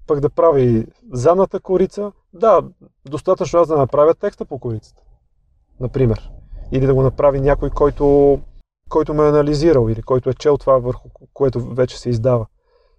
пък 0.07 0.19
да 0.19 0.29
прави 0.29 0.88
задната 1.11 1.59
корица. 1.59 2.11
Да, 2.33 2.61
достатъчно 3.05 3.59
аз 3.59 3.67
да 3.67 3.77
направя 3.77 4.13
текста 4.13 4.45
по 4.45 4.59
корицата. 4.59 5.01
Например. 5.79 6.31
Или 6.71 6.86
да 6.86 6.93
го 6.93 7.01
направи 7.01 7.41
някой, 7.41 7.69
който, 7.69 8.39
който 8.89 9.13
ме 9.13 9.23
е 9.23 9.29
анализирал 9.29 9.89
или 9.89 10.01
който 10.01 10.29
е 10.29 10.33
чел 10.33 10.57
това, 10.57 10.77
върху 10.77 11.09
което 11.33 11.59
вече 11.59 11.99
се 11.99 12.09
издава 12.09 12.45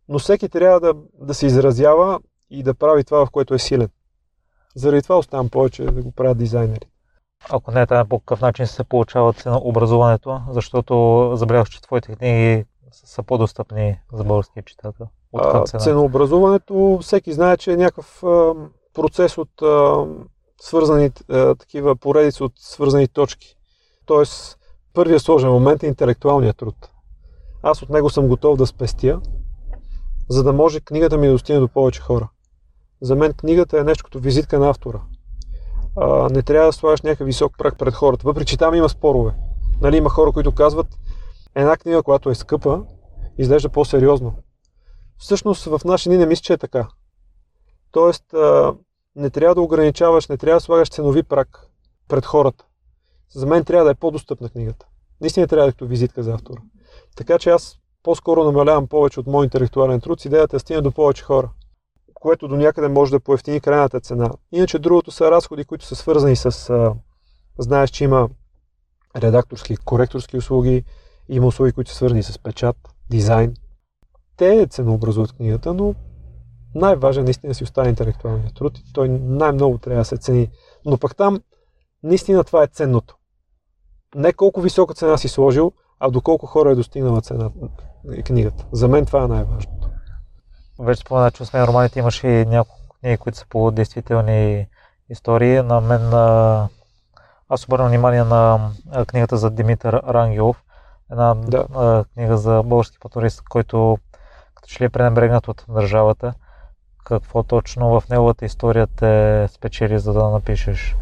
но 0.09 0.19
всеки 0.19 0.49
трябва 0.49 0.81
да, 0.81 0.95
да 1.21 1.35
се 1.35 1.47
изразява 1.47 2.21
и 2.51 2.63
да 2.63 2.75
прави 2.75 3.05
това, 3.05 3.27
в 3.27 3.31
което 3.31 3.55
е 3.55 3.59
силен. 3.59 3.89
Заради 4.75 5.03
това 5.03 5.19
оставам 5.19 5.49
повече 5.49 5.85
да 5.85 6.03
го 6.03 6.13
правят 6.13 6.39
дизайнери. 6.39 6.87
Ако 7.51 7.71
не 7.71 7.81
е 7.81 7.87
така, 7.87 8.05
по 8.05 8.19
какъв 8.19 8.41
начин 8.41 8.67
се 8.67 8.85
получава 8.85 9.33
ценообразуването, 9.33 10.41
защото 10.51 11.31
забелязах, 11.35 11.69
че 11.69 11.83
твоите 11.83 12.17
книги 12.17 12.65
са 12.93 13.23
по-достъпни 13.23 14.01
за 14.13 14.25
българския 14.25 14.63
читател. 14.63 15.07
От 15.33 15.69
цена? 15.69 15.81
Ценообразуването, 15.81 16.99
всеки 17.03 17.33
знае, 17.33 17.57
че 17.57 17.73
е 17.73 17.77
някакъв 17.77 18.25
а, 18.25 18.55
процес 18.95 19.39
от 19.39 19.63
а, 19.63 20.05
свързани, 20.61 21.11
а, 21.29 21.55
такива 21.55 21.97
поредици 21.97 22.43
от 22.43 22.53
свързани 22.57 23.09
точки. 23.09 23.57
Тоест, 24.07 24.59
първият 24.95 25.23
сложен 25.23 25.51
момент 25.51 25.83
е 25.83 25.87
интелектуалният 25.87 26.57
труд. 26.57 26.91
Аз 27.63 27.83
от 27.83 27.91
него 27.91 28.11
съм 28.11 28.29
готов 28.29 28.57
да 28.57 28.67
спестя, 28.67 29.21
за 30.29 30.43
да 30.43 30.53
може 30.53 30.81
книгата 30.81 31.19
ми 31.19 31.27
да 31.27 31.33
достигне 31.33 31.61
до 31.61 31.69
повече 31.69 32.01
хора. 32.01 32.29
За 33.01 33.17
мен 33.17 33.33
книгата 33.33 33.81
е 33.81 33.85
нещо 33.85 34.05
като 34.05 34.19
визитка 34.19 34.59
на 34.59 34.71
автора. 34.71 35.01
А, 35.97 36.29
не 36.29 36.43
трябва 36.43 36.67
да 36.67 36.73
слагаш 36.73 37.03
някакъв 37.03 37.27
висок 37.27 37.59
прак 37.59 37.79
пред 37.79 37.95
хората, 37.95 38.23
въпреки 38.25 38.51
че 38.51 38.57
там 38.57 38.75
има 38.75 38.89
спорове. 38.89 39.35
Нали, 39.81 39.97
има 39.97 40.11
хора, 40.11 40.33
които 40.33 40.53
казват, 40.53 40.87
една 41.55 41.77
книга, 41.77 42.03
която 42.03 42.31
е 42.31 42.35
скъпа, 42.35 42.83
изглежда 43.39 43.69
по-сериозно. 43.69 44.35
Всъщност 45.19 45.65
в 45.65 45.81
наши 45.85 46.09
дни 46.09 46.19
не 46.19 46.27
мисля, 46.27 46.43
че 46.43 46.53
е 46.53 46.59
така. 46.59 46.89
Тоест, 47.91 48.35
а, 48.35 48.75
не 49.17 49.31
трябва 49.31 49.55
да 49.55 49.61
ограничаваш, 49.61 50.29
не 50.29 50.37
трябва 50.37 50.57
да 50.57 50.65
слагаш 50.65 50.89
ценови 50.89 51.23
прак 51.23 51.67
пред 52.09 52.27
хората. 52.27 52.65
За 53.31 53.47
мен 53.47 53.65
трябва 53.65 53.85
да 53.85 53.91
е 53.91 53.95
по-достъпна 53.95 54.49
книгата. 54.49 54.87
Наистина 55.21 55.47
трябва 55.47 55.67
да 55.67 55.69
е 55.69 55.73
като 55.73 55.87
визитка 55.87 56.23
за 56.23 56.33
автора. 56.35 56.61
Така 57.17 57.39
че 57.39 57.51
аз 57.51 57.79
по-скоро 58.07 58.45
намалявам 58.45 58.87
повече 58.87 59.21
от 59.21 59.27
мой 59.27 59.45
интелектуален 59.45 60.01
труд 60.01 60.21
с 60.21 60.25
идеята 60.25 60.57
да 60.57 60.61
стигне 60.61 60.83
до 60.83 60.93
повече 60.93 61.25
хора, 61.25 61.51
което 62.15 62.49
до 62.49 62.57
някъде 62.57 62.89
може 62.89 63.11
да 63.11 63.21
поевтини 63.21 63.61
крайната 63.61 64.01
цена. 64.01 64.31
Иначе 64.53 64.79
другото 64.79 65.11
са 65.11 65.31
разходи, 65.31 65.65
които 65.65 65.85
са 65.85 65.97
свързани 65.97 66.37
с... 66.37 66.71
А, 66.71 66.95
знаеш, 67.59 67.91
че 67.91 68.05
има 68.05 68.29
редакторски, 69.17 69.77
коректорски 69.77 70.37
услуги, 70.37 70.85
има 71.29 71.47
услуги, 71.47 71.73
които 71.73 71.91
са 71.91 71.97
свързани 71.97 72.23
с 72.23 72.39
печат, 72.39 72.77
дизайн. 73.11 73.55
Те 74.37 74.67
ценообразуват 74.67 75.33
книгата, 75.33 75.75
но 75.75 75.95
най-важен 76.75 77.25
наистина 77.25 77.55
си 77.55 77.65
остане 77.65 77.89
интелектуалният 77.89 78.55
труд 78.55 78.79
и 78.79 78.93
той 78.93 79.09
най-много 79.09 79.79
трябва 79.79 80.01
да 80.01 80.05
се 80.05 80.17
цени. 80.17 80.51
Но 80.85 80.99
пък 80.99 81.17
там 81.17 81.41
наистина 82.03 82.45
това 82.45 82.63
е 82.63 82.67
ценното. 82.67 83.17
Не 84.15 84.33
колко 84.33 84.61
висока 84.61 84.95
цена 84.95 85.17
си 85.17 85.29
сложил, 85.29 85.73
а 86.01 86.11
доколко 86.11 86.47
хора 86.47 86.71
е 86.71 86.75
достигнала 86.75 87.21
цена 88.11 88.23
книгата. 88.23 88.65
За 88.73 88.89
мен 88.89 89.07
това 89.07 89.25
е 89.25 89.29
най-важното. 89.29 89.89
Вече 90.79 91.01
спомена, 91.01 91.31
че 91.31 91.43
освен 91.43 91.65
романите 91.65 91.99
имаш 91.99 92.25
и 92.25 92.27
няколко 92.27 92.89
книги, 93.01 93.17
които 93.17 93.39
са 93.39 93.47
по 93.49 93.71
действителни 93.71 94.67
истории. 95.11 95.63
На 95.63 95.81
мен 95.81 96.13
аз 97.49 97.65
обърнам 97.65 97.89
внимание 97.89 98.25
на 98.25 98.71
книгата 99.07 99.37
за 99.37 99.51
Димитър 99.51 100.03
Рангелов. 100.09 100.63
Една 101.11 101.35
да. 101.35 102.05
книга 102.15 102.37
за 102.37 102.63
български 102.63 102.99
патурист, 103.01 103.43
който 103.49 103.99
като 104.55 104.69
че 104.69 104.81
ли 104.81 104.85
е 104.85 104.89
пренебрегнат 104.89 105.49
от 105.49 105.65
държавата. 105.69 106.35
Какво 107.05 107.43
точно 107.43 108.01
в 108.01 108.09
неговата 108.09 108.45
история 108.45 108.87
те 108.87 109.47
спечели, 109.49 109.99
за 109.99 110.13
да 110.13 110.31
напишеш 110.31 110.97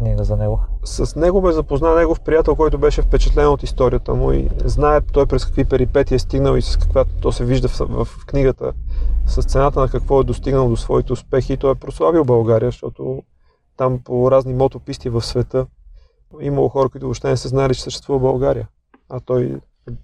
книга 0.00 0.24
за 0.24 0.36
него? 0.36 0.60
С 0.84 1.16
него 1.16 1.40
ме 1.40 1.52
запозна 1.52 1.94
негов 1.94 2.20
приятел, 2.20 2.56
който 2.56 2.78
беше 2.78 3.02
впечатлен 3.02 3.48
от 3.48 3.62
историята 3.62 4.14
му 4.14 4.32
и 4.32 4.48
знае 4.64 5.00
той 5.00 5.26
през 5.26 5.44
какви 5.44 5.64
перипети 5.64 6.14
е 6.14 6.18
стигнал 6.18 6.56
и 6.56 6.62
с 6.62 6.76
каква 6.76 7.04
то 7.04 7.32
се 7.32 7.44
вижда 7.44 7.68
в, 7.68 8.04
в 8.04 8.26
книгата, 8.26 8.72
с 9.26 9.42
цената 9.42 9.80
на 9.80 9.88
какво 9.88 10.20
е 10.20 10.24
достигнал 10.24 10.68
до 10.68 10.76
своите 10.76 11.12
успехи 11.12 11.52
и 11.52 11.56
той 11.56 11.72
е 11.72 11.74
прославил 11.74 12.24
България, 12.24 12.68
защото 12.68 13.22
там 13.76 13.98
по 14.04 14.30
разни 14.30 14.54
мотописти 14.54 15.08
в 15.08 15.22
света 15.22 15.66
имало 16.40 16.68
хора, 16.68 16.88
които 16.88 17.06
въобще 17.06 17.28
не 17.28 17.36
са 17.36 17.48
знали, 17.48 17.74
че 17.74 17.82
съществува 17.82 18.20
България. 18.20 18.68
А 19.08 19.20
той 19.20 19.60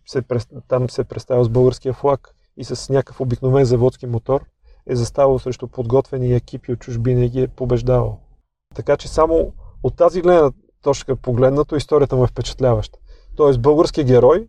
се, 0.06 0.22
там 0.68 0.90
се 0.90 1.00
е 1.00 1.04
представил 1.04 1.44
с 1.44 1.48
българския 1.48 1.94
флаг 1.94 2.34
и 2.56 2.64
с 2.64 2.92
някакъв 2.92 3.20
обикновен 3.20 3.64
заводски 3.64 4.06
мотор 4.06 4.44
е 4.86 4.96
заставал 4.96 5.38
срещу 5.38 5.68
подготвени 5.68 6.34
екипи 6.34 6.72
от 6.72 6.78
чужбина 6.78 7.24
и 7.24 7.28
ги 7.28 7.42
е 7.42 7.48
побеждавал. 7.48 8.18
Така 8.74 8.96
че 8.96 9.08
само 9.08 9.52
от 9.82 9.96
тази 9.96 10.22
гледна 10.22 10.50
точка 10.82 11.16
погледнато 11.16 11.76
историята 11.76 12.16
му 12.16 12.24
е 12.24 12.26
впечатляваща. 12.26 12.98
Тоест 13.36 13.60
български 13.60 14.04
герой, 14.04 14.48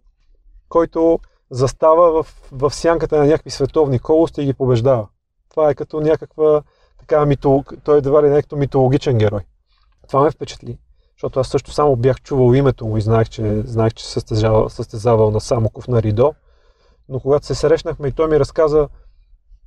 който 0.70 1.20
застава 1.52 2.24
в, 2.24 2.28
в 2.52 2.74
сянката 2.74 3.18
на 3.18 3.26
някакви 3.26 3.50
световни 3.50 4.00
колости 4.00 4.42
и 4.42 4.46
ги 4.46 4.54
побеждава. 4.54 5.08
Това 5.50 5.70
е 5.70 5.76
като 5.76 6.02
някаква 6.02 6.62
така 7.00 7.26
митолог... 7.26 7.74
той 7.84 7.98
едва 7.98 8.24
ли 8.24 8.30
някакъв 8.30 8.60
митологичен 8.60 9.18
герой. 9.18 9.42
Това 10.08 10.24
ме 10.24 10.32
впечатли, 10.32 10.78
защото 11.16 11.40
аз 11.40 11.48
също 11.48 11.72
само 11.72 11.96
бях 11.96 12.22
чувал 12.22 12.54
името 12.54 12.86
му 12.86 12.98
и 12.98 13.02
знаех, 13.02 13.30
че, 13.30 13.62
знаех, 13.66 13.94
че 13.94 14.08
състезавал, 14.08 14.70
състезавал 14.70 15.32
на 15.32 15.42
Самоков 15.42 15.88
на 15.88 16.02
Ридо. 16.02 16.34
Но 17.10 17.20
когато 17.20 17.46
се 17.46 17.56
срещнахме 17.56 18.08
и 18.08 18.12
той 18.12 18.28
ми 18.28 18.40
разказа 18.40 18.88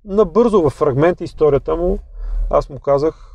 набързо 0.04 0.62
в 0.62 0.70
фрагменти 0.70 1.24
историята 1.24 1.76
му, 1.76 1.98
аз 2.50 2.68
му 2.68 2.78
казах, 2.78 3.29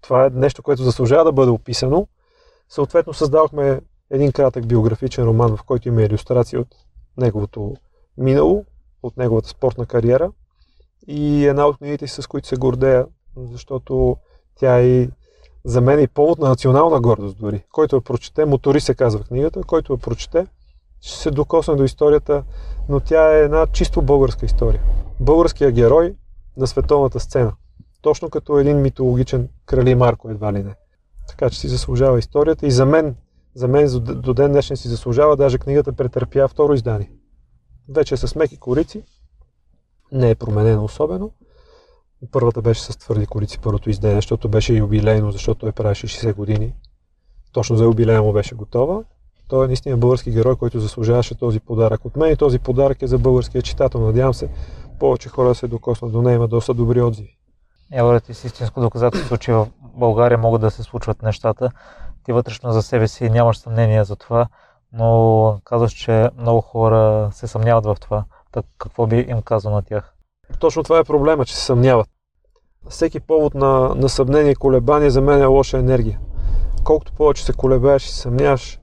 това 0.00 0.26
е 0.26 0.30
нещо, 0.30 0.62
което 0.62 0.82
заслужава 0.82 1.24
да 1.24 1.32
бъде 1.32 1.50
описано. 1.50 2.06
Съответно 2.68 3.14
създадохме 3.14 3.80
един 4.10 4.32
кратък 4.32 4.66
биографичен 4.66 5.24
роман, 5.24 5.56
в 5.56 5.62
който 5.62 5.88
има 5.88 6.02
иллюстрации 6.02 6.58
от 6.58 6.68
неговото 7.16 7.74
минало, 8.18 8.64
от 9.02 9.16
неговата 9.16 9.48
спортна 9.48 9.86
кариера 9.86 10.32
и 11.06 11.46
една 11.46 11.66
от 11.66 11.76
книгите, 11.76 12.06
с 12.06 12.26
които 12.26 12.48
се 12.48 12.56
гордея, 12.56 13.06
защото 13.36 14.16
тя 14.54 14.80
е 14.80 15.08
за 15.64 15.80
мен 15.80 16.00
и 16.00 16.08
повод 16.08 16.38
на 16.38 16.48
национална 16.48 17.00
гордост 17.00 17.38
дори. 17.38 17.64
Който 17.72 17.96
я 17.96 18.02
прочете, 18.02 18.44
Мотори 18.44 18.80
се 18.80 18.94
казва 18.94 19.24
книгата, 19.24 19.62
който 19.62 19.92
я 19.92 19.98
прочете, 19.98 20.46
ще 21.00 21.18
се 21.18 21.30
докосне 21.30 21.74
до 21.74 21.84
историята, 21.84 22.44
но 22.88 23.00
тя 23.00 23.36
е 23.36 23.40
една 23.40 23.66
чисто 23.66 24.02
българска 24.02 24.46
история. 24.46 24.82
Българския 25.20 25.72
герой 25.72 26.14
на 26.56 26.66
световната 26.66 27.20
сцена. 27.20 27.52
Точно 28.02 28.30
като 28.30 28.58
един 28.58 28.80
митологичен 28.80 29.48
крали 29.66 29.94
Марко 29.94 30.30
едва 30.30 30.52
ли 30.52 30.62
не. 30.62 30.74
Така 31.28 31.50
че 31.50 31.58
си 31.58 31.68
заслужава 31.68 32.18
историята 32.18 32.66
и 32.66 32.70
за 32.70 32.86
мен, 32.86 33.16
за 33.54 33.68
мен 33.68 33.88
до 34.00 34.34
ден 34.34 34.52
днешен 34.52 34.76
си 34.76 34.88
заслужава, 34.88 35.36
даже 35.36 35.58
книгата 35.58 35.92
претърпя 35.92 36.48
второ 36.48 36.74
издание. 36.74 37.12
Вече 37.88 38.14
е 38.14 38.16
с 38.16 38.34
меки 38.34 38.56
корици, 38.56 39.02
не 40.12 40.30
е 40.30 40.34
променено 40.34 40.84
особено. 40.84 41.30
Първата 42.30 42.62
беше 42.62 42.80
с 42.80 42.96
твърди 42.96 43.26
корици, 43.26 43.58
първото 43.58 43.90
издание, 43.90 44.16
защото 44.16 44.48
беше 44.48 44.74
юбилейно, 44.74 45.32
защото 45.32 45.60
той 45.60 45.72
правеше 45.72 46.06
60 46.06 46.34
години. 46.34 46.74
Точно 47.52 47.76
за 47.76 47.84
юбилея 47.84 48.22
му 48.22 48.32
беше 48.32 48.54
готова. 48.54 49.04
Той 49.48 49.64
е 49.64 49.66
наистина 49.66 49.96
български 49.96 50.30
герой, 50.30 50.56
който 50.56 50.80
заслужаваше 50.80 51.34
този 51.34 51.60
подарък 51.60 52.04
от 52.04 52.16
мен 52.16 52.32
и 52.32 52.36
този 52.36 52.58
подарък 52.58 53.02
е 53.02 53.06
за 53.06 53.18
българския 53.18 53.62
читател. 53.62 54.00
Надявам 54.00 54.34
се 54.34 54.48
повече 54.98 55.28
хора 55.28 55.54
се 55.54 55.68
докоснат 55.68 56.12
до 56.12 56.22
нея, 56.22 56.34
има 56.34 56.48
доста 56.48 56.74
добри 56.74 57.00
отзиви. 57.00 57.36
Ти 58.26 58.34
си 58.34 58.46
истинско 58.46 58.80
доказателство, 58.80 59.38
че 59.38 59.52
в 59.52 59.68
България 59.80 60.38
могат 60.38 60.60
да 60.60 60.70
се 60.70 60.82
случват 60.82 61.22
нещата. 61.22 61.70
Ти 62.24 62.32
вътрешно 62.32 62.72
за 62.72 62.82
себе 62.82 63.08
си 63.08 63.30
нямаш 63.30 63.58
съмнение 63.58 64.04
за 64.04 64.16
това, 64.16 64.46
но 64.92 65.58
казваш, 65.64 65.92
че 65.92 66.30
много 66.38 66.60
хора 66.60 67.28
се 67.32 67.46
съмняват 67.46 67.84
в 67.84 67.96
това. 68.00 68.24
Так 68.52 68.66
какво 68.78 69.06
би 69.06 69.16
им 69.28 69.42
казал 69.42 69.72
на 69.72 69.82
тях? 69.82 70.14
Точно 70.58 70.82
това 70.82 70.98
е 70.98 71.04
проблема, 71.04 71.44
че 71.44 71.56
се 71.56 71.64
съмняват. 71.64 72.08
Всеки 72.88 73.20
повод 73.20 73.54
на, 73.54 73.94
на 73.94 74.08
съмнение 74.08 74.50
и 74.50 74.54
колебание 74.54 75.10
за 75.10 75.20
мен 75.20 75.42
е 75.42 75.46
лоша 75.46 75.78
енергия. 75.78 76.20
Колкото 76.84 77.12
повече 77.12 77.44
се 77.44 77.52
колебаеш 77.52 78.06
и 78.06 78.12
съмняваш, 78.12 78.80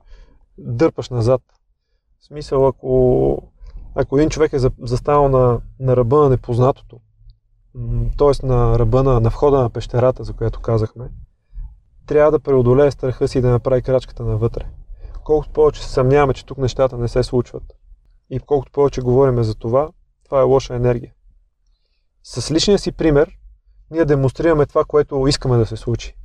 дърпаш 0.58 1.10
назад. 1.10 1.42
В 2.20 2.24
смисъл, 2.26 2.66
ако, 2.66 3.42
ако 3.94 4.18
един 4.18 4.30
човек 4.30 4.52
е 4.52 4.58
застанал 4.82 5.28
на, 5.28 5.60
на 5.80 5.96
ръба 5.96 6.16
на 6.16 6.28
непознатото, 6.28 7.00
т.е. 8.18 8.46
на 8.46 8.78
ръба 8.78 9.02
на, 9.02 9.20
на 9.20 9.30
входа 9.30 9.58
на 9.58 9.70
пещерата, 9.70 10.24
за 10.24 10.32
която 10.32 10.60
казахме, 10.60 11.08
трябва 12.06 12.30
да 12.30 12.40
преодолее 12.40 12.90
страха 12.90 13.28
си 13.28 13.38
и 13.38 13.40
да 13.40 13.50
направи 13.50 13.82
крачката 13.82 14.24
навътре. 14.24 14.66
Колкото 15.24 15.52
повече 15.52 15.82
се 15.82 15.90
съмняваме, 15.90 16.34
че 16.34 16.46
тук 16.46 16.58
нещата 16.58 16.98
не 16.98 17.08
се 17.08 17.22
случват 17.22 17.62
и 18.30 18.40
колкото 18.40 18.72
повече 18.72 19.00
говорим 19.00 19.42
за 19.42 19.54
това, 19.54 19.90
това 20.24 20.40
е 20.40 20.42
лоша 20.42 20.74
енергия. 20.74 21.12
С 22.22 22.50
личния 22.50 22.78
си 22.78 22.92
пример, 22.92 23.38
ние 23.90 24.04
демонстрираме 24.04 24.66
това, 24.66 24.84
което 24.84 25.26
искаме 25.26 25.56
да 25.56 25.66
се 25.66 25.76
случи. 25.76 26.16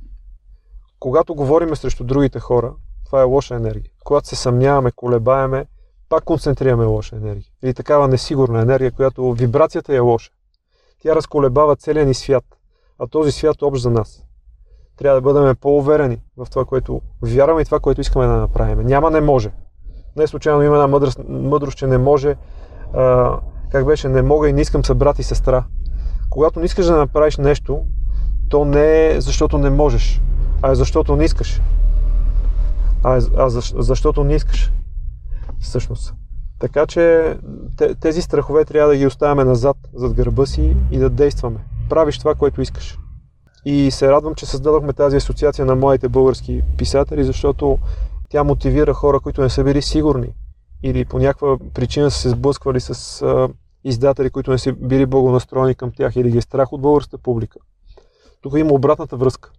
Когато 0.98 1.34
говориме 1.34 1.76
срещу 1.76 2.04
другите 2.04 2.40
хора, 2.40 2.74
това 3.06 3.20
е 3.20 3.24
лоша 3.24 3.54
енергия. 3.54 3.90
Когато 4.04 4.28
се 4.28 4.36
съмняваме, 4.36 4.92
колебаеме, 4.92 5.66
пак 6.08 6.24
концентрираме 6.24 6.84
лоша 6.84 7.16
енергия. 7.16 7.46
Или 7.62 7.74
такава 7.74 8.08
несигурна 8.08 8.62
енергия, 8.62 8.92
която 8.92 9.32
вибрацията 9.32 9.94
е 9.94 9.98
лоша. 9.98 10.30
Тя 11.02 11.14
разколебава 11.14 11.76
целия 11.76 12.06
ни 12.06 12.14
свят, 12.14 12.44
а 12.98 13.06
този 13.06 13.32
свят 13.32 13.62
е 13.62 13.64
общ 13.64 13.82
за 13.82 13.90
нас. 13.90 14.24
Трябва 14.96 15.20
да 15.20 15.32
бъдем 15.32 15.56
по-уверени 15.56 16.18
в 16.36 16.46
това, 16.50 16.64
което 16.64 17.00
вярваме 17.22 17.62
и 17.62 17.64
това, 17.64 17.80
което 17.80 18.00
искаме 18.00 18.26
да 18.26 18.32
направим. 18.32 18.86
Няма 18.86 19.10
не 19.10 19.20
може. 19.20 19.50
Не 20.16 20.26
случайно 20.26 20.62
има 20.62 20.74
една 20.74 20.86
мъдрост, 20.86 21.20
мъдрост 21.28 21.78
че 21.78 21.86
не 21.86 21.98
може, 21.98 22.36
а, 22.94 23.36
как 23.70 23.86
беше, 23.86 24.08
не 24.08 24.22
мога 24.22 24.48
и 24.48 24.52
не 24.52 24.60
искам 24.60 24.84
са 24.84 24.94
брат 24.94 25.18
и 25.18 25.22
сестра. 25.22 25.64
Когато 26.30 26.58
не 26.58 26.64
искаш 26.64 26.86
да 26.86 26.96
направиш 26.96 27.36
нещо, 27.36 27.84
то 28.48 28.64
не 28.64 29.06
е 29.06 29.20
защото 29.20 29.58
не 29.58 29.70
можеш, 29.70 30.22
а 30.62 30.70
е 30.70 30.74
защото 30.74 31.16
не 31.16 31.24
искаш. 31.24 31.60
А, 33.02 33.16
е, 33.16 33.20
а 33.36 33.50
защото 33.82 34.24
не 34.24 34.34
искаш. 34.34 34.72
Всъщност. 35.60 36.14
Така 36.60 36.86
че 36.86 37.34
тези 38.00 38.22
страхове 38.22 38.64
трябва 38.64 38.90
да 38.90 38.96
ги 38.96 39.06
оставяме 39.06 39.44
назад, 39.44 39.76
зад 39.94 40.14
гърба 40.14 40.46
си 40.46 40.76
и 40.90 40.98
да 40.98 41.10
действаме. 41.10 41.58
Правиш 41.88 42.18
това, 42.18 42.34
което 42.34 42.60
искаш. 42.60 42.98
И 43.64 43.90
се 43.90 44.10
радвам, 44.10 44.34
че 44.34 44.46
създадохме 44.46 44.92
тази 44.92 45.16
асоциация 45.16 45.64
на 45.64 45.74
моите 45.74 46.08
български 46.08 46.62
писатели, 46.78 47.24
защото 47.24 47.78
тя 48.28 48.44
мотивира 48.44 48.94
хора, 48.94 49.20
които 49.20 49.42
не 49.42 49.50
са 49.50 49.64
били 49.64 49.82
сигурни 49.82 50.28
или 50.82 51.04
по 51.04 51.18
някаква 51.18 51.58
причина 51.74 52.10
са 52.10 52.18
се 52.18 52.28
сблъсквали 52.28 52.80
с 52.80 53.22
а, 53.22 53.48
издатели, 53.84 54.30
които 54.30 54.50
не 54.50 54.58
са 54.58 54.72
били 54.72 55.06
благонастроени 55.06 55.74
към 55.74 55.92
тях 55.92 56.16
или 56.16 56.30
ги 56.30 56.38
е 56.38 56.42
страх 56.42 56.72
от 56.72 56.80
българската 56.80 57.18
публика. 57.18 57.58
Тук 58.40 58.54
има 58.56 58.72
обратната 58.72 59.16
връзка. 59.16 59.50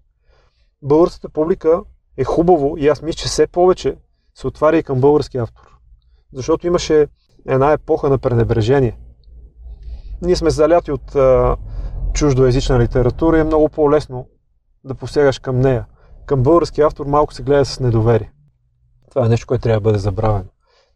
Българската 0.81 1.29
публика 1.29 1.81
е 2.17 2.23
хубаво 2.23 2.77
и 2.77 2.87
аз 2.87 3.01
мисля, 3.01 3.17
че 3.17 3.27
все 3.27 3.47
повече 3.47 3.95
се 4.35 4.47
отваря 4.47 4.77
и 4.77 4.83
към 4.83 5.01
български 5.01 5.37
автор. 5.37 5.70
Защото 6.33 6.67
имаше 6.67 7.07
една 7.47 7.71
епоха 7.71 8.09
на 8.09 8.17
пренебрежение. 8.17 8.97
Ние 10.21 10.35
сме 10.35 10.49
заляти 10.49 10.91
от 10.91 11.15
а, 11.15 11.57
чуждоязична 12.13 12.79
литература 12.79 13.37
и 13.37 13.39
е 13.39 13.43
много 13.43 13.69
по-лесно 13.69 14.27
да 14.83 14.95
посягаш 14.95 15.39
към 15.39 15.59
нея. 15.59 15.85
Към 16.25 16.43
български 16.43 16.81
автор 16.81 17.05
малко 17.05 17.33
се 17.33 17.43
гледа 17.43 17.65
с 17.65 17.79
недоверие. 17.79 18.31
Това 19.09 19.25
е 19.25 19.29
нещо, 19.29 19.47
което 19.47 19.61
трябва 19.61 19.79
да 19.79 19.83
бъде 19.83 19.99
забравено. 19.99 20.49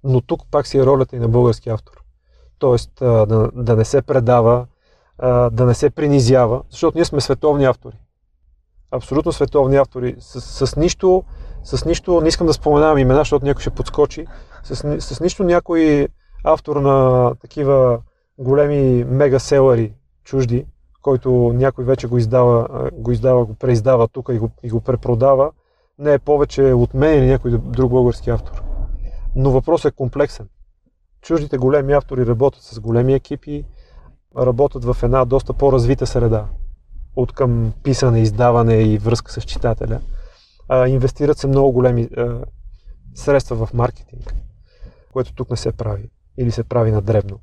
Но 0.04 0.22
тук 0.22 0.42
пак 0.52 0.68
си 0.68 0.78
е 0.78 0.86
ролята 0.86 1.16
и 1.16 1.20
на 1.20 1.28
български 1.28 1.70
автор. 1.70 2.04
Тоест 2.60 2.92
да, 3.00 3.50
да 3.54 3.76
не 3.76 3.86
се 3.86 4.02
предава, 4.02 4.66
да 5.52 5.66
не 5.66 5.74
се 5.74 5.90
принизява, 5.90 6.62
защото 6.70 6.98
ние 6.98 7.06
сме 7.06 7.22
световни 7.22 7.66
автори. 7.66 7.98
Абсолютно 8.92 9.32
световни 9.32 9.76
автори. 9.76 10.16
С, 10.20 10.68
с, 10.68 10.76
нищо, 10.76 11.24
с 11.64 11.86
нищо, 11.86 12.22
не 12.22 12.28
искам 12.28 12.48
да 12.48 12.54
споменавам 12.54 12.98
имена, 12.98 13.20
защото 13.20 13.46
някой 13.46 13.62
ще 13.62 13.70
подскочи, 13.70 14.28
с, 14.66 15.02
с 15.02 15.20
нищо 15.20 15.44
някой 15.44 16.08
автор 16.44 16.76
на 16.76 17.32
такива 17.36 18.00
големи 18.38 19.04
мега 19.04 19.40
селари 19.40 19.94
чужди, 20.24 20.66
който 21.02 21.52
някой 21.56 21.86
вече 21.86 22.08
го 22.08 22.18
издава, 22.18 22.90
го 22.94 23.12
издава, 23.12 23.46
го 23.46 23.54
преиздава 23.54 24.08
тук 24.08 24.30
и 24.34 24.38
го, 24.38 24.50
и 24.64 24.70
го 24.70 24.82
препродава, 24.82 25.52
не 26.00 26.14
е 26.14 26.20
повече 26.20 26.64
от 26.64 26.94
мен 26.94 27.20
или 27.20 27.28
някой 27.28 27.52
друг 27.52 27.92
български 27.92 28.30
автор. 28.30 28.64
Но 29.36 29.52
въпросът 29.52 29.94
е 29.94 29.96
комплексен. 29.96 30.48
Чуждите 31.22 31.58
големи 31.58 31.94
автори 31.94 32.26
работят 32.26 32.62
с 32.62 32.80
големи 32.80 33.14
екипи, 33.14 33.66
работят 34.38 34.86
в 34.86 34.98
една 35.04 35.26
доста 35.26 35.54
по-развита 35.54 36.08
среда 36.08 36.46
от 37.16 37.32
към 37.32 37.74
писане, 37.84 38.22
издаване 38.22 38.76
и 38.76 38.98
връзка 38.98 39.32
с 39.32 39.42
читателя. 39.42 40.02
А, 40.70 40.88
инвестират 40.88 41.38
се 41.38 41.48
много 41.48 41.72
големи 41.72 42.10
а, 42.18 42.42
средства 43.16 43.66
в 43.66 43.74
маркетинг, 43.74 44.36
което 45.16 45.34
тук 45.34 45.50
не 45.50 45.58
се 45.58 45.72
прави 45.72 46.10
или 46.38 46.52
се 46.52 46.64
прави 46.64 46.92
на 46.92 47.02
дребно. 47.02 47.40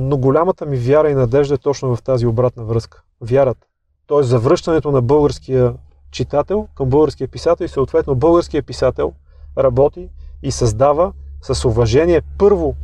Но 0.00 0.16
голямата 0.16 0.66
ми 0.66 0.76
вяра 0.76 1.10
и 1.10 1.14
надежда 1.14 1.54
е 1.54 1.58
точно 1.58 1.96
в 1.96 2.02
тази 2.02 2.26
обратна 2.26 2.64
връзка. 2.64 3.02
Вярата. 3.20 3.66
Тоест 4.06 4.28
завръщането 4.28 4.90
на 4.90 5.02
българския 5.02 5.74
читател 6.10 6.68
към 6.74 6.88
българския 6.88 7.28
писател 7.28 7.64
и 7.64 7.68
съответно 7.68 8.14
българския 8.14 8.62
писател 8.62 9.12
работи 9.58 10.08
и 10.42 10.50
създава 10.50 11.12
с 11.42 11.64
уважение 11.64 12.22
първо 12.38 12.74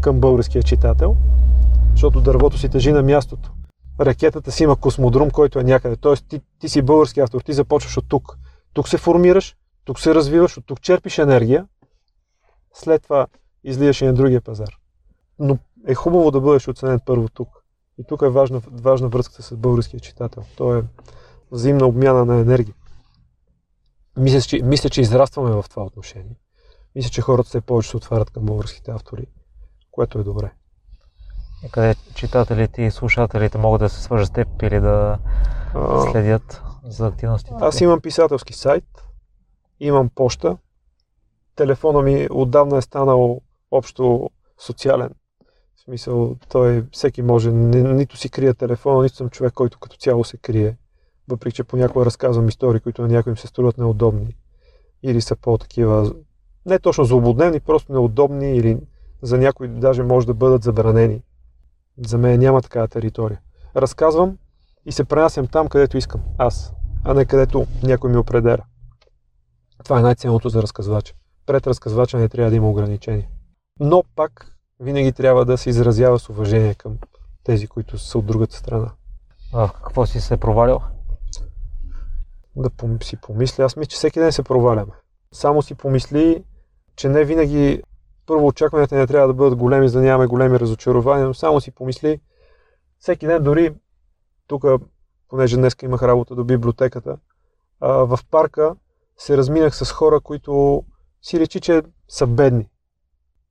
към 0.00 0.20
българския 0.20 0.62
читател, 0.62 1.16
защото 1.92 2.20
дървото 2.20 2.58
си 2.58 2.68
тежи 2.68 2.92
на 2.92 3.02
мястото. 3.02 3.50
Ракетата 4.00 4.52
си 4.52 4.62
има 4.62 4.76
космодрум, 4.76 5.30
който 5.30 5.58
е 5.58 5.64
някъде. 5.64 5.96
Тоест 5.96 6.24
ти, 6.28 6.40
ти 6.58 6.68
си 6.68 6.82
български 6.82 7.20
автор, 7.20 7.40
ти 7.40 7.52
започваш 7.52 7.96
от 7.96 8.04
тук. 8.08 8.38
Тук 8.72 8.88
се 8.88 8.98
формираш, 8.98 9.56
тук 9.84 10.00
се 10.00 10.14
развиваш, 10.14 10.56
от 10.56 10.66
тук 10.66 10.80
черпиш 10.80 11.18
енергия. 11.18 11.66
След 12.80 13.02
това 13.02 13.26
излияш 13.64 14.00
и 14.00 14.06
на 14.06 14.14
другия 14.14 14.40
пазар. 14.40 14.78
Но 15.38 15.58
е 15.86 15.94
хубаво 15.94 16.30
да 16.30 16.40
бъдеш 16.40 16.68
оценен 16.68 17.00
първо 17.00 17.28
тук. 17.28 17.48
И 17.98 18.04
тук 18.04 18.22
е 18.22 18.28
важна, 18.28 18.60
важна 18.72 19.08
връзката 19.08 19.42
с 19.42 19.56
българския 19.56 20.00
читател. 20.00 20.44
То 20.56 20.76
е 20.76 20.84
взаимна 21.50 21.86
обмяна 21.86 22.24
на 22.24 22.40
енергия. 22.40 22.74
Мисля, 24.16 24.40
че, 24.40 24.62
мисля, 24.62 24.90
че 24.90 25.00
израстваме 25.00 25.50
в 25.50 25.64
това 25.70 25.82
отношение. 25.82 26.36
Мисля, 26.94 27.10
че 27.10 27.22
хората 27.22 27.48
все 27.48 27.60
повече 27.60 27.90
се 27.90 27.96
отварят 27.96 28.30
към 28.30 28.44
българските 28.46 28.90
автори, 28.90 29.26
което 29.90 30.18
е 30.18 30.22
добре. 30.24 30.52
И 31.64 31.70
къде 31.70 31.94
читателите 32.14 32.82
и 32.82 32.90
слушателите 32.90 33.58
могат 33.58 33.80
да 33.80 33.88
се 33.88 34.02
свържат 34.02 34.28
с 34.28 34.32
теб 34.32 34.62
или 34.62 34.80
да 34.80 35.18
следят 36.10 36.62
за 36.84 37.06
активностите? 37.06 37.54
Аз 37.60 37.80
имам 37.80 38.00
писателски 38.00 38.52
сайт, 38.52 38.84
имам 39.80 40.08
почта, 40.14 40.56
телефона 41.58 42.02
ми 42.02 42.28
отдавна 42.30 42.78
е 42.78 42.82
станал 42.82 43.40
общо 43.70 44.30
социален. 44.58 45.10
В 45.76 45.80
смисъл, 45.80 46.36
той 46.48 46.84
всеки 46.92 47.22
може, 47.22 47.52
ни, 47.52 47.82
нито 47.82 48.16
си 48.16 48.28
крия 48.28 48.54
телефона, 48.54 49.02
нито 49.02 49.16
съм 49.16 49.30
човек, 49.30 49.52
който 49.52 49.78
като 49.78 49.96
цяло 49.96 50.24
се 50.24 50.36
крие. 50.36 50.76
Въпреки, 51.28 51.56
че 51.56 51.64
понякога 51.64 52.04
разказвам 52.04 52.48
истории, 52.48 52.80
които 52.80 53.02
на 53.02 53.08
някои 53.08 53.30
им 53.30 53.36
се 53.36 53.46
струват 53.46 53.78
неудобни. 53.78 54.36
Или 55.02 55.20
са 55.20 55.36
по-такива, 55.36 56.14
не 56.66 56.78
точно 56.78 57.04
злободневни, 57.04 57.60
просто 57.60 57.92
неудобни 57.92 58.56
или 58.56 58.78
за 59.22 59.38
някои 59.38 59.68
даже 59.68 60.02
може 60.02 60.26
да 60.26 60.34
бъдат 60.34 60.62
забранени. 60.62 61.22
За 62.06 62.18
мен 62.18 62.40
няма 62.40 62.62
такава 62.62 62.88
територия. 62.88 63.40
Разказвам 63.76 64.38
и 64.86 64.92
се 64.92 65.04
пренасям 65.04 65.46
там, 65.46 65.68
където 65.68 65.98
искам. 65.98 66.20
Аз, 66.38 66.72
а 67.04 67.14
не 67.14 67.24
където 67.24 67.66
някой 67.82 68.10
ми 68.10 68.16
определя. 68.16 68.64
Това 69.84 69.98
е 69.98 70.02
най-ценното 70.02 70.48
за 70.48 70.62
разказвача. 70.62 71.14
Пред 71.48 71.66
разказвача 71.66 72.18
не 72.18 72.28
трябва 72.28 72.50
да 72.50 72.56
има 72.56 72.70
ограничения. 72.70 73.28
Но 73.80 74.04
пак 74.16 74.56
винаги 74.80 75.12
трябва 75.12 75.44
да 75.44 75.58
се 75.58 75.70
изразява 75.70 76.18
с 76.18 76.28
уважение 76.28 76.74
към 76.74 76.98
тези, 77.44 77.68
които 77.68 77.98
са 77.98 78.18
от 78.18 78.26
другата 78.26 78.56
страна. 78.56 78.92
А 79.54 79.72
какво 79.84 80.06
си 80.06 80.20
се 80.20 80.36
провалил? 80.36 80.80
Да 82.56 82.70
си 83.02 83.16
помисля. 83.16 83.64
Аз 83.64 83.76
мисля, 83.76 83.88
че 83.88 83.96
всеки 83.96 84.20
ден 84.20 84.32
се 84.32 84.42
проваляме. 84.42 84.92
Само 85.32 85.62
си 85.62 85.74
помисли, 85.74 86.44
че 86.96 87.08
не 87.08 87.24
винаги 87.24 87.82
първо 88.26 88.46
очакванията 88.46 88.96
не 88.96 89.06
трябва 89.06 89.28
да 89.28 89.34
бъдат 89.34 89.58
големи, 89.58 89.88
за 89.88 89.98
да 89.98 90.04
нямаме 90.04 90.26
големи 90.26 90.60
разочарования, 90.60 91.26
но 91.26 91.34
само 91.34 91.60
си 91.60 91.70
помисли, 91.70 92.20
всеки 92.98 93.26
ден 93.26 93.42
дори 93.42 93.74
тук, 94.46 94.64
понеже 95.28 95.56
днес 95.56 95.76
имах 95.82 96.02
работа 96.02 96.34
до 96.34 96.44
библиотеката, 96.44 97.18
в 97.80 98.18
парка 98.30 98.74
се 99.16 99.36
разминах 99.36 99.76
с 99.76 99.92
хора, 99.92 100.20
които 100.20 100.84
си 101.22 101.40
речи, 101.40 101.60
че 101.60 101.82
са 102.08 102.26
бедни. 102.26 102.68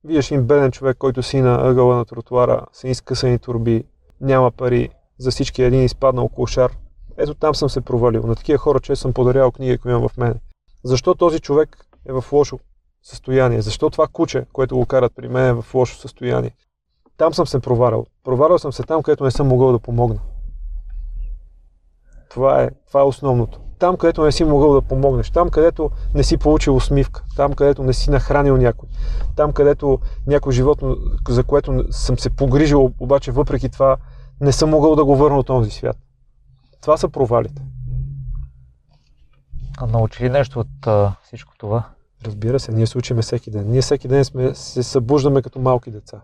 Виждаш 0.04 0.30
им 0.30 0.42
беден 0.42 0.70
човек, 0.70 0.96
който 0.98 1.22
си 1.22 1.40
на 1.40 1.68
ъгъла 1.68 1.96
на 1.96 2.04
тротуара, 2.04 2.66
с 2.72 2.88
изкъсани 2.88 3.38
турби, 3.38 3.84
няма 4.20 4.50
пари, 4.50 4.88
за 5.18 5.30
всички 5.30 5.62
един 5.62 5.84
изпаднал 5.84 6.28
кошар. 6.28 6.72
Ето 7.16 7.34
там 7.34 7.54
съм 7.54 7.70
се 7.70 7.80
провалил. 7.80 8.22
На 8.22 8.34
такива 8.34 8.58
хора, 8.58 8.80
че 8.80 8.96
съм 8.96 9.12
подарял 9.12 9.50
книги, 9.50 9.78
които 9.78 9.88
имам 9.88 10.08
в 10.08 10.16
мен. 10.16 10.40
Защо 10.84 11.14
този 11.14 11.40
човек 11.40 11.86
е 12.06 12.12
в 12.12 12.24
лошо 12.32 12.58
състояние? 13.02 13.62
Защо 13.62 13.90
това 13.90 14.06
куче, 14.08 14.46
което 14.52 14.76
го 14.76 14.86
карат 14.86 15.12
при 15.16 15.28
мен 15.28 15.46
е 15.46 15.62
в 15.62 15.74
лошо 15.74 15.96
състояние? 15.96 16.54
Там 17.16 17.34
съм 17.34 17.46
се 17.46 17.60
провалял. 17.60 18.06
Провалял 18.24 18.58
съм 18.58 18.72
се 18.72 18.82
там, 18.82 19.02
където 19.02 19.24
не 19.24 19.30
съм 19.30 19.46
могъл 19.48 19.72
да 19.72 19.78
помогна. 19.78 20.20
Това 22.30 22.62
е, 22.62 22.70
това 22.86 23.00
е 23.00 23.04
основното. 23.04 23.60
Там, 23.78 23.96
където 23.96 24.24
не 24.24 24.32
си 24.32 24.44
могъл 24.44 24.72
да 24.72 24.82
помогнеш, 24.82 25.30
там, 25.30 25.50
където 25.50 25.90
не 26.14 26.22
си 26.22 26.36
получил 26.36 26.76
усмивка, 26.76 27.24
там, 27.36 27.52
където 27.52 27.82
не 27.82 27.92
си 27.92 28.10
нахранил 28.10 28.56
някой, 28.56 28.88
там, 29.36 29.52
където 29.52 29.98
някой 30.26 30.52
животно, 30.52 30.96
за 31.28 31.44
което 31.44 31.84
съм 31.90 32.18
се 32.18 32.30
погрижил, 32.30 32.92
обаче 32.98 33.32
въпреки 33.32 33.68
това 33.68 33.96
не 34.40 34.52
съм 34.52 34.70
могъл 34.70 34.96
да 34.96 35.04
го 35.04 35.16
върна 35.16 35.38
от 35.38 35.46
този 35.46 35.70
свят. 35.70 35.96
Това 36.80 36.96
са 36.96 37.08
провалите. 37.08 37.62
А 39.78 39.86
научи 39.86 40.24
ли 40.24 40.30
нещо 40.30 40.60
от 40.60 40.86
а, 40.86 41.14
всичко 41.22 41.54
това? 41.58 41.88
Разбира 42.24 42.60
се, 42.60 42.72
ние 42.72 42.86
се 42.86 42.98
учиме 42.98 43.22
всеки 43.22 43.50
ден. 43.50 43.70
Ние 43.70 43.82
всеки 43.82 44.08
ден 44.08 44.24
сме, 44.24 44.54
се 44.54 44.82
събуждаме 44.82 45.42
като 45.42 45.58
малки 45.58 45.90
деца. 45.90 46.20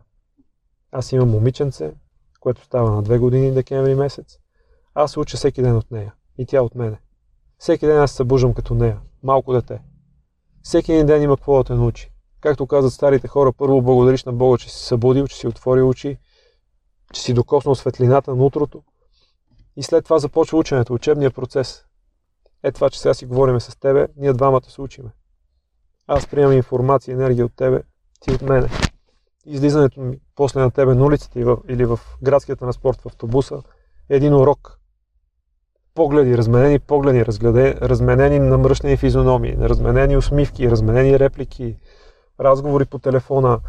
Аз 0.93 1.13
имам 1.13 1.31
момиченце, 1.31 1.93
което 2.41 2.65
става 2.65 2.91
на 2.91 3.03
две 3.03 3.19
години 3.19 3.53
декември 3.53 3.95
месец. 3.95 4.39
Аз 4.95 5.13
се 5.13 5.21
уча 5.21 5.37
всеки 5.37 5.63
ден 5.63 5.77
от 5.77 5.91
нея. 5.91 6.15
И 6.39 6.47
тя 6.47 6.63
от 6.63 6.75
мене. 6.75 6.97
Всеки 7.59 7.87
ден 7.87 7.99
аз 7.99 8.11
се 8.11 8.17
събуждам 8.17 8.55
като 8.55 8.75
нея. 8.75 9.01
Малко 9.23 9.53
дете. 9.53 9.83
Всеки 10.63 10.93
един 10.93 11.07
ден 11.07 11.23
има 11.23 11.37
какво 11.37 11.57
да 11.57 11.65
те 11.65 11.75
научи. 11.75 12.11
Както 12.41 12.67
казват 12.67 12.93
старите 12.93 13.29
хора, 13.29 13.53
първо 13.53 13.83
благодариш 13.83 14.25
на 14.25 14.33
Бога, 14.33 14.59
че 14.59 14.71
си 14.71 14.87
събудил, 14.87 15.27
че 15.27 15.37
си 15.37 15.47
отворил 15.47 15.89
очи, 15.89 16.19
че 17.13 17.23
си 17.23 17.35
докоснал 17.35 17.75
светлината 17.75 18.35
на 18.35 18.45
утрото. 18.45 18.83
И 19.77 19.83
след 19.83 20.05
това 20.05 20.19
започва 20.19 20.59
ученето, 20.59 20.95
учебния 20.95 21.31
процес. 21.31 21.85
Е 22.63 22.73
това, 22.73 22.91
че 22.91 23.01
сега 23.01 23.15
си 23.15 23.27
говориме 23.27 23.61
с 23.61 23.77
тебе, 23.81 24.09
ние 24.17 24.33
двамата 24.33 24.71
се 24.71 24.81
учиме. 24.81 25.11
Аз 26.07 26.27
приемам 26.27 26.57
информация 26.57 27.13
и 27.13 27.15
енергия 27.15 27.47
от 27.47 27.57
тебе, 27.57 27.83
ти 28.21 28.33
от 28.33 28.43
мене. 28.43 28.69
Излизането 29.47 30.01
ми 30.01 30.19
после 30.35 30.61
на 30.61 30.71
тебе 30.71 30.95
на 30.95 31.05
улицата 31.05 31.57
или 31.69 31.85
в 31.85 32.01
градския 32.23 32.57
транспорт 32.57 33.01
в 33.01 33.07
автобуса 33.07 33.63
е 34.09 34.17
един 34.17 34.35
урок 34.35 34.79
погледи, 35.95 36.39
разменени 36.39 36.79
погледи, 36.79 37.27
разгледе, 37.27 37.75
разменени 37.83 38.39
намръщени 38.39 38.97
физиономии, 38.97 39.57
разменени 39.61 40.17
усмивки, 40.17 40.71
разменени 40.71 41.19
реплики, 41.19 41.77
разговори 42.41 42.85
по 42.85 42.99
телефона. 42.99 43.61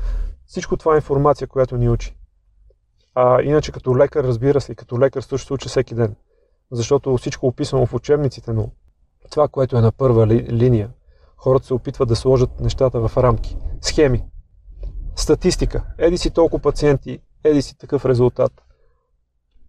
Всичко 0.46 0.78
това 0.78 0.94
е 0.94 0.96
информация, 0.96 1.48
която 1.48 1.78
ни 1.78 1.90
учи. 1.90 2.16
А 3.16 3.42
иначе 3.42 3.72
като 3.72 3.98
лекар, 3.98 4.24
разбира 4.24 4.62
се, 4.62 4.76
като 4.76 5.00
лекар 5.00 5.22
също 5.22 5.48
се 5.48 5.54
учи 5.54 5.70
всеки 5.70 5.96
ден. 5.96 6.16
Защото 6.72 7.18
всичко 7.18 7.46
е 7.46 7.50
описано 7.50 7.86
в 7.86 7.94
учебниците, 7.94 8.54
но 8.54 8.70
това, 9.32 9.48
което 9.48 9.78
е 9.78 9.82
на 9.82 9.92
първа 9.92 10.28
ли, 10.28 10.48
линия, 10.50 10.90
хората 11.38 11.66
се 11.66 11.74
опитват 11.74 12.10
да 12.10 12.16
сложат 12.16 12.60
нещата 12.60 13.08
в 13.08 13.18
рамки, 13.18 13.58
схеми, 13.82 14.24
статистика. 15.16 15.84
Еди 15.98 16.18
си 16.18 16.30
толкова 16.30 16.62
пациенти, 16.62 17.20
еди 17.44 17.62
си 17.62 17.78
такъв 17.78 18.06
резултат. 18.06 18.52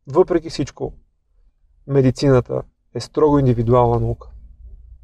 Въпреки 0.06 0.50
всичко, 0.50 0.92
медицината 1.86 2.62
е 2.94 3.00
строго 3.00 3.38
индивидуална 3.38 4.00
наука. 4.00 4.28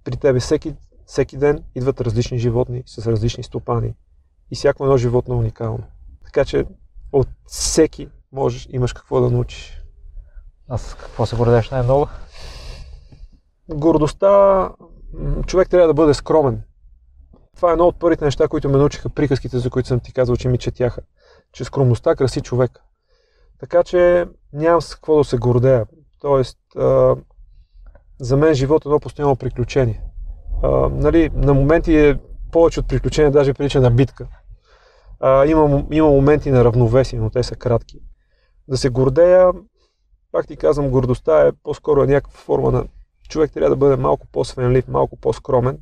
При 0.04 0.16
тебе 0.16 0.40
всеки, 0.40 0.74
всеки 1.06 1.36
ден 1.36 1.64
идват 1.74 2.00
различни 2.00 2.38
животни 2.38 2.82
с 2.86 3.06
различни 3.06 3.44
стопани 3.44 3.94
и 4.50 4.54
всяко 4.54 4.84
едно 4.84 4.96
животно 4.96 5.34
е 5.34 5.38
уникално. 5.38 5.84
Така 6.24 6.44
че 6.44 6.64
от 7.12 7.28
всеки 7.46 8.08
можеш, 8.32 8.68
имаш 8.70 8.92
какво 8.92 9.20
да 9.20 9.30
научиш. 9.30 9.82
Аз 10.68 10.94
какво 10.94 11.26
се 11.26 11.36
гордееш 11.36 11.70
най-много? 11.70 12.08
Гордостта, 13.68 14.70
човек 15.46 15.68
трябва 15.68 15.86
да 15.86 15.94
бъде 15.94 16.14
скромен. 16.14 16.62
Това 17.56 17.70
е 17.70 17.72
едно 17.72 17.86
от 17.86 17.98
първите 17.98 18.24
неща, 18.24 18.48
които 18.48 18.68
ме 18.68 18.78
научиха 18.78 19.08
приказките, 19.08 19.58
за 19.58 19.70
които 19.70 19.88
съм 19.88 20.00
ти 20.00 20.12
казал, 20.12 20.36
че 20.36 20.48
ми 20.48 20.58
четяха. 20.58 21.02
Че 21.52 21.64
скромността 21.64 22.16
краси 22.16 22.40
човек. 22.40 22.80
Така 23.60 23.82
че 23.82 24.26
нямам 24.52 24.82
с 24.82 24.94
какво 24.94 25.18
да 25.18 25.24
се 25.24 25.38
гордея. 25.38 25.86
Тоест, 26.22 26.58
а, 26.76 27.16
за 28.20 28.36
мен 28.36 28.54
живот 28.54 28.84
е 28.84 28.88
едно 28.88 29.00
постоянно 29.00 29.36
приключение. 29.36 30.02
А, 30.62 30.68
нали, 30.88 31.30
на 31.34 31.54
моменти 31.54 31.96
е 31.96 32.18
повече 32.52 32.80
от 32.80 32.88
приключение, 32.88 33.30
даже 33.30 33.54
прилича 33.54 33.80
на 33.80 33.90
битка. 33.90 34.28
А, 35.20 35.46
има, 35.46 35.84
има 35.90 36.08
моменти 36.08 36.50
на 36.50 36.64
равновесие, 36.64 37.18
но 37.18 37.30
те 37.30 37.42
са 37.42 37.56
кратки. 37.56 37.98
Да 38.68 38.76
се 38.76 38.88
гордея, 38.88 39.52
пак 40.32 40.46
ти 40.46 40.56
казвам, 40.56 40.90
гордостта 40.90 41.46
е 41.46 41.52
по-скоро 41.52 42.04
някаква 42.06 42.32
форма 42.32 42.70
на 42.70 42.84
човек 43.28 43.52
трябва 43.52 43.70
да 43.70 43.76
бъде 43.76 43.96
малко 43.96 44.26
по-свенлив, 44.32 44.88
малко 44.88 45.16
по-скромен. 45.16 45.78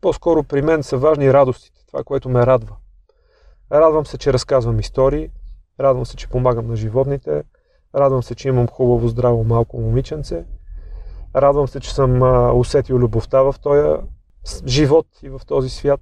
По-скоро 0.00 0.42
при 0.42 0.62
мен 0.62 0.82
са 0.82 0.98
важни 0.98 1.32
радостите, 1.32 1.86
това, 1.86 2.04
което 2.04 2.28
ме 2.28 2.46
радва. 2.46 2.76
Радвам 3.72 4.06
се, 4.06 4.18
че 4.18 4.32
разказвам 4.32 4.80
истории, 4.80 5.30
радвам 5.80 6.06
се, 6.06 6.16
че 6.16 6.28
помагам 6.28 6.66
на 6.66 6.76
животните, 6.76 7.42
Радвам 7.94 8.22
се, 8.22 8.34
че 8.34 8.48
имам 8.48 8.66
хубаво, 8.66 9.08
здраво 9.08 9.44
малко 9.44 9.80
момиченце. 9.80 10.44
Радвам 11.36 11.68
се, 11.68 11.80
че 11.80 11.94
съм 11.94 12.22
а, 12.22 12.52
усетил 12.52 12.96
любовта 12.96 13.42
в 13.42 13.54
този 13.62 13.82
живот 14.66 15.06
и 15.22 15.28
в 15.28 15.40
този 15.46 15.68
свят. 15.68 16.00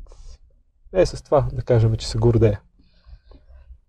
Е, 0.93 1.07
с 1.07 1.23
това 1.23 1.47
да 1.53 1.63
кажем, 1.63 1.97
че 1.97 2.09
се 2.09 2.19
гордея. 2.19 2.61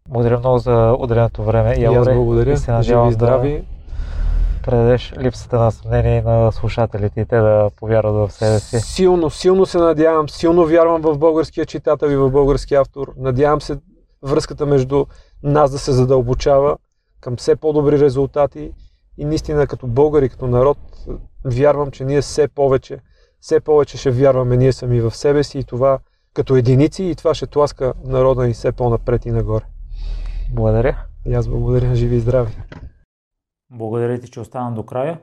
Благодаря 0.09 0.39
много 0.39 0.57
за 0.57 0.95
отделеното 0.99 1.43
време. 1.43 1.75
И 1.77 1.85
аз 1.85 2.05
благодаря. 2.05 2.53
И 2.53 2.57
се 2.57 2.71
надявам 2.71 3.11
здрави. 3.11 3.57
Да 3.57 3.77
предадеш 4.63 5.13
липсата 5.19 5.59
на 5.59 5.71
съмнение 5.71 6.21
на 6.21 6.51
слушателите 6.51 7.21
и 7.21 7.25
те 7.25 7.37
да 7.37 7.69
повярват 7.75 8.29
в 8.29 8.33
себе 8.33 8.59
си. 8.59 8.79
Силно, 8.79 9.29
силно 9.29 9.65
се 9.65 9.77
надявам, 9.77 10.29
силно 10.29 10.65
вярвам 10.65 11.01
в 11.01 11.17
българския 11.17 11.65
читател 11.65 12.07
и 12.07 12.15
в 12.15 12.29
българския 12.29 12.81
автор. 12.81 13.13
Надявам 13.17 13.61
се 13.61 13.77
връзката 14.23 14.65
между 14.65 15.05
нас 15.43 15.71
да 15.71 15.79
се 15.79 15.91
задълбочава 15.91 16.77
към 17.21 17.35
все 17.35 17.55
по-добри 17.55 17.99
резултати 17.99 18.73
и 19.17 19.25
наистина 19.25 19.67
като 19.67 19.87
българи, 19.87 20.29
като 20.29 20.47
народ, 20.47 20.77
вярвам, 21.45 21.91
че 21.91 22.05
ние 22.05 22.21
все 22.21 22.47
повече, 22.47 22.99
все 23.39 23.59
повече 23.59 23.97
ще 23.97 24.11
вярваме 24.11 24.57
ние 24.57 24.73
сами 24.73 25.01
в 25.01 25.15
себе 25.15 25.43
си 25.43 25.59
и 25.59 25.63
това 25.63 25.99
като 26.33 26.55
единици 26.55 27.03
и 27.03 27.15
това 27.15 27.33
ще 27.33 27.47
тласка 27.47 27.93
народа 28.03 28.47
ни 28.47 28.53
все 28.53 28.71
по-напред 28.71 29.25
и 29.25 29.31
нагоре. 29.31 29.65
Благодаря. 30.53 31.05
И 31.25 31.33
аз 31.33 31.47
благодаря, 31.47 31.95
живи 31.95 32.15
и 32.15 32.19
здрави. 32.19 32.57
Благодаря 33.71 34.19
ти, 34.19 34.31
че 34.31 34.39
остана 34.39 34.75
до 34.75 34.83
края. 34.83 35.19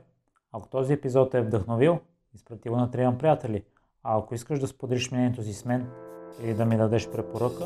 Ако 0.51 0.69
този 0.69 0.93
епизод 0.93 1.33
е 1.33 1.41
вдъхновил, 1.41 1.99
изпрати 2.33 2.69
го 2.69 2.75
на 2.75 2.91
трима 2.91 3.17
приятели. 3.17 3.63
А 4.03 4.17
ако 4.17 4.35
искаш 4.35 4.59
да 4.59 4.67
споделиш 4.67 5.11
мнението 5.11 5.43
си 5.43 5.53
с 5.53 5.65
мен 5.65 5.87
или 6.43 6.53
да 6.53 6.65
ми 6.65 6.77
дадеш 6.77 7.09
препоръка, 7.09 7.65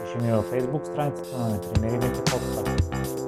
пиши 0.00 0.18
ми 0.24 0.32
във 0.32 0.50
Facebook 0.50 0.84
страницата 0.84 1.38
на 1.38 1.48
Непримиримите 1.48 2.18
подкаст. 2.18 3.27